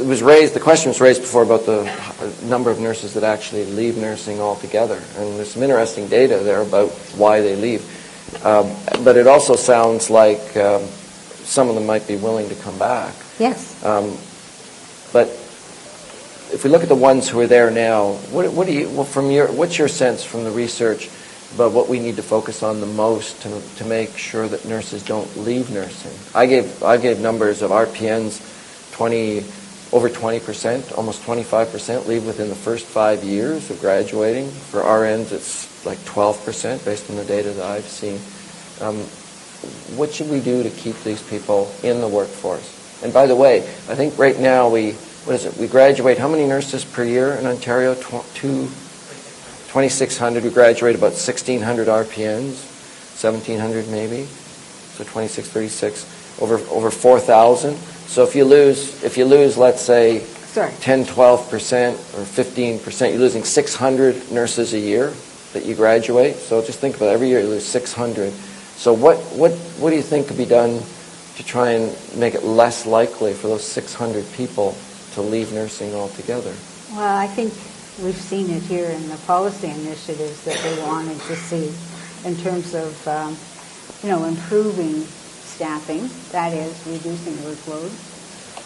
it 0.00 0.06
was 0.06 0.22
raised. 0.22 0.54
The 0.54 0.60
question 0.60 0.88
was 0.88 1.00
raised 1.00 1.20
before 1.20 1.42
about 1.42 1.66
the 1.66 1.84
number 2.44 2.70
of 2.70 2.80
nurses 2.80 3.14
that 3.14 3.24
actually 3.24 3.66
leave 3.66 3.96
nursing 3.96 4.40
altogether, 4.40 4.96
and 5.16 5.36
there's 5.36 5.52
some 5.52 5.62
interesting 5.62 6.08
data 6.08 6.38
there 6.38 6.62
about 6.62 6.90
why 7.16 7.40
they 7.40 7.56
leave. 7.56 7.84
Um, 8.44 8.74
but 9.04 9.16
it 9.16 9.26
also 9.26 9.56
sounds 9.56 10.08
like 10.08 10.56
um, 10.56 10.82
some 11.44 11.68
of 11.68 11.74
them 11.74 11.86
might 11.86 12.06
be 12.06 12.16
willing 12.16 12.48
to 12.48 12.54
come 12.54 12.78
back. 12.78 13.14
Yes. 13.38 13.84
Um, 13.84 14.16
but 15.12 15.28
if 16.52 16.62
we 16.64 16.70
look 16.70 16.82
at 16.82 16.88
the 16.88 16.94
ones 16.94 17.28
who 17.28 17.40
are 17.40 17.46
there 17.46 17.70
now, 17.70 18.12
what, 18.30 18.52
what 18.52 18.66
do 18.66 18.72
you, 18.72 18.88
well, 18.90 19.04
from 19.04 19.30
your, 19.30 19.50
what's 19.52 19.78
your 19.78 19.88
sense 19.88 20.24
from 20.24 20.44
the 20.44 20.50
research 20.50 21.10
about 21.54 21.72
what 21.72 21.88
we 21.88 21.98
need 21.98 22.16
to 22.16 22.22
focus 22.22 22.62
on 22.62 22.80
the 22.80 22.86
most 22.86 23.42
to, 23.42 23.62
to 23.76 23.84
make 23.84 24.16
sure 24.16 24.48
that 24.48 24.64
nurses 24.64 25.02
don't 25.02 25.36
leave 25.36 25.70
nursing? 25.70 26.12
I 26.34 26.46
gave, 26.46 26.82
I 26.82 26.96
gave 26.96 27.20
numbers 27.20 27.62
of 27.62 27.70
RPNs, 27.70 28.40
20, 28.92 29.44
over 29.92 30.08
20%, 30.08 30.96
almost 30.96 31.22
25% 31.22 32.06
leave 32.06 32.26
within 32.26 32.48
the 32.48 32.54
first 32.54 32.86
five 32.86 33.24
years 33.24 33.70
of 33.70 33.80
graduating. 33.80 34.48
For 34.48 34.80
RNs, 34.80 35.32
it's 35.32 35.84
like 35.84 35.98
12% 35.98 36.84
based 36.84 37.10
on 37.10 37.16
the 37.16 37.24
data 37.24 37.50
that 37.50 37.66
I've 37.66 37.84
seen. 37.84 38.20
Um, 38.80 38.96
what 39.96 40.12
should 40.12 40.30
we 40.30 40.40
do 40.40 40.62
to 40.62 40.70
keep 40.70 40.96
these 41.02 41.22
people 41.22 41.70
in 41.82 42.00
the 42.00 42.08
workforce? 42.08 42.78
And 43.02 43.12
by 43.12 43.26
the 43.26 43.36
way, 43.36 43.60
I 43.88 43.94
think 43.94 44.18
right 44.18 44.38
now 44.38 44.68
we 44.68 44.94
what 45.24 45.34
is 45.34 45.44
it? 45.44 45.56
We 45.58 45.66
graduate 45.66 46.16
how 46.16 46.28
many 46.28 46.46
nurses 46.46 46.82
per 46.82 47.04
year 47.04 47.34
in 47.34 47.44
Ontario? 47.44 47.94
Two, 48.34 48.70
2,600. 49.70 50.42
We 50.42 50.50
graduate 50.50 50.96
about 50.96 51.12
1,600 51.12 51.86
RPNs, 51.86 52.58
1,700 53.22 53.86
maybe. 53.86 54.24
So 54.98 55.04
2636, 55.04 56.42
over 56.42 56.56
over 56.74 56.90
4,000. 56.90 57.76
So 57.76 58.24
if 58.24 58.34
you 58.34 58.44
lose, 58.44 59.00
if 59.04 59.16
you 59.16 59.24
lose, 59.24 59.56
let's 59.56 59.80
say, 59.80 60.24
Sorry. 60.50 60.72
10, 60.80 61.06
12 61.06 61.48
percent 61.48 61.96
or 62.18 62.24
15 62.24 62.80
percent, 62.80 63.12
you're 63.12 63.22
losing 63.22 63.44
600 63.44 64.32
nurses 64.32 64.74
a 64.74 64.78
year 64.78 65.14
that 65.52 65.64
you 65.64 65.76
graduate. 65.76 66.34
So 66.34 66.60
just 66.64 66.80
think 66.80 66.96
about 66.96 67.10
it. 67.10 67.12
every 67.12 67.28
year 67.28 67.38
you 67.38 67.46
lose 67.46 67.64
600. 67.64 68.32
So 68.74 68.92
what 68.92 69.18
what 69.38 69.52
what 69.78 69.90
do 69.90 69.96
you 69.96 70.02
think 70.02 70.26
could 70.26 70.36
be 70.36 70.46
done 70.46 70.82
to 71.36 71.44
try 71.44 71.70
and 71.70 71.96
make 72.16 72.34
it 72.34 72.42
less 72.42 72.86
likely 72.86 73.34
for 73.34 73.46
those 73.46 73.62
600 73.62 74.24
people 74.32 74.76
to 75.14 75.22
leave 75.22 75.52
nursing 75.52 75.94
altogether? 75.94 76.52
Well, 76.90 77.16
I 77.16 77.28
think 77.28 77.54
we've 77.98 78.16
seen 78.16 78.50
it 78.50 78.62
here 78.62 78.88
in 78.90 79.08
the 79.08 79.16
policy 79.18 79.68
initiatives 79.68 80.44
that 80.44 80.56
they 80.62 80.82
wanted 80.82 81.18
to 81.22 81.36
see 81.36 81.72
in 82.24 82.36
terms 82.36 82.74
of, 82.74 83.08
um, 83.08 83.36
you 84.02 84.08
know, 84.08 84.24
improving 84.24 85.02
staffing, 85.02 86.08
that 86.32 86.52
is, 86.52 86.86
reducing 86.86 87.34
workload. 87.34 87.90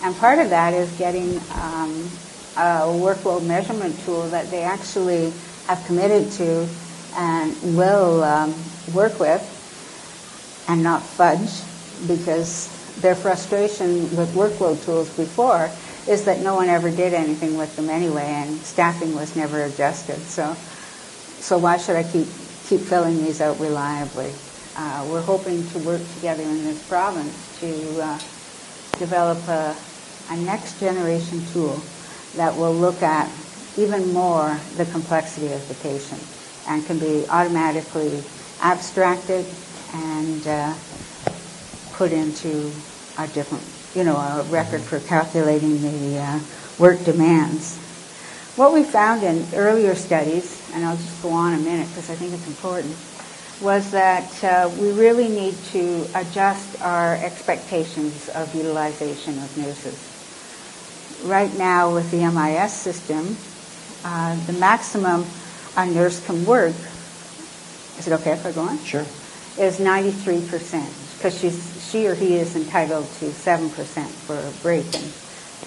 And 0.05 0.15
part 0.17 0.39
of 0.39 0.51
that 0.51 0.75
is 0.75 0.91
getting 0.99 1.37
um, 1.55 2.09
a 2.57 2.87
workload 2.87 3.45
measurement 3.45 3.99
tool 4.01 4.29
that 4.29 4.51
they 4.51 4.63
actually 4.63 5.33
have 5.67 5.83
committed 5.87 6.31
to 6.33 6.69
and 7.17 7.77
will 7.77 8.23
um, 8.23 8.55
work 8.93 9.19
with 9.19 9.43
and 10.69 10.83
not 10.83 11.03
fudge 11.03 11.51
because 12.07 12.69
their 13.01 13.15
frustration 13.15 14.15
with 14.17 14.33
workload 14.35 14.85
tools 14.85 15.09
before 15.17 15.71
is 16.07 16.25
that 16.25 16.41
no 16.41 16.55
one 16.55 16.69
ever 16.69 16.91
did 16.91 17.15
anything 17.15 17.57
with 17.57 17.75
them 17.77 17.89
anyway, 17.89 18.27
and 18.27 18.59
staffing 18.61 19.15
was 19.15 19.37
never 19.37 19.63
adjusted. 19.65 20.19
So, 20.19 20.55
so 21.41 21.59
why 21.59 21.79
should 21.79 21.97
I 21.97 22.03
keep 22.03 22.27
keep 22.67 22.81
filling 22.81 23.23
these 23.25 23.41
out 23.41 23.59
reliably? 23.61 24.33
Uh, 24.77 25.07
we're 25.11 25.23
hoping 25.23 25.67
to 25.69 25.79
work 25.81 26.03
together 26.17 26.43
in 26.43 26.65
this 26.65 26.87
province 26.89 27.61
to 27.61 28.03
uh, 28.03 28.19
develop 28.99 29.39
a, 29.49 29.77
a 30.31 30.37
next 30.39 30.81
generation 30.81 31.45
tool 31.53 31.81
that 32.37 32.55
will 32.57 32.75
look 32.75 33.03
at 33.03 33.31
even 33.77 34.13
more 34.13 34.59
the 34.77 34.85
complexity 34.87 35.53
of 35.53 35.67
the 35.69 35.75
patient 35.75 36.23
and 36.69 36.85
can 36.87 36.99
be 36.99 37.27
automatically 37.29 38.23
abstracted 38.63 39.47
and 39.93 40.47
uh, 40.47 40.75
put 41.93 42.13
into 42.13 42.73
a 43.19 43.29
different 43.29 43.74
you 43.95 44.05
know, 44.05 44.17
a 44.17 44.43
record 44.51 44.81
for 44.81 45.01
calculating 45.01 45.81
the 45.81 46.19
uh, 46.19 46.41
work 46.79 47.05
demands. 47.05 47.79
What 48.57 48.73
we 48.73 48.85
found 48.85 49.23
in 49.23 49.47
earlier 49.55 49.95
studies, 49.95 50.63
and 50.73 50.85
I'll 50.85 50.97
just 50.97 51.23
go 51.23 51.31
on 51.31 51.55
a 51.55 51.59
minute 51.59 51.89
because 51.89 52.11
I 52.11 52.15
think 52.15 52.33
it's 52.33 52.47
important, 52.47 52.97
was 53.61 53.91
that 53.93 54.45
uh, 54.45 54.71
we 54.81 54.93
really 54.93 55.29
need 55.29 55.55
to 55.73 56.07
adjust 56.15 56.81
our 56.83 57.15
expectations 57.17 58.29
of 58.31 58.55
utilization 58.55 59.39
of 59.39 59.57
nurses. 59.57 60.11
Right 61.25 61.57
now 61.57 61.95
with 61.95 62.11
the 62.11 62.19
MIS 62.31 62.73
system, 62.73 63.37
uh, 64.05 64.37
the 64.47 64.53
maximum 64.55 65.25
a 65.77 65.87
nurse 65.87 66.25
can 66.25 66.45
work, 66.45 66.75
is 67.99 68.07
it 68.07 68.13
okay 68.13 68.33
if 68.33 68.47
I 68.47 68.53
go 68.53 68.63
on? 68.63 68.79
Sure. 68.79 69.07
Is 69.59 69.79
93%. 69.79 71.17
because 71.17 71.39
she's, 71.39 71.74
she 71.95 72.09
or 72.09 72.15
he 72.17 72.35
is 72.35 72.57
entitled 72.57 73.07
to 73.07 73.27
7% 73.27 73.71
for 74.27 74.63
break 74.65 74.85
and, 74.87 75.13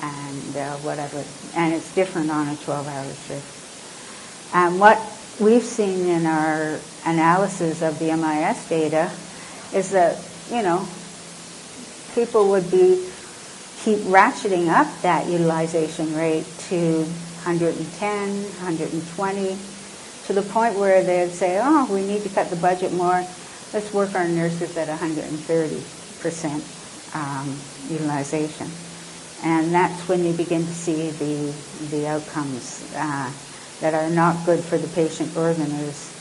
and 0.03 0.57
uh, 0.57 0.75
whatever, 0.83 1.23
and 1.55 1.73
it's 1.73 1.95
different 1.95 2.29
on 2.29 2.49
a 2.49 2.55
12-hour 2.55 3.13
shift. 3.13 4.53
And 4.53 4.77
what 4.77 4.99
we've 5.39 5.63
seen 5.63 6.05
in 6.05 6.25
our 6.25 6.81
analysis 7.05 7.81
of 7.81 7.97
the 7.99 8.13
MIS 8.13 8.67
data 8.67 9.09
is 9.73 9.91
that, 9.91 10.19
you 10.51 10.63
know, 10.63 10.85
people 12.13 12.49
would 12.49 12.69
be 12.69 13.07
keep 13.85 13.99
ratcheting 13.99 14.67
up 14.67 14.87
that 15.03 15.27
utilization 15.27 16.13
rate 16.13 16.45
to 16.67 17.03
110, 17.45 18.43
120, 18.43 19.57
to 20.25 20.33
the 20.33 20.41
point 20.41 20.77
where 20.77 21.05
they'd 21.05 21.31
say, 21.31 21.57
oh, 21.63 21.87
we 21.89 22.05
need 22.05 22.23
to 22.23 22.29
cut 22.29 22.49
the 22.49 22.57
budget 22.57 22.91
more. 22.91 23.25
Let's 23.71 23.93
work 23.93 24.13
our 24.13 24.27
nurses 24.27 24.75
at 24.75 24.89
130% 24.89 25.96
um, 27.13 27.57
utilization. 27.89 28.67
And 29.43 29.73
that's 29.73 30.07
when 30.07 30.23
you 30.23 30.33
begin 30.33 30.65
to 30.65 30.73
see 30.73 31.11
the, 31.11 31.53
the 31.91 32.07
outcomes 32.07 32.83
uh, 32.95 33.31
that 33.81 33.93
are 33.93 34.09
not 34.09 34.45
good 34.45 34.59
for 34.59 34.77
the 34.77 34.87
patient 34.89 35.35
or 35.37 35.53
the 35.53 35.67
nurse. 35.67 36.13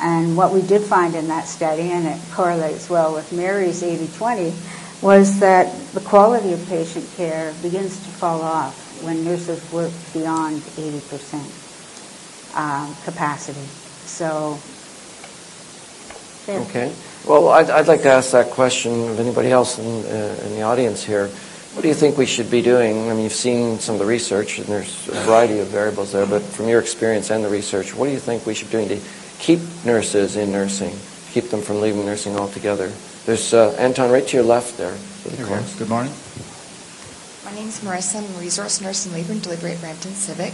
And 0.00 0.36
what 0.36 0.52
we 0.52 0.60
did 0.62 0.82
find 0.82 1.14
in 1.14 1.28
that 1.28 1.46
study, 1.46 1.92
and 1.92 2.06
it 2.06 2.20
correlates 2.32 2.90
well 2.90 3.14
with 3.14 3.32
Mary's 3.32 3.82
80-20, 3.82 4.52
was 5.02 5.38
that 5.40 5.72
the 5.92 6.00
quality 6.00 6.52
of 6.52 6.66
patient 6.68 7.08
care 7.16 7.54
begins 7.62 7.96
to 7.98 8.10
fall 8.10 8.42
off 8.42 9.02
when 9.02 9.24
nurses 9.24 9.60
work 9.72 9.92
beyond 10.12 10.60
80% 10.62 12.56
um, 12.56 12.96
capacity. 13.04 13.66
So, 14.06 14.58
there. 16.46 16.60
Okay. 16.62 16.92
Well, 17.26 17.48
I'd, 17.48 17.70
I'd 17.70 17.88
like 17.88 18.02
to 18.02 18.10
ask 18.10 18.32
that 18.32 18.50
question 18.50 19.08
of 19.08 19.18
anybody 19.18 19.50
else 19.50 19.78
in, 19.78 20.04
uh, 20.04 20.38
in 20.44 20.56
the 20.56 20.60
audience 20.60 21.02
here. 21.02 21.28
What 21.72 21.80
do 21.80 21.88
you 21.88 21.94
think 21.94 22.18
we 22.18 22.26
should 22.26 22.50
be 22.50 22.60
doing? 22.60 23.08
I 23.08 23.14
mean, 23.14 23.24
you've 23.24 23.32
seen 23.32 23.78
some 23.78 23.94
of 23.94 23.98
the 23.98 24.04
research, 24.06 24.58
and 24.58 24.66
there's 24.66 25.08
a 25.08 25.12
variety 25.22 25.58
of 25.58 25.68
variables 25.68 26.12
there, 26.12 26.26
but 26.26 26.42
from 26.42 26.68
your 26.68 26.80
experience 26.80 27.30
and 27.30 27.42
the 27.42 27.48
research, 27.48 27.94
what 27.94 28.06
do 28.06 28.12
you 28.12 28.18
think 28.18 28.44
we 28.44 28.52
should 28.52 28.68
be 28.68 28.72
doing 28.72 28.88
to 28.88 29.00
keep 29.38 29.60
nurses 29.86 30.36
in 30.36 30.52
nursing, 30.52 30.94
keep 31.32 31.48
them 31.48 31.62
from 31.62 31.80
leaving 31.80 32.04
nursing 32.04 32.36
altogether? 32.36 32.92
There's 33.24 33.54
uh, 33.54 33.74
Anton 33.78 34.10
right 34.10 34.26
to 34.28 34.36
your 34.36 34.44
left 34.44 34.76
there. 34.76 34.94
Good 35.24 35.88
morning. 35.88 36.12
My 37.42 37.54
name 37.54 37.68
is 37.68 37.80
Marissa. 37.80 38.18
I'm 38.18 38.36
a 38.36 38.38
resource 38.38 38.82
nurse 38.82 39.06
in 39.06 39.14
labor 39.14 39.32
and 39.32 39.40
delivery 39.40 39.72
at 39.72 39.80
Brampton 39.80 40.12
Civic. 40.12 40.52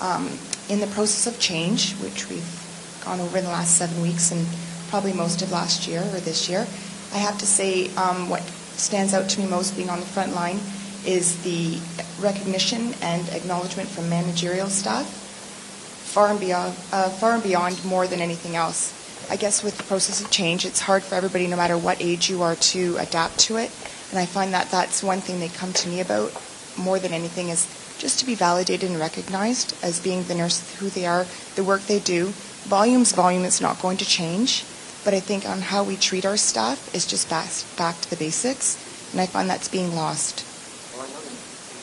Um, 0.00 0.30
in 0.68 0.78
the 0.78 0.86
process 0.86 1.26
of 1.26 1.40
change, 1.40 1.94
which 1.94 2.30
we've 2.30 3.00
gone 3.04 3.18
over 3.18 3.36
in 3.36 3.44
the 3.44 3.50
last 3.50 3.76
seven 3.76 4.00
weeks 4.00 4.30
and 4.30 4.46
probably 4.88 5.12
most 5.12 5.42
of 5.42 5.52
last 5.52 5.86
year 5.86 6.00
or 6.00 6.20
this 6.20 6.48
year, 6.48 6.66
I 7.12 7.18
have 7.18 7.38
to 7.38 7.46
say 7.46 7.94
um, 7.94 8.28
what 8.28 8.42
stands 8.76 9.14
out 9.14 9.28
to 9.30 9.40
me 9.40 9.46
most 9.46 9.76
being 9.76 9.90
on 9.90 10.00
the 10.00 10.06
front 10.06 10.34
line 10.34 10.58
is 11.06 11.42
the 11.42 11.78
recognition 12.20 12.94
and 13.02 13.28
acknowledgement 13.30 13.88
from 13.88 14.08
managerial 14.08 14.68
staff, 14.68 15.06
far 15.06 16.28
and 16.28 16.40
beyond, 16.40 16.74
uh, 16.92 17.08
far 17.08 17.34
and 17.34 17.42
beyond 17.42 17.84
more 17.84 18.06
than 18.06 18.20
anything 18.20 18.56
else. 18.56 19.00
I 19.30 19.36
guess 19.36 19.62
with 19.62 19.76
the 19.76 19.84
process 19.84 20.20
of 20.20 20.30
change, 20.30 20.64
it's 20.64 20.80
hard 20.80 21.02
for 21.02 21.14
everybody, 21.14 21.46
no 21.46 21.56
matter 21.56 21.78
what 21.78 22.00
age 22.00 22.28
you 22.28 22.42
are, 22.42 22.56
to 22.56 22.96
adapt 22.98 23.38
to 23.40 23.56
it. 23.56 23.70
And 24.10 24.18
I 24.18 24.26
find 24.26 24.52
that 24.52 24.70
that's 24.70 25.02
one 25.02 25.20
thing 25.20 25.40
they 25.40 25.48
come 25.48 25.72
to 25.72 25.88
me 25.88 26.00
about 26.00 26.32
more 26.76 26.98
than 26.98 27.12
anything 27.12 27.48
is 27.48 27.66
just 27.98 28.18
to 28.18 28.26
be 28.26 28.34
validated 28.34 28.90
and 28.90 28.98
recognized 28.98 29.74
as 29.82 30.00
being 30.00 30.24
the 30.24 30.34
nurse 30.34 30.74
who 30.76 30.88
they 30.90 31.06
are, 31.06 31.26
the 31.54 31.64
work 31.64 31.82
they 31.82 32.00
do. 32.00 32.26
Volume's 32.64 33.12
volume 33.12 33.44
is 33.44 33.60
not 33.60 33.80
going 33.80 33.96
to 33.98 34.04
change, 34.04 34.64
but 35.04 35.14
I 35.14 35.20
think 35.20 35.48
on 35.48 35.60
how 35.60 35.84
we 35.84 35.96
treat 35.96 36.24
our 36.24 36.36
staff 36.36 36.94
is 36.94 37.06
just 37.06 37.28
back, 37.28 37.48
back 37.76 38.00
to 38.00 38.10
the 38.10 38.16
basics, 38.16 38.76
and 39.12 39.20
I 39.20 39.26
find 39.26 39.48
that's 39.48 39.68
being 39.68 39.94
lost. 39.94 40.44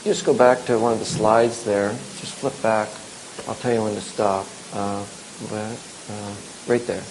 Just 0.04 0.26
go 0.26 0.34
back 0.34 0.66
to 0.66 0.80
one 0.80 0.94
of 0.94 1.00
the 1.00 1.06
slides 1.06 1.64
there. 1.64 1.92
Just 2.20 2.34
flip 2.36 2.60
back. 2.64 2.90
I'll 3.48 3.56
tell 3.56 3.74
you 3.74 3.84
when 3.84 3.94
to 3.94 4.02
stop. 4.02 4.48
Uh, 4.74 5.06
but, 5.50 5.78
uh, 6.10 6.34
right 6.68 6.86
there. 6.88 7.04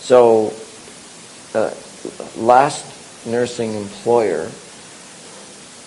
So, 0.00 0.52
uh, 1.54 1.72
last 2.36 3.26
nursing 3.26 3.74
employer. 3.74 4.50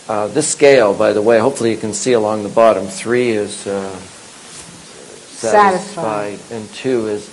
Uh, 0.08 0.28
this 0.28 0.48
scale, 0.48 0.94
by 0.94 1.14
the 1.14 1.22
way, 1.22 1.40
hopefully 1.40 1.72
you 1.72 1.78
can 1.78 1.94
see 1.94 2.14
along 2.14 2.44
the 2.44 2.50
bottom. 2.50 2.88
Three 2.88 3.32
is 3.32 3.68
uh, 3.68 3.90
satisfied, 5.28 6.38
Satisfied. 6.38 6.40
and 6.56 6.70
two 6.74 7.08
is 7.08 7.30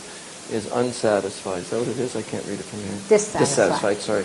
is 0.51 0.70
unsatisfied. 0.72 1.62
Is 1.62 1.70
that 1.70 1.78
what 1.80 1.88
it 1.88 1.99
is? 1.99 2.16
I 2.16 2.22
can't 2.22 2.45
read 2.47 2.59
it 2.59 2.64
from 2.64 2.80
here. 2.80 2.92
Dissatisfied. 3.09 3.40
Dissatisfied. 3.40 3.97
Sorry. 3.99 4.24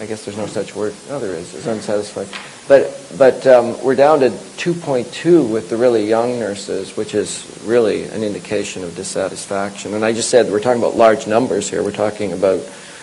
I 0.00 0.06
guess 0.06 0.24
there's 0.24 0.36
no 0.36 0.46
such 0.46 0.76
word. 0.76 0.94
No, 1.08 1.18
there 1.18 1.34
is. 1.34 1.54
It's 1.54 1.66
unsatisfied. 1.66 2.28
But 2.68 2.94
but 3.18 3.46
um, 3.46 3.82
we're 3.82 3.96
down 3.96 4.20
to 4.20 4.30
2.2 4.30 5.50
with 5.50 5.70
the 5.70 5.76
really 5.76 6.06
young 6.06 6.38
nurses, 6.38 6.96
which 6.96 7.14
is 7.14 7.60
really 7.64 8.04
an 8.04 8.22
indication 8.22 8.84
of 8.84 8.94
dissatisfaction. 8.94 9.94
And 9.94 10.04
I 10.04 10.12
just 10.12 10.30
said 10.30 10.50
we're 10.50 10.60
talking 10.60 10.80
about 10.80 10.96
large 10.96 11.26
numbers 11.26 11.68
here. 11.68 11.82
We're 11.82 11.90
talking 11.90 12.32
about 12.32 12.60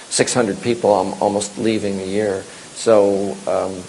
600 0.10 0.62
people 0.62 0.94
al- 0.96 1.18
almost 1.20 1.58
leaving 1.58 2.00
a 2.00 2.06
year. 2.06 2.44
So 2.76 3.36
um, 3.48 3.84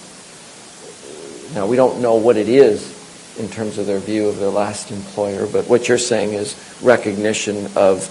now 1.53 1.65
we 1.65 1.77
don't 1.77 2.01
know 2.01 2.15
what 2.15 2.35
it 2.35 2.49
is 2.49 2.95
in 3.39 3.47
terms 3.47 3.77
of 3.77 3.85
their 3.85 3.99
view 3.99 4.27
of 4.27 4.39
their 4.39 4.49
last 4.49 4.91
employer, 4.91 5.45
but 5.47 5.67
what 5.67 5.87
you're 5.87 5.97
saying 5.97 6.33
is 6.33 6.55
recognition 6.81 7.67
of 7.75 8.09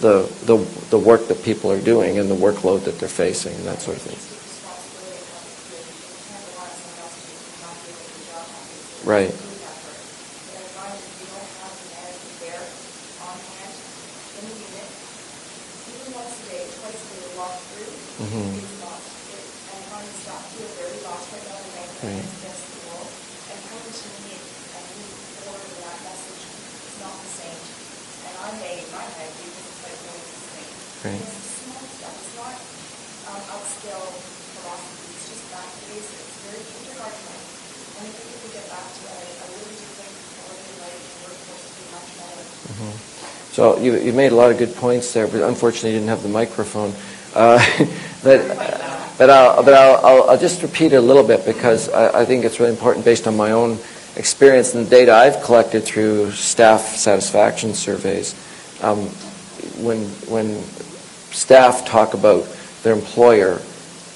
the, 0.00 0.22
the, 0.44 0.56
the 0.90 0.98
work 0.98 1.28
that 1.28 1.42
people 1.42 1.70
are 1.72 1.80
doing 1.80 2.18
and 2.18 2.30
the 2.30 2.34
workload 2.34 2.84
that 2.84 2.98
they're 2.98 3.08
facing 3.08 3.54
and 3.56 3.64
that 3.66 3.80
sort 3.82 3.96
of 3.96 4.02
thing. 4.02 4.18
Right. 9.02 9.34
Mhm. 18.18 18.77
So 43.58 43.76
you, 43.80 43.96
you 43.96 44.12
made 44.12 44.30
a 44.30 44.36
lot 44.36 44.52
of 44.52 44.58
good 44.58 44.72
points 44.76 45.12
there, 45.12 45.26
but 45.26 45.42
unfortunately 45.42 45.90
you 45.90 45.96
didn't 45.96 46.10
have 46.10 46.22
the 46.22 46.28
microphone. 46.28 46.94
Uh, 47.34 47.58
but 48.22 48.46
but, 49.18 49.30
I'll, 49.30 49.64
but 49.64 49.74
I'll, 49.74 50.06
I'll, 50.06 50.30
I'll 50.30 50.38
just 50.38 50.62
repeat 50.62 50.92
it 50.92 50.94
a 50.94 51.00
little 51.00 51.26
bit 51.26 51.44
because 51.44 51.88
I, 51.88 52.20
I 52.20 52.24
think 52.24 52.44
it's 52.44 52.60
really 52.60 52.70
important 52.70 53.04
based 53.04 53.26
on 53.26 53.36
my 53.36 53.50
own 53.50 53.80
experience 54.14 54.76
and 54.76 54.86
the 54.86 54.90
data 54.90 55.12
I've 55.12 55.42
collected 55.42 55.82
through 55.82 56.30
staff 56.30 56.82
satisfaction 56.82 57.74
surveys. 57.74 58.36
Um, 58.80 58.98
when, 59.82 60.04
when 60.30 60.62
staff 61.32 61.84
talk 61.84 62.14
about 62.14 62.44
their 62.84 62.92
employer, 62.92 63.60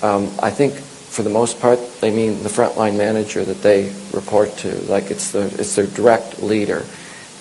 um, 0.03 0.31
I 0.41 0.51
think 0.51 0.75
for 0.75 1.25
the 1.25 1.31
most 1.31 1.59
part 1.59 1.81
they 2.01 2.13
mean 2.13 2.45
the 2.45 2.49
frontline 2.49 2.97
manager 2.97 3.45
that 3.45 3.61
they 3.61 3.93
report 4.13 4.57
to, 4.59 4.73
like 4.83 5.11
it's, 5.11 5.33
the, 5.33 5.47
it's 5.59 5.75
their 5.75 5.89
direct 5.89 6.45
leader. 6.45 6.85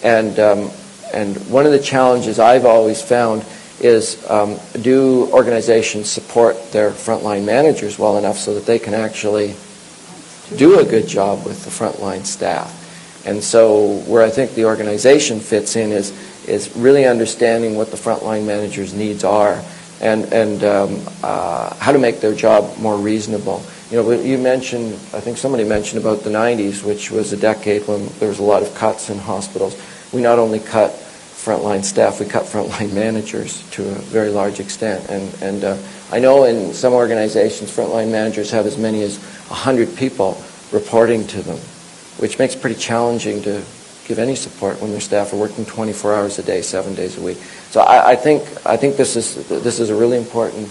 And 0.01 0.39
um, 0.39 0.71
and 1.13 1.35
one 1.49 1.65
of 1.65 1.71
the 1.71 1.79
challenges 1.79 2.39
I've 2.39 2.65
always 2.65 3.01
found 3.01 3.45
is 3.79 4.23
um, 4.29 4.59
do 4.81 5.29
organizations 5.31 6.09
support 6.09 6.71
their 6.71 6.91
frontline 6.91 7.45
managers 7.45 7.97
well 7.97 8.17
enough 8.17 8.37
so 8.37 8.53
that 8.53 8.65
they 8.65 8.79
can 8.79 8.93
actually 8.93 9.55
do 10.55 10.79
a 10.79 10.85
good 10.85 11.07
job 11.07 11.45
with 11.45 11.63
the 11.65 11.71
frontline 11.71 12.25
staff? 12.25 12.77
And 13.25 13.43
so 13.43 13.99
where 14.07 14.23
I 14.23 14.29
think 14.29 14.53
the 14.53 14.65
organization 14.65 15.39
fits 15.39 15.75
in 15.75 15.91
is, 15.91 16.11
is 16.47 16.75
really 16.75 17.05
understanding 17.05 17.75
what 17.75 17.91
the 17.91 17.97
frontline 17.97 18.45
managers' 18.45 18.93
needs 18.93 19.23
are 19.23 19.63
and, 20.01 20.25
and 20.33 20.63
um, 20.63 21.01
uh, 21.23 21.75
how 21.75 21.91
to 21.91 21.99
make 21.99 22.19
their 22.19 22.33
job 22.33 22.77
more 22.79 22.97
reasonable. 22.97 23.63
You 23.91 23.97
know, 23.97 24.11
you 24.11 24.37
mentioned, 24.37 24.93
I 25.13 25.19
think 25.19 25.37
somebody 25.37 25.63
mentioned 25.63 26.01
about 26.01 26.23
the 26.23 26.31
90s, 26.31 26.83
which 26.83 27.11
was 27.11 27.33
a 27.33 27.37
decade 27.37 27.87
when 27.87 28.07
there 28.19 28.29
was 28.29 28.39
a 28.39 28.43
lot 28.43 28.63
of 28.63 28.73
cuts 28.73 29.09
in 29.09 29.19
hospitals. 29.19 29.75
We 30.13 30.21
not 30.21 30.39
only 30.39 30.59
cut 30.59 30.91
frontline 30.91 31.83
staff, 31.83 32.19
we 32.19 32.25
cut 32.25 32.43
frontline 32.43 32.93
managers 32.93 33.67
to 33.71 33.83
a 33.83 33.95
very 33.95 34.29
large 34.29 34.59
extent. 34.59 35.09
And, 35.09 35.41
and 35.41 35.63
uh, 35.63 35.77
I 36.11 36.19
know 36.19 36.43
in 36.43 36.73
some 36.73 36.93
organizations, 36.93 37.75
frontline 37.75 38.11
managers 38.11 38.51
have 38.51 38.65
as 38.65 38.77
many 38.77 39.01
as 39.03 39.17
100 39.49 39.95
people 39.95 40.41
reporting 40.71 41.25
to 41.27 41.41
them, 41.41 41.57
which 42.17 42.39
makes 42.39 42.55
it 42.55 42.61
pretty 42.61 42.79
challenging 42.79 43.41
to 43.43 43.63
give 44.07 44.19
any 44.19 44.35
support 44.35 44.81
when 44.81 44.91
their 44.91 44.99
staff 44.99 45.33
are 45.33 45.37
working 45.37 45.65
24 45.65 46.13
hours 46.13 46.39
a 46.39 46.43
day, 46.43 46.61
seven 46.61 46.93
days 46.95 47.17
a 47.17 47.21
week. 47.21 47.37
So 47.69 47.81
I, 47.81 48.11
I 48.11 48.15
think 48.15 48.43
I 48.65 48.75
think 48.75 48.97
this 48.97 49.15
is 49.15 49.47
this 49.47 49.79
is 49.79 49.89
a 49.89 49.95
really 49.95 50.17
important 50.17 50.69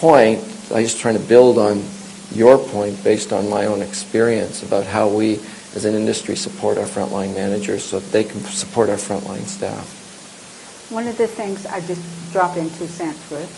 point, 0.00 0.40
I 0.72 0.80
was 0.80 0.96
trying 0.96 1.18
to 1.18 1.22
build 1.22 1.58
on 1.58 1.84
your 2.32 2.56
point 2.56 3.04
based 3.04 3.34
on 3.34 3.50
my 3.50 3.66
own 3.66 3.82
experience 3.82 4.62
about 4.62 4.86
how 4.86 5.08
we, 5.08 5.38
as 5.74 5.84
an 5.84 5.94
industry, 5.94 6.36
support 6.36 6.78
our 6.78 6.86
frontline 6.86 7.34
managers 7.34 7.84
so 7.84 8.00
that 8.00 8.10
they 8.12 8.24
can 8.24 8.40
support 8.40 8.88
our 8.88 8.96
frontline 8.96 9.46
staff. 9.46 9.96
One 10.90 11.06
of 11.06 11.16
the 11.16 11.28
things 11.28 11.66
I 11.66 11.80
just 11.82 12.02
drop 12.32 12.56
in 12.56 12.68
two 12.70 12.86
cents 12.86 13.30
with, 13.30 13.48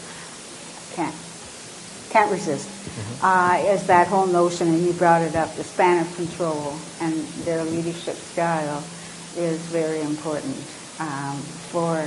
can't, 0.95 1.15
can't 2.11 2.31
resist, 2.31 2.69
uh, 3.23 3.63
is 3.65 3.87
that 3.87 4.09
whole 4.09 4.27
notion, 4.27 4.69
and 4.69 4.85
you 4.85 4.93
brought 4.93 5.23
it 5.23 5.35
up, 5.35 5.55
the 5.57 5.65
span 5.65 6.05
of 6.05 6.15
control 6.17 6.75
and 7.01 7.15
their 7.45 7.65
leadership 7.65 8.17
style 8.17 8.85
is 9.37 9.59
very 9.73 10.03
important 10.03 10.57
um, 11.01 11.39
for 11.73 12.07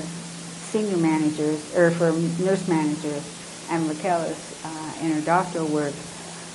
senior 0.70 0.98
managers, 0.98 1.76
or 1.76 1.90
for 1.90 2.12
nurse 2.44 2.68
managers, 2.68 3.24
and 3.72 3.90
Raquel 3.90 4.22
is 4.22 4.62
uh, 4.64 4.94
in 5.02 5.12
her 5.14 5.22
doctoral 5.22 5.68
work 5.68 5.94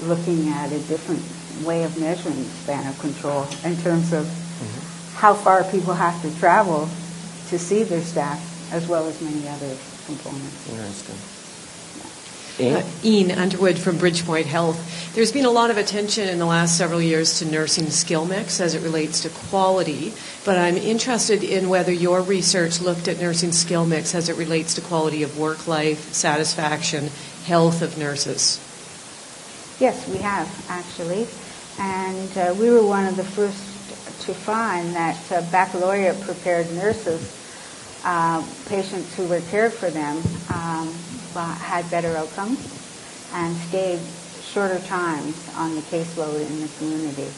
looking 0.02 0.48
at 0.48 0.70
a 0.70 0.78
different 0.86 1.22
way 1.64 1.84
of 1.84 1.98
measuring 1.98 2.44
span 2.44 2.86
of 2.86 2.98
control 2.98 3.46
in 3.64 3.76
terms 3.78 4.12
of 4.12 4.26
how 5.14 5.34
far 5.34 5.64
people 5.64 5.92
have 5.92 6.20
to 6.22 6.38
travel 6.38 6.88
to 7.48 7.58
see 7.58 7.82
their 7.82 8.00
staff, 8.00 8.72
as 8.72 8.86
well 8.88 9.06
as 9.06 9.20
many 9.20 9.46
other 9.48 9.76
components. 10.06 10.68
Interesting. 10.70 11.16
Uh, 12.58 12.82
Ian? 13.04 13.30
Ian 13.30 13.38
Underwood 13.38 13.78
from 13.78 13.96
Bridgepoint 13.96 14.44
Health. 14.44 15.14
There's 15.14 15.32
been 15.32 15.46
a 15.46 15.50
lot 15.50 15.70
of 15.70 15.76
attention 15.76 16.28
in 16.28 16.38
the 16.38 16.46
last 16.46 16.76
several 16.76 17.02
years 17.02 17.38
to 17.38 17.44
nursing 17.46 17.90
skill 17.90 18.24
mix 18.26 18.60
as 18.60 18.74
it 18.74 18.82
relates 18.82 19.20
to 19.22 19.30
quality, 19.30 20.12
but 20.44 20.56
I'm 20.56 20.76
interested 20.76 21.42
in 21.42 21.68
whether 21.68 21.92
your 21.92 22.22
research 22.22 22.80
looked 22.80 23.08
at 23.08 23.20
nursing 23.20 23.52
skill 23.52 23.86
mix 23.86 24.14
as 24.14 24.28
it 24.28 24.36
relates 24.36 24.74
to 24.74 24.80
quality 24.80 25.22
of 25.22 25.38
work 25.38 25.66
life, 25.66 26.12
satisfaction, 26.12 27.10
health 27.44 27.82
of 27.82 27.98
nurses. 27.98 28.60
Yes, 29.80 30.06
we 30.08 30.18
have, 30.18 30.46
actually. 30.68 31.26
And 31.80 32.36
uh, 32.36 32.54
we 32.58 32.68
were 32.68 32.84
one 32.84 33.06
of 33.06 33.16
the 33.16 33.24
first 33.24 33.64
to 34.26 34.34
find 34.34 34.94
that 34.94 35.32
uh, 35.32 35.40
baccalaureate 35.50 36.20
prepared 36.20 36.70
nurses, 36.74 37.26
uh, 38.04 38.44
patients 38.66 39.14
who 39.14 39.24
were 39.24 39.40
cared 39.50 39.72
for 39.72 39.90
them, 39.90 40.18
um, 40.50 40.92
had 41.34 41.90
better 41.90 42.16
outcomes 42.18 42.60
and 43.32 43.56
stayed 43.68 44.00
shorter 44.52 44.78
times 44.86 45.34
on 45.54 45.74
the 45.74 45.80
caseload 45.82 46.46
in 46.46 46.60
the 46.60 46.68
community. 46.76 47.32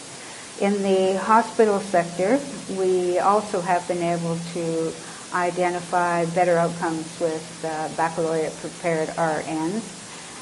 In 0.61 0.83
the 0.83 1.19
hospital 1.19 1.81
sector, 1.81 2.41
we 2.71 3.21
also 3.21 3.61
have 3.61 3.87
been 3.87 4.03
able 4.03 4.39
to 4.55 4.93
identify 5.33 6.25
better 6.25 6.59
outcomes 6.59 7.07
with 7.21 7.65
uh, 7.65 7.89
baccalaureate 7.97 8.57
prepared 8.59 9.09
RNs. 9.11 9.83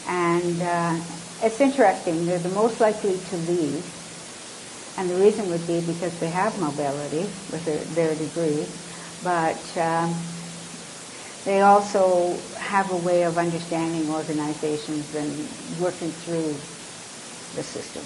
And 0.06 0.62
uh, 0.62 1.00
it's 1.42 1.60
interesting, 1.60 2.26
they're 2.26 2.38
the 2.38 2.48
most 2.48 2.80
likely 2.80 3.18
to 3.30 3.36
leave. 3.36 3.84
And 4.96 5.08
the 5.08 5.16
reason 5.16 5.48
would 5.48 5.66
be 5.66 5.80
because 5.80 6.18
they 6.18 6.28
have 6.28 6.58
mobility 6.58 7.24
with 7.50 7.64
their, 7.64 7.78
their 7.94 8.14
degree. 8.14 8.66
But 9.22 9.76
um, 9.78 10.14
they 11.44 11.60
also 11.60 12.36
have 12.56 12.90
a 12.90 12.96
way 12.96 13.22
of 13.22 13.38
understanding 13.38 14.10
organizations 14.10 15.14
and 15.14 15.48
working 15.80 16.10
through 16.10 16.54
the 17.56 17.62
system. 17.62 18.02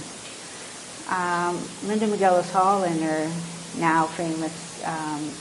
Um, 1.09 1.69
Linda 1.83 2.07
McGillis 2.07 2.51
Hall, 2.51 2.85
in 2.85 3.03
her 3.03 3.29
now 3.79 4.07
famous 4.07 4.81
um, 4.85 5.33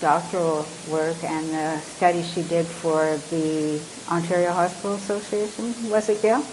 doctoral 0.00 0.66
work 0.88 1.22
and 1.22 1.48
the 1.50 1.80
study 1.80 2.22
she 2.22 2.42
did 2.42 2.66
for 2.66 3.18
the 3.30 3.80
Ontario 4.08 4.52
Hospital 4.52 4.94
Association, 4.94 5.90
was 5.90 6.08
it 6.08 6.22
Gail? 6.22 6.44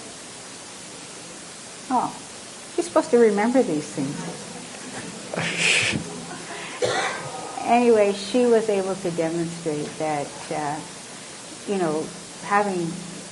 Oh, 1.89 2.15
you're 2.77 2.83
supposed 2.83 3.09
to 3.11 3.17
remember 3.17 3.63
these 3.63 3.85
things. 3.85 4.15
anyway, 7.65 8.13
she 8.13 8.45
was 8.45 8.69
able 8.69 8.95
to 8.95 9.11
demonstrate 9.11 9.87
that, 9.97 10.27
uh, 10.51 10.79
you 11.67 11.77
know, 11.77 12.05
having 12.43 12.91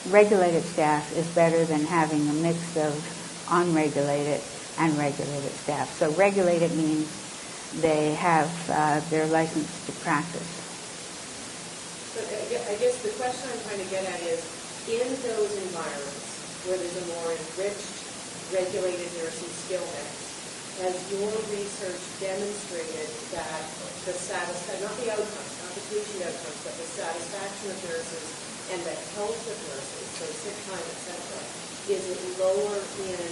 regulated 0.10 0.64
staff 0.64 1.16
is 1.18 1.28
better 1.28 1.66
than 1.66 1.86
having 1.86 2.28
a 2.30 2.34
mix 2.34 2.78
of 2.78 3.45
unregulated 3.51 4.41
and 4.78 4.97
regulated 4.97 5.51
staff. 5.51 5.93
So 5.97 6.12
regulated 6.12 6.76
means 6.76 7.07
they 7.78 8.13
have 8.15 8.49
uh, 8.70 8.99
their 9.09 9.28
license 9.28 9.70
to 9.86 9.91
practice. 10.01 10.49
But 12.17 12.26
I 12.26 12.76
guess 12.82 12.97
the 13.05 13.13
question 13.22 13.45
I'm 13.53 13.61
trying 13.70 13.86
to 13.86 13.89
get 13.93 14.03
at 14.09 14.20
is, 14.26 14.41
in 14.89 15.05
those 15.22 15.53
environments 15.70 16.65
where 16.65 16.82
there's 16.82 16.97
a 16.97 17.05
more 17.13 17.30
enriched, 17.30 17.93
regulated 18.49 19.05
nursing 19.22 19.53
skill 19.70 19.86
mix, 19.86 20.09
has 20.82 20.97
your 21.13 21.30
research 21.53 22.01
demonstrated 22.17 23.09
that 23.38 23.61
the 24.09 24.15
satisfaction, 24.17 24.82
not 24.82 24.95
the 24.97 25.13
outcomes, 25.13 25.53
not 25.61 25.72
the 25.78 25.86
patient 25.93 26.26
outcomes, 26.26 26.59
but 26.65 26.74
the 26.74 26.89
satisfaction 26.89 27.67
of 27.70 27.78
nurses 27.86 28.28
and 28.74 28.80
the 28.82 28.97
health 29.13 29.38
of 29.45 29.57
nurses, 29.70 30.05
so 30.17 30.26
sick 30.26 30.57
time, 30.65 30.82
et 30.82 30.99
cetera, 31.05 31.41
is 31.93 32.01
it 32.09 32.22
lower 32.41 32.82
in 33.05 33.30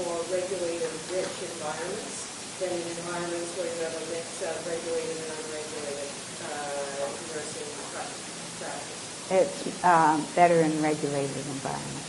more 0.00 0.20
regulated, 0.32 0.88
rich 1.12 1.36
environments 1.52 2.27
than 2.60 2.70
in 2.70 2.82
environments 2.82 3.54
where 3.54 3.66
you 3.70 3.78
have 3.86 3.94
a 3.94 4.04
mix 4.10 4.42
of 4.42 4.58
regulated 4.66 5.14
and 5.14 5.30
unregulated 5.46 6.10
uh, 6.50 7.06
nursing 7.30 7.70
practice? 7.94 9.30
It's 9.30 9.84
um, 9.84 10.26
better 10.34 10.60
in 10.60 10.82
regulated 10.82 11.36
environments. 11.36 12.08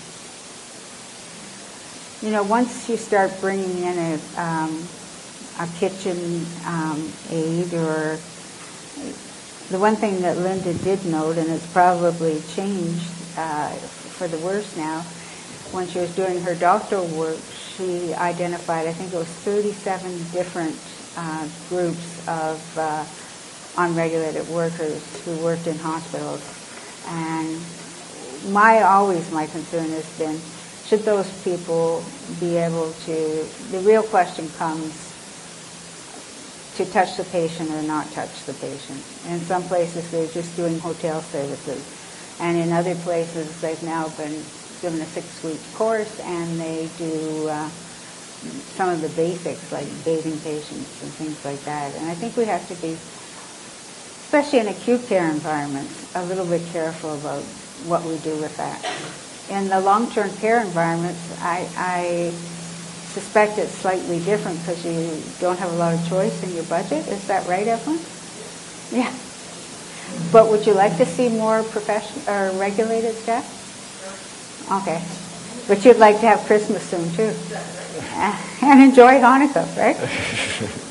You 2.24 2.32
know, 2.32 2.44
once 2.44 2.90
you 2.90 2.98
start 2.98 3.32
bringing 3.40 3.84
in 3.84 3.98
a, 3.98 4.20
um, 4.42 4.88
a 5.60 5.68
kitchen 5.78 6.46
um, 6.66 7.12
aid 7.30 7.74
or 7.74 8.18
the 9.70 9.78
one 9.78 9.96
thing 9.98 10.22
that 10.22 10.38
Linda 10.38 10.74
did 10.74 11.06
note, 11.06 11.38
and 11.38 11.50
it's 11.52 11.66
probably 11.68 12.42
changed 12.56 13.06
uh, 13.38 13.70
for 14.18 14.28
the 14.28 14.38
worse 14.40 14.76
now, 14.76 15.02
when 15.72 15.88
she 15.88 16.00
was 16.00 16.10
doing 16.16 16.42
her 16.42 16.56
doctoral 16.56 17.06
work, 17.06 17.38
she 17.80 18.14
identified, 18.14 18.88
I 18.88 18.94
think 18.94 19.14
it 19.14 19.16
was 19.16 19.28
37 19.28 20.12
different 20.34 20.76
uh, 21.16 21.48
groups 21.70 22.28
of 22.28 22.78
uh, 22.78 23.06
unregulated 23.78 24.48
workers 24.50 25.02
who 25.24 25.38
worked 25.38 25.66
in 25.66 25.78
hospitals. 25.78 26.44
And 27.08 27.62
my 28.54 28.82
always 28.84 29.32
my 29.32 29.48
concern 29.48 29.90
has 29.92 30.18
been, 30.20 30.40
should 30.86 31.06
those 31.06 31.32
people 31.44 32.04
be 32.42 32.58
able 32.58 32.92
to, 33.06 33.48
the 33.72 33.80
real 33.80 34.04
question 34.04 34.50
comes 34.58 35.06
to 36.76 36.86
touch 36.92 37.16
the 37.16 37.24
patient 37.26 37.70
or 37.72 37.82
not 37.84 38.12
touch 38.12 38.44
the 38.46 38.54
patient. 38.56 39.02
In 39.30 39.40
some 39.40 39.64
places 39.64 40.12
they're 40.12 40.28
just 40.28 40.54
doing 40.58 40.80
hotel 40.80 41.22
services. 41.22 41.96
And 42.42 42.58
in 42.58 42.74
other 42.74 42.96
places 42.96 43.62
they've 43.62 43.82
now 43.84 44.10
been 44.10 44.44
given 44.82 45.02
a 45.02 45.06
six-week 45.06 45.60
course 45.76 46.20
and 46.22 46.60
they 46.60 46.90
do 46.98 47.48
uh, 47.48 47.70
some 48.76 48.90
of 48.90 49.02
the 49.02 49.10
basics 49.10 49.72
like 49.72 49.88
bathing 50.06 50.40
patients 50.40 51.04
and 51.04 51.12
things 51.14 51.44
like 51.46 51.62
that. 51.66 51.94
And 51.96 52.10
I 52.10 52.14
think 52.16 52.38
we 52.38 52.46
have 52.46 52.66
to 52.70 52.76
be, 52.76 52.94
especially 52.94 54.60
in 54.60 54.68
acute 54.68 55.06
care 55.08 55.30
environments, 55.30 56.16
a 56.16 56.26
little 56.26 56.46
bit 56.46 56.66
careful 56.72 57.16
about 57.16 57.44
what 57.86 58.04
we 58.04 58.18
do 58.20 58.36
with 58.38 58.56
that. 58.58 58.84
In 59.50 59.68
the 59.68 59.80
long-term 59.82 60.32
care 60.38 60.62
environments, 60.62 61.20
I, 61.42 61.68
I 61.76 62.32
suspect 63.10 63.58
it's 63.58 63.74
slightly 63.74 64.20
different 64.20 64.60
because 64.60 64.86
you 64.86 65.22
don't 65.40 65.58
have 65.58 65.72
a 65.74 65.76
lot 65.76 65.94
of 65.94 66.08
choice 66.08 66.44
in 66.44 66.54
your 66.54 66.66
budget. 66.66 67.08
Is 67.08 67.28
that 67.28 67.48
right, 67.48 67.68
Evelyn? 67.68 68.00
Yeah. 68.92 69.14
But 70.32 70.50
would 70.50 70.66
you 70.66 70.74
like 70.74 70.98
to 70.98 71.06
see 71.06 71.30
more 71.30 71.64
profession 71.64 72.22
or 72.28 72.52
regulated 72.52 73.16
staff? 73.16 73.59
Okay. 74.72 75.02
But 75.68 75.84
you'd 75.86 75.98
like 75.98 76.20
to 76.22 76.28
have 76.28 76.40
Christmas 76.42 76.84
soon 76.84 77.12
too. 77.14 77.34
And 78.62 78.82
enjoy 78.82 79.20
Hanukkah, 79.20 79.66
right? 79.78 79.96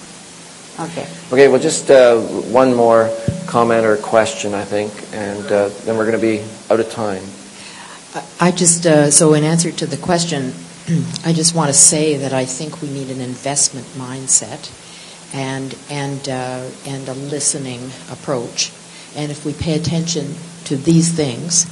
Okay. 0.81 1.09
Okay, 1.33 1.49
well, 1.49 1.59
just 1.59 1.91
uh, 1.91 2.20
one 2.20 2.72
more 2.72 3.11
comment 3.49 3.85
or 3.85 3.97
question, 3.97 4.55
I 4.55 4.64
think, 4.64 4.93
and 5.12 5.45
uh, 5.47 5.70
then 5.85 5.97
we're 5.97 6.07
going 6.07 6.20
to 6.20 6.22
be 6.22 6.45
out 6.70 6.79
of 6.79 6.89
time. 6.89 7.24
I 8.39 8.53
just, 8.53 8.87
uh, 8.87 9.11
so 9.11 9.35
in 9.35 9.43
answer 9.43 9.72
to 9.72 9.87
the 9.87 9.97
question, 9.97 10.53
I 11.24 11.33
just 11.33 11.53
want 11.53 11.66
to 11.66 11.74
say 11.74 12.18
that 12.18 12.33
I 12.33 12.45
think 12.45 12.81
we 12.81 12.91
need 12.91 13.11
an 13.11 13.20
investment 13.20 13.87
mindset 13.97 14.70
and, 15.35 15.76
and, 15.91 16.29
uh, 16.29 16.70
and 16.87 17.09
a 17.09 17.14
listening 17.14 17.91
approach. 18.12 18.70
And 19.16 19.33
if 19.33 19.45
we 19.45 19.55
pay 19.55 19.74
attention 19.74 20.37
to 20.66 20.76
these 20.76 21.12
things 21.12 21.66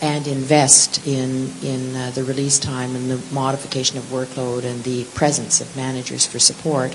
and 0.00 0.28
invest 0.28 1.06
in, 1.06 1.50
in 1.62 1.96
uh, 1.96 2.10
the 2.14 2.22
release 2.22 2.58
time 2.58 2.94
and 2.94 3.10
the 3.10 3.34
modification 3.34 3.98
of 3.98 4.04
workload 4.04 4.64
and 4.64 4.84
the 4.84 5.04
presence 5.14 5.60
of 5.60 5.76
managers 5.76 6.24
for 6.24 6.38
support, 6.38 6.94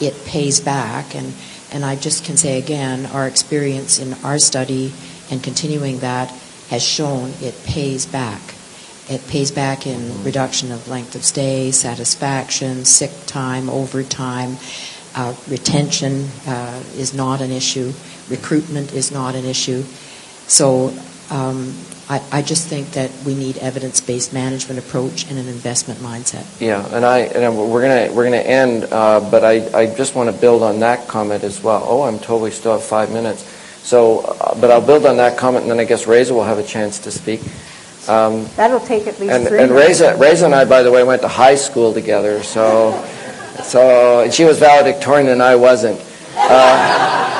it 0.00 0.14
pays 0.24 0.60
back. 0.60 1.14
And, 1.14 1.34
and 1.72 1.84
I 1.84 1.96
just 1.96 2.24
can 2.24 2.36
say 2.36 2.58
again, 2.58 3.06
our 3.06 3.26
experience 3.26 3.98
in 3.98 4.14
our 4.24 4.38
study 4.38 4.92
and 5.30 5.42
continuing 5.42 5.98
that 5.98 6.30
has 6.70 6.82
shown 6.82 7.32
it 7.40 7.54
pays 7.64 8.06
back. 8.06 8.40
It 9.10 9.26
pays 9.26 9.50
back 9.50 9.86
in 9.86 10.22
reduction 10.22 10.70
of 10.70 10.88
length 10.88 11.14
of 11.14 11.24
stay, 11.24 11.70
satisfaction, 11.70 12.84
sick 12.84 13.10
time, 13.26 13.68
overtime. 13.70 14.56
Uh, 15.14 15.34
retention 15.48 16.28
uh, 16.46 16.82
is 16.94 17.14
not 17.14 17.40
an 17.40 17.50
issue. 17.50 17.92
Recruitment 18.28 18.92
is 18.92 19.10
not 19.10 19.34
an 19.34 19.46
issue. 19.46 19.82
So 20.46 20.94
um, 21.30 21.74
I, 22.10 22.22
I, 22.32 22.42
just 22.42 22.68
think 22.68 22.92
that 22.92 23.10
we 23.26 23.34
need 23.34 23.58
evidence-based 23.58 24.32
management 24.32 24.78
approach 24.78 25.28
and 25.28 25.38
an 25.38 25.46
investment 25.46 26.00
mindset. 26.00 26.46
Yeah, 26.58 26.86
and 26.94 27.04
I 27.04 27.18
and 27.18 27.58
we're 27.58 27.82
gonna 27.82 28.14
we're 28.14 28.24
gonna 28.24 28.38
end, 28.38 28.84
uh, 28.84 29.20
but 29.30 29.44
I, 29.44 29.68
I 29.78 29.94
just 29.94 30.14
want 30.14 30.34
to 30.34 30.40
build 30.40 30.62
on 30.62 30.80
that 30.80 31.06
comment 31.06 31.44
as 31.44 31.62
well. 31.62 31.84
Oh, 31.86 32.02
I'm 32.02 32.18
told 32.18 32.42
we 32.42 32.50
still 32.50 32.72
have 32.72 32.82
five 32.82 33.10
minutes. 33.12 33.42
So, 33.82 34.20
uh, 34.20 34.58
but 34.58 34.70
I'll 34.70 34.84
build 34.84 35.04
on 35.04 35.18
that 35.18 35.36
comment, 35.36 35.64
and 35.64 35.70
then 35.70 35.80
I 35.80 35.84
guess 35.84 36.06
Raisa 36.06 36.32
will 36.32 36.44
have 36.44 36.58
a 36.58 36.62
chance 36.62 36.98
to 37.00 37.10
speak. 37.10 37.40
Um, 38.08 38.46
That'll 38.56 38.80
take 38.80 39.06
at 39.06 39.20
least 39.20 39.32
and, 39.32 39.46
three. 39.46 39.60
And 39.60 39.70
Raisa, 39.70 40.16
Raisa 40.16 40.46
and 40.46 40.54
I, 40.54 40.64
by 40.64 40.82
the 40.82 40.90
way, 40.90 41.04
went 41.04 41.20
to 41.22 41.28
high 41.28 41.56
school 41.56 41.92
together. 41.92 42.42
So, 42.42 43.04
so 43.62 44.20
and 44.20 44.32
she 44.32 44.44
was 44.44 44.58
valedictorian 44.58 45.28
and 45.28 45.42
I 45.42 45.56
wasn't. 45.56 46.00
Uh, 46.34 47.34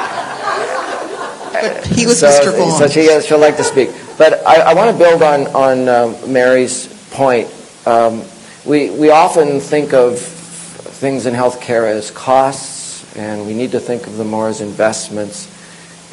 he 1.86 2.04
was 2.06 2.20
so, 2.20 2.28
Mr. 2.28 2.56
Vaughn. 2.56 2.78
So 2.78 2.86
she, 2.86 3.20
she'll 3.26 3.38
like 3.38 3.56
to 3.56 3.64
speak. 3.64 3.90
But 4.18 4.44
I, 4.44 4.72
I 4.72 4.74
want 4.74 4.90
to 4.90 4.98
build 4.98 5.22
on 5.22 5.46
on 5.54 5.88
uh, 5.88 6.26
Mary's 6.26 6.88
point. 7.12 7.48
Um, 7.86 8.24
we 8.66 8.90
we 8.90 9.10
often 9.10 9.60
think 9.60 9.94
of 9.94 10.18
things 10.18 11.26
in 11.26 11.34
healthcare 11.34 11.88
as 11.88 12.10
costs, 12.10 13.16
and 13.16 13.46
we 13.46 13.54
need 13.54 13.70
to 13.72 13.80
think 13.80 14.08
of 14.08 14.16
them 14.16 14.28
more 14.28 14.48
as 14.48 14.60
investments. 14.60 15.46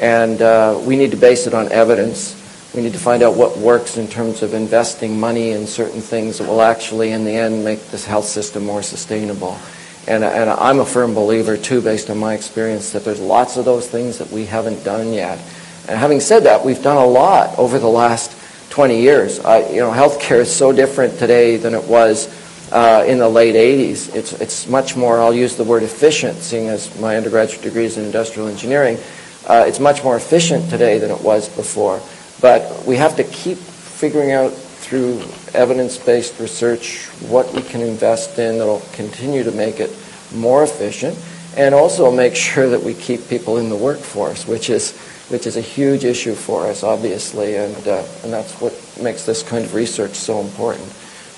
And 0.00 0.40
uh, 0.40 0.80
we 0.84 0.96
need 0.96 1.10
to 1.10 1.16
base 1.16 1.48
it 1.48 1.54
on 1.54 1.72
evidence. 1.72 2.34
We 2.76 2.82
need 2.82 2.92
to 2.92 2.98
find 2.98 3.22
out 3.22 3.34
what 3.34 3.56
works 3.56 3.96
in 3.96 4.06
terms 4.06 4.42
of 4.42 4.54
investing 4.54 5.18
money 5.18 5.50
in 5.50 5.66
certain 5.66 6.00
things 6.00 6.38
that 6.38 6.46
will 6.46 6.62
actually, 6.62 7.10
in 7.10 7.24
the 7.24 7.32
end, 7.32 7.64
make 7.64 7.80
this 7.88 8.04
health 8.04 8.26
system 8.26 8.64
more 8.66 8.82
sustainable. 8.82 9.58
And, 10.06 10.22
and 10.22 10.50
I'm 10.50 10.78
a 10.78 10.84
firm 10.84 11.14
believer, 11.14 11.56
too, 11.56 11.80
based 11.80 12.10
on 12.10 12.18
my 12.18 12.34
experience, 12.34 12.92
that 12.92 13.04
there's 13.04 13.18
lots 13.18 13.56
of 13.56 13.64
those 13.64 13.88
things 13.88 14.18
that 14.18 14.30
we 14.30 14.44
haven't 14.44 14.84
done 14.84 15.12
yet. 15.12 15.40
And 15.88 15.98
having 15.98 16.20
said 16.20 16.44
that, 16.44 16.64
we've 16.64 16.82
done 16.82 16.96
a 16.96 17.06
lot 17.06 17.58
over 17.58 17.78
the 17.78 17.88
last 17.88 18.36
20 18.70 19.00
years. 19.00 19.38
I, 19.40 19.68
you 19.68 19.80
know, 19.80 19.90
healthcare 19.90 20.40
is 20.40 20.54
so 20.54 20.72
different 20.72 21.18
today 21.18 21.56
than 21.56 21.74
it 21.74 21.84
was 21.84 22.28
uh, 22.72 23.04
in 23.06 23.18
the 23.18 23.28
late 23.28 23.54
80s. 23.54 24.14
It's, 24.14 24.32
it's 24.34 24.66
much 24.66 24.96
more, 24.96 25.20
I'll 25.20 25.32
use 25.32 25.56
the 25.56 25.64
word 25.64 25.82
efficient, 25.82 26.38
seeing 26.38 26.68
as 26.68 26.98
my 27.00 27.16
undergraduate 27.16 27.62
degree 27.62 27.84
is 27.84 27.96
in 27.96 28.04
industrial 28.04 28.48
engineering. 28.48 28.98
Uh, 29.46 29.64
it's 29.66 29.78
much 29.78 30.02
more 30.02 30.16
efficient 30.16 30.68
today 30.70 30.98
than 30.98 31.10
it 31.10 31.20
was 31.20 31.48
before. 31.48 32.00
But 32.40 32.84
we 32.84 32.96
have 32.96 33.16
to 33.16 33.24
keep 33.24 33.58
figuring 33.58 34.32
out 34.32 34.52
through 34.52 35.22
evidence-based 35.54 36.38
research 36.38 37.06
what 37.28 37.52
we 37.54 37.62
can 37.62 37.80
invest 37.80 38.38
in 38.38 38.58
that 38.58 38.66
will 38.66 38.82
continue 38.92 39.42
to 39.42 39.52
make 39.52 39.80
it 39.80 39.90
more 40.34 40.64
efficient 40.64 41.16
and 41.56 41.74
also 41.74 42.10
make 42.10 42.36
sure 42.36 42.68
that 42.68 42.82
we 42.82 42.94
keep 42.94 43.26
people 43.28 43.56
in 43.56 43.68
the 43.68 43.76
workforce, 43.76 44.46
which 44.46 44.68
is, 44.68 44.92
which 45.28 45.46
is 45.46 45.56
a 45.56 45.60
huge 45.60 46.04
issue 46.04 46.34
for 46.34 46.66
us, 46.66 46.82
obviously, 46.82 47.56
and, 47.56 47.88
uh, 47.88 48.04
and 48.22 48.32
that's 48.32 48.52
what 48.60 48.72
makes 49.02 49.24
this 49.26 49.42
kind 49.42 49.64
of 49.64 49.74
research 49.74 50.14
so 50.14 50.40
important. 50.40 50.92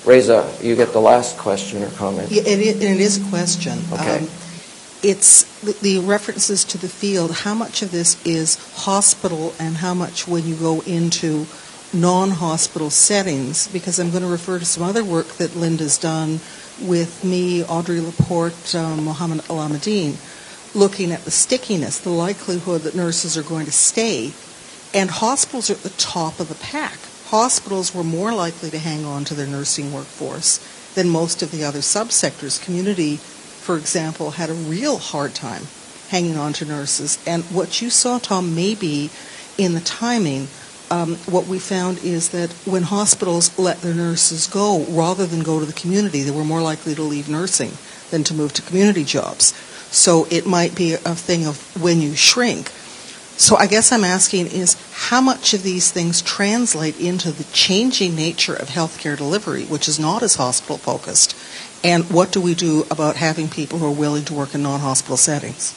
Raisa, 0.05 0.51
you 0.61 0.75
get 0.75 0.93
the 0.93 1.01
last 1.01 1.37
question 1.37 1.83
or 1.83 1.89
comment. 1.91 2.31
Yeah, 2.31 2.43
it, 2.45 2.59
it 2.59 2.99
is 2.99 3.25
a 3.25 3.29
question. 3.29 3.79
Okay. 3.91 4.19
Um, 4.19 4.27
it's 5.01 5.43
the, 5.81 5.99
references 5.99 6.63
to 6.65 6.77
the 6.77 6.89
field. 6.89 7.31
How 7.31 7.53
much 7.53 7.81
of 7.81 7.91
this 7.91 8.23
is 8.25 8.57
hospital 8.75 9.53
and 9.59 9.77
how 9.77 9.93
much 9.93 10.27
when 10.27 10.45
you 10.45 10.55
go 10.55 10.81
into 10.81 11.45
non-hospital 11.93 12.89
settings? 12.89 13.67
Because 13.69 13.99
I'm 13.99 14.11
going 14.11 14.23
to 14.23 14.29
refer 14.29 14.59
to 14.59 14.65
some 14.65 14.83
other 14.83 15.03
work 15.03 15.27
that 15.37 15.55
Linda's 15.55 15.97
done 15.97 16.39
with 16.81 17.23
me, 17.23 17.63
Audrey 17.63 17.99
Laporte, 17.99 18.75
um, 18.75 19.05
Mohammed 19.05 19.39
Alameddine, 19.49 20.17
looking 20.73 21.11
at 21.11 21.25
the 21.25 21.31
stickiness, 21.31 21.99
the 21.99 22.09
likelihood 22.09 22.81
that 22.81 22.95
nurses 22.95 23.37
are 23.37 23.43
going 23.43 23.65
to 23.65 23.71
stay. 23.71 24.33
And 24.93 25.09
hospitals 25.09 25.69
are 25.69 25.73
at 25.73 25.83
the 25.83 25.89
top 25.91 26.39
of 26.39 26.49
the 26.49 26.55
pack. 26.55 26.97
Hospitals 27.27 27.93
were 27.93 28.03
more 28.03 28.33
likely 28.33 28.69
to 28.71 28.79
hang 28.79 29.05
on 29.05 29.23
to 29.25 29.33
their 29.33 29.47
nursing 29.47 29.93
workforce 29.93 30.57
than 30.95 31.09
most 31.09 31.43
of 31.43 31.51
the 31.51 31.63
other 31.63 31.79
subsectors. 31.79 32.63
Community 32.63 33.19
for 33.69 33.77
example, 33.77 34.31
had 34.31 34.49
a 34.49 34.53
real 34.53 34.97
hard 34.97 35.35
time 35.35 35.61
hanging 36.07 36.35
on 36.35 36.53
to 36.53 36.65
nurses. 36.65 37.19
And 37.27 37.43
what 37.53 37.83
you 37.83 37.91
saw, 37.91 38.17
Tom, 38.17 38.55
maybe 38.55 39.11
in 39.59 39.75
the 39.75 39.79
timing, 39.79 40.47
um, 40.89 41.17
what 41.27 41.45
we 41.45 41.59
found 41.59 41.99
is 41.99 42.29
that 42.29 42.49
when 42.65 42.81
hospitals 42.81 43.59
let 43.59 43.81
their 43.81 43.93
nurses 43.93 44.47
go, 44.47 44.85
rather 44.89 45.27
than 45.27 45.43
go 45.43 45.59
to 45.59 45.67
the 45.67 45.73
community, 45.73 46.23
they 46.23 46.31
were 46.31 46.43
more 46.43 46.63
likely 46.63 46.95
to 46.95 47.03
leave 47.03 47.29
nursing 47.29 47.73
than 48.09 48.23
to 48.23 48.33
move 48.33 48.53
to 48.53 48.63
community 48.63 49.03
jobs. 49.03 49.53
So 49.91 50.27
it 50.29 50.45
might 50.45 50.75
be 50.75 50.93
a 50.93 51.15
thing 51.15 51.45
of 51.45 51.81
when 51.81 52.01
you 52.01 52.15
shrink. 52.15 52.71
So 53.37 53.55
I 53.55 53.67
guess 53.67 53.91
I'm 53.91 54.03
asking 54.03 54.47
is 54.47 54.75
how 54.91 55.21
much 55.21 55.53
of 55.53 55.63
these 55.63 55.91
things 55.91 56.21
translate 56.21 56.99
into 56.99 57.31
the 57.31 57.45
changing 57.53 58.15
nature 58.15 58.53
of 58.53 58.67
healthcare 58.67 59.17
delivery, 59.17 59.63
which 59.63 59.87
is 59.87 59.97
not 59.97 60.21
as 60.21 60.35
hospital 60.35 60.77
focused, 60.77 61.35
and 61.81 62.03
what 62.11 62.33
do 62.33 62.41
we 62.41 62.53
do 62.53 62.85
about 62.91 63.15
having 63.15 63.47
people 63.47 63.79
who 63.79 63.87
are 63.87 63.91
willing 63.91 64.25
to 64.25 64.33
work 64.33 64.53
in 64.53 64.61
non-hospital 64.61 65.15
settings? 65.15 65.73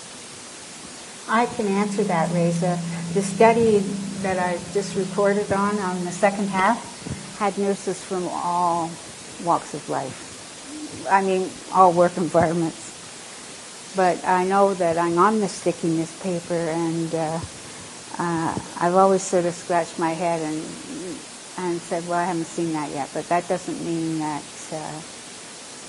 I 1.29 1.47
can 1.47 1.69
answer 1.69 2.03
that, 2.03 2.33
Raisa. 2.33 2.81
The 3.15 3.23
study 3.23 3.79
that 4.23 4.39
I 4.39 4.59
just 4.73 4.97
reported 4.97 5.53
on, 5.53 5.79
on 5.79 6.05
the 6.05 6.11
second 6.11 6.49
half, 6.49 7.37
had 7.39 7.57
nurses 7.57 8.03
from 8.03 8.27
all 8.29 8.91
walks 9.45 9.73
of 9.73 9.89
life. 9.89 11.07
I 11.09 11.23
mean, 11.23 11.49
all 11.73 11.93
work 11.93 12.17
environments. 12.17 12.92
But 13.95 14.25
I 14.25 14.45
know 14.45 14.75
that 14.75 14.97
I'm 14.97 15.19
on 15.19 15.41
the 15.41 15.49
stickiness 15.49 16.11
paper, 16.23 16.55
and 16.55 17.15
uh, 17.15 17.41
uh, 18.19 18.59
I've 18.81 18.95
always 18.95 19.23
sort 19.23 19.45
of 19.45 19.55
scratched 19.55 19.99
my 19.99 20.13
head 20.13 20.41
and 20.41 20.65
and 21.59 21.81
said, 21.83 22.07
well, 22.09 22.19
I 22.19 22.25
haven't 22.25 22.47
seen 22.47 22.73
that 22.73 22.91
yet. 22.91 23.11
But 23.13 23.29
that 23.29 23.49
doesn't 23.49 23.85
mean 23.85 24.19
that 24.19 24.43
uh, 24.73 25.01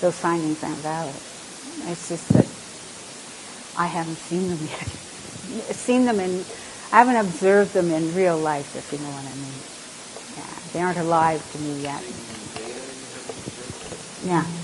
those 0.00 0.18
findings 0.18 0.62
aren't 0.62 0.76
valid. 0.78 1.14
It's 1.86 2.08
just 2.08 2.28
that 2.28 2.46
I 3.76 3.86
haven't 3.86 4.16
seen 4.16 4.48
them 4.48 4.58
yet. 4.60 5.74
seen 5.74 6.04
them 6.04 6.20
in, 6.20 6.44
I 6.92 6.98
haven't 6.98 7.16
observed 7.16 7.72
them 7.72 7.90
in 7.90 8.14
real 8.14 8.38
life, 8.38 8.76
if 8.76 8.92
you 8.92 8.98
know 8.98 9.10
what 9.10 9.24
I 9.24 9.34
mean. 9.34 9.54
Yeah, 10.36 10.72
they 10.72 10.80
aren't 10.80 10.98
alive 10.98 11.42
to 11.52 11.58
me 11.58 11.82
yet. 11.82 12.02
Yeah. 14.24 14.63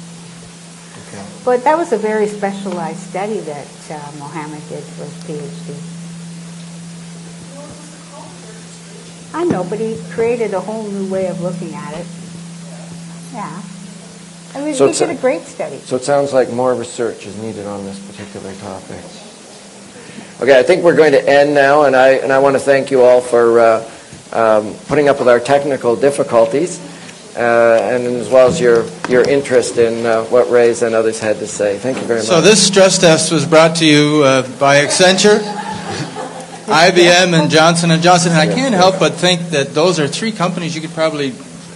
Okay. 1.10 1.26
But 1.44 1.64
that 1.64 1.76
was 1.76 1.92
a 1.92 1.98
very 1.98 2.28
specialized 2.28 3.00
study 3.00 3.40
that 3.40 3.66
uh, 3.90 4.12
Mohammed 4.18 4.62
did 4.68 4.84
for 4.84 5.04
his 5.04 5.14
PhD. 5.24 5.74
I 9.32 9.44
know, 9.44 9.64
but 9.64 9.78
he 9.78 10.00
created 10.10 10.54
a 10.54 10.60
whole 10.60 10.84
new 10.84 11.10
way 11.10 11.26
of 11.26 11.40
looking 11.40 11.74
at 11.74 11.94
it. 11.94 12.06
Yeah. 13.32 13.62
I 14.54 14.64
mean, 14.64 14.74
so 14.74 14.86
we 14.86 14.92
did 14.92 15.10
a 15.10 15.14
great 15.14 15.42
study. 15.42 15.78
So 15.78 15.96
it 15.96 16.02
sounds 16.02 16.32
like 16.32 16.50
more 16.50 16.74
research 16.74 17.26
is 17.26 17.36
needed 17.36 17.66
on 17.66 17.84
this 17.84 17.98
particular 18.06 18.52
topic. 18.56 19.04
Okay, 20.40 20.58
I 20.58 20.62
think 20.62 20.82
we're 20.82 20.96
going 20.96 21.12
to 21.12 21.28
end 21.28 21.54
now, 21.54 21.84
and 21.84 21.94
I 21.94 22.14
and 22.14 22.32
I 22.32 22.38
want 22.38 22.56
to 22.56 22.60
thank 22.60 22.90
you 22.90 23.02
all 23.02 23.20
for 23.20 23.60
uh, 23.60 23.90
um, 24.32 24.74
putting 24.86 25.08
up 25.08 25.18
with 25.18 25.28
our 25.28 25.38
technical 25.38 25.94
difficulties, 25.94 26.80
and 27.36 28.06
as 28.06 28.28
well 28.28 28.48
as 28.48 28.60
your 28.60 28.86
your 29.08 29.28
interest 29.28 29.78
in 29.78 30.04
uh, 30.04 30.24
what 30.24 30.50
Ray's 30.50 30.82
and 30.82 30.94
others 30.94 31.20
had 31.20 31.38
to 31.38 31.46
say. 31.46 31.78
Thank 31.78 31.98
you 31.98 32.04
very 32.04 32.20
much. 32.20 32.28
So 32.28 32.40
this 32.40 32.64
stress 32.64 32.98
test 32.98 33.32
was 33.32 33.46
brought 33.46 33.76
to 33.76 33.86
you 33.86 34.22
uh, 34.24 34.42
by 34.58 34.84
Accenture. 34.84 35.40
IBM 36.70 37.32
and 37.32 37.50
Johnson 37.50 37.90
and 37.90 38.00
Johnson. 38.00 38.30
And 38.30 38.40
I 38.40 38.46
can't 38.46 38.74
help 38.74 39.00
but 39.00 39.14
think 39.14 39.50
that 39.50 39.74
those 39.74 39.98
are 39.98 40.06
three 40.06 40.30
companies 40.30 40.76
you 40.76 40.80
could 40.80 40.92
probably 40.94 41.32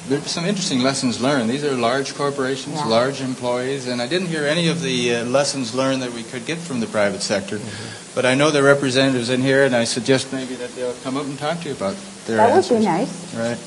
there's 0.09 0.31
some 0.31 0.45
interesting 0.45 0.81
lessons 0.81 1.21
learned. 1.21 1.49
These 1.49 1.65
are 1.65 1.75
large 1.75 2.15
corporations, 2.15 2.77
yeah. 2.77 2.87
large 2.87 3.21
employees, 3.21 3.89
and 3.89 4.03
I 4.03 4.07
didn't 4.07 4.29
hear 4.29 4.45
any 4.45 4.69
of 4.69 4.83
the 4.83 5.17
uh, 5.17 5.25
lessons 5.25 5.75
learned 5.75 6.03
that 6.03 6.13
we 6.13 6.23
could 6.23 6.45
get 6.45 6.59
from 6.59 6.81
the 6.81 6.87
private 6.87 7.23
sector. 7.23 7.57
Mm-hmm. 7.57 8.15
But 8.15 8.27
I 8.27 8.35
know 8.35 8.51
there 8.51 8.63
are 8.63 8.67
representatives 8.67 9.31
in 9.31 9.41
here, 9.41 9.65
and 9.65 9.75
I 9.75 9.85
suggest 9.85 10.33
maybe 10.33 10.55
that 10.57 10.71
they'll 10.75 10.95
come 11.03 11.17
up 11.17 11.25
and 11.25 11.39
talk 11.39 11.61
to 11.61 11.69
you 11.69 11.75
about 11.75 11.97
their 12.27 12.37
that 12.37 12.51
answers. 12.51 12.71
would 12.71 12.79
be 12.81 12.85
nice. 12.85 13.35
Right. 13.35 13.59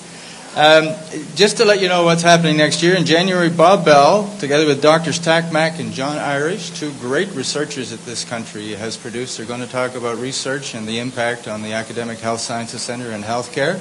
Um, 0.58 0.95
just 1.36 1.58
to 1.58 1.66
let 1.66 1.84
you 1.84 1.88
know 1.88 2.03
what's 2.03 2.24
happening 2.24 2.58
next 2.58 2.82
year, 2.82 2.95
in 2.95 3.05
January, 3.05 3.47
Bob 3.51 3.86
Bell, 3.86 4.36
together 4.39 4.66
with 4.66 4.82
Drs. 4.82 5.20
Tak 5.20 5.53
Mak 5.53 5.80
and 5.80 5.93
John 5.93 6.18
Irish, 6.18 6.72
two 6.72 6.91
great 6.93 7.30
researchers 7.34 7.91
that 7.91 8.03
this 8.05 8.26
country 8.26 8.70
has 8.70 8.97
produced, 8.97 9.39
are 9.39 9.45
going 9.45 9.60
to 9.60 9.68
talk 9.68 9.93
about 9.93 10.18
research 10.18 10.74
and 10.74 10.88
the 10.88 10.97
impact 10.97 11.47
on 11.47 11.62
the 11.62 11.74
Academic 11.74 12.18
Health 12.18 12.39
Sciences 12.39 12.82
Center 12.82 13.12
and 13.12 13.24
healthcare. 13.24 13.80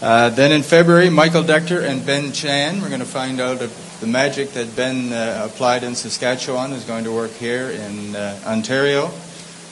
Uh, 0.00 0.30
then 0.30 0.52
in 0.52 0.62
February, 0.62 1.10
Michael 1.10 1.42
Decter 1.42 1.86
and 1.86 2.06
Ben 2.06 2.32
Chan. 2.32 2.80
We're 2.80 2.88
going 2.88 3.00
to 3.00 3.06
find 3.06 3.38
out 3.38 3.60
if 3.60 4.00
the 4.00 4.06
magic 4.06 4.52
that 4.52 4.74
Ben 4.74 5.12
uh, 5.12 5.46
applied 5.52 5.84
in 5.84 5.94
Saskatchewan 5.94 6.72
is 6.72 6.84
going 6.84 7.04
to 7.04 7.12
work 7.12 7.32
here 7.32 7.68
in 7.68 8.16
uh, 8.16 8.40
Ontario. 8.46 9.10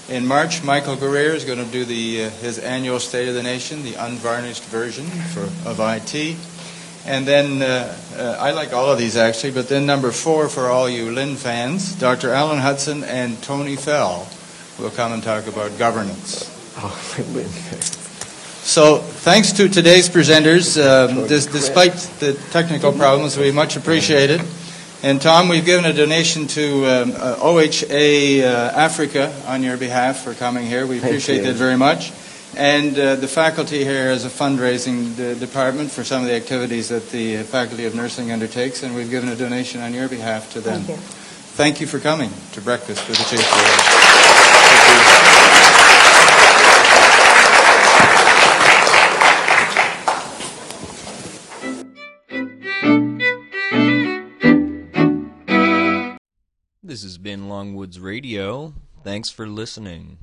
In 0.08 0.26
March, 0.26 0.62
Michael 0.64 0.96
Guerriere 0.96 1.34
is 1.34 1.44
going 1.44 1.62
to 1.62 1.70
do 1.70 1.84
the, 1.84 2.24
uh, 2.24 2.30
his 2.30 2.58
annual 2.58 2.98
State 2.98 3.28
of 3.28 3.34
the 3.34 3.42
Nation, 3.42 3.82
the 3.82 3.92
unvarnished 3.92 4.64
version 4.64 5.04
for, 5.04 5.42
of 5.68 5.80
IT. 5.80 6.34
And 7.04 7.26
then, 7.26 7.60
uh, 7.60 7.94
uh, 8.16 8.36
I 8.40 8.52
like 8.52 8.72
all 8.72 8.90
of 8.90 8.98
these 8.98 9.18
actually, 9.18 9.50
but 9.50 9.68
then 9.68 9.84
number 9.84 10.10
four 10.10 10.48
for 10.48 10.68
all 10.68 10.88
you 10.88 11.10
Lynn 11.12 11.36
fans, 11.36 11.94
Dr. 11.94 12.32
Alan 12.32 12.58
Hudson 12.58 13.04
and 13.04 13.42
Tony 13.42 13.76
Fell 13.76 14.26
will 14.78 14.88
come 14.88 15.12
and 15.12 15.22
talk 15.22 15.46
about 15.46 15.76
governance. 15.78 16.54
Oh, 16.78 17.24
Lynn. 17.34 17.48
So, 18.62 18.98
thanks 18.98 19.52
to 19.52 19.68
today's 19.68 20.08
presenters, 20.08 20.78
um, 20.82 21.26
dis- 21.26 21.46
despite 21.46 21.94
the 22.18 22.32
technical 22.50 22.92
problems, 22.92 23.36
we 23.36 23.50
much 23.50 23.76
appreciate 23.76 24.30
it. 24.30 24.40
And 25.00 25.22
Tom, 25.22 25.48
we've 25.48 25.64
given 25.64 25.84
a 25.84 25.92
donation 25.92 26.48
to 26.48 26.86
um, 26.86 27.12
uh, 27.12 27.36
OHA 27.36 28.42
uh, 28.42 28.72
Africa 28.74 29.32
on 29.46 29.62
your 29.62 29.76
behalf 29.76 30.24
for 30.24 30.34
coming 30.34 30.66
here. 30.66 30.88
We 30.88 30.98
Thank 30.98 31.12
appreciate 31.12 31.36
you. 31.36 31.42
that 31.44 31.54
very 31.54 31.76
much. 31.76 32.12
And 32.56 32.98
uh, 32.98 33.14
the 33.14 33.28
faculty 33.28 33.84
here 33.84 34.08
has 34.08 34.24
a 34.24 34.28
fundraising 34.28 35.16
d- 35.16 35.38
department 35.38 35.92
for 35.92 36.02
some 36.02 36.22
of 36.22 36.28
the 36.28 36.34
activities 36.34 36.88
that 36.88 37.10
the 37.10 37.44
Faculty 37.44 37.84
of 37.84 37.94
Nursing 37.94 38.32
undertakes, 38.32 38.82
and 38.82 38.96
we've 38.96 39.10
given 39.10 39.28
a 39.28 39.36
donation 39.36 39.80
on 39.82 39.94
your 39.94 40.08
behalf 40.08 40.52
to 40.54 40.60
them. 40.60 40.80
Thank 40.80 40.98
you. 40.98 41.04
Thank 41.04 41.80
you 41.80 41.86
for 41.86 42.00
coming 42.00 42.30
to 42.52 42.60
breakfast 42.60 43.08
with 43.08 43.18
the 43.18 43.36
Chief. 43.36 44.67
This 56.98 57.04
has 57.04 57.18
been 57.18 57.42
Longwoods 57.42 58.02
Radio. 58.02 58.74
Thanks 59.04 59.30
for 59.30 59.46
listening. 59.46 60.18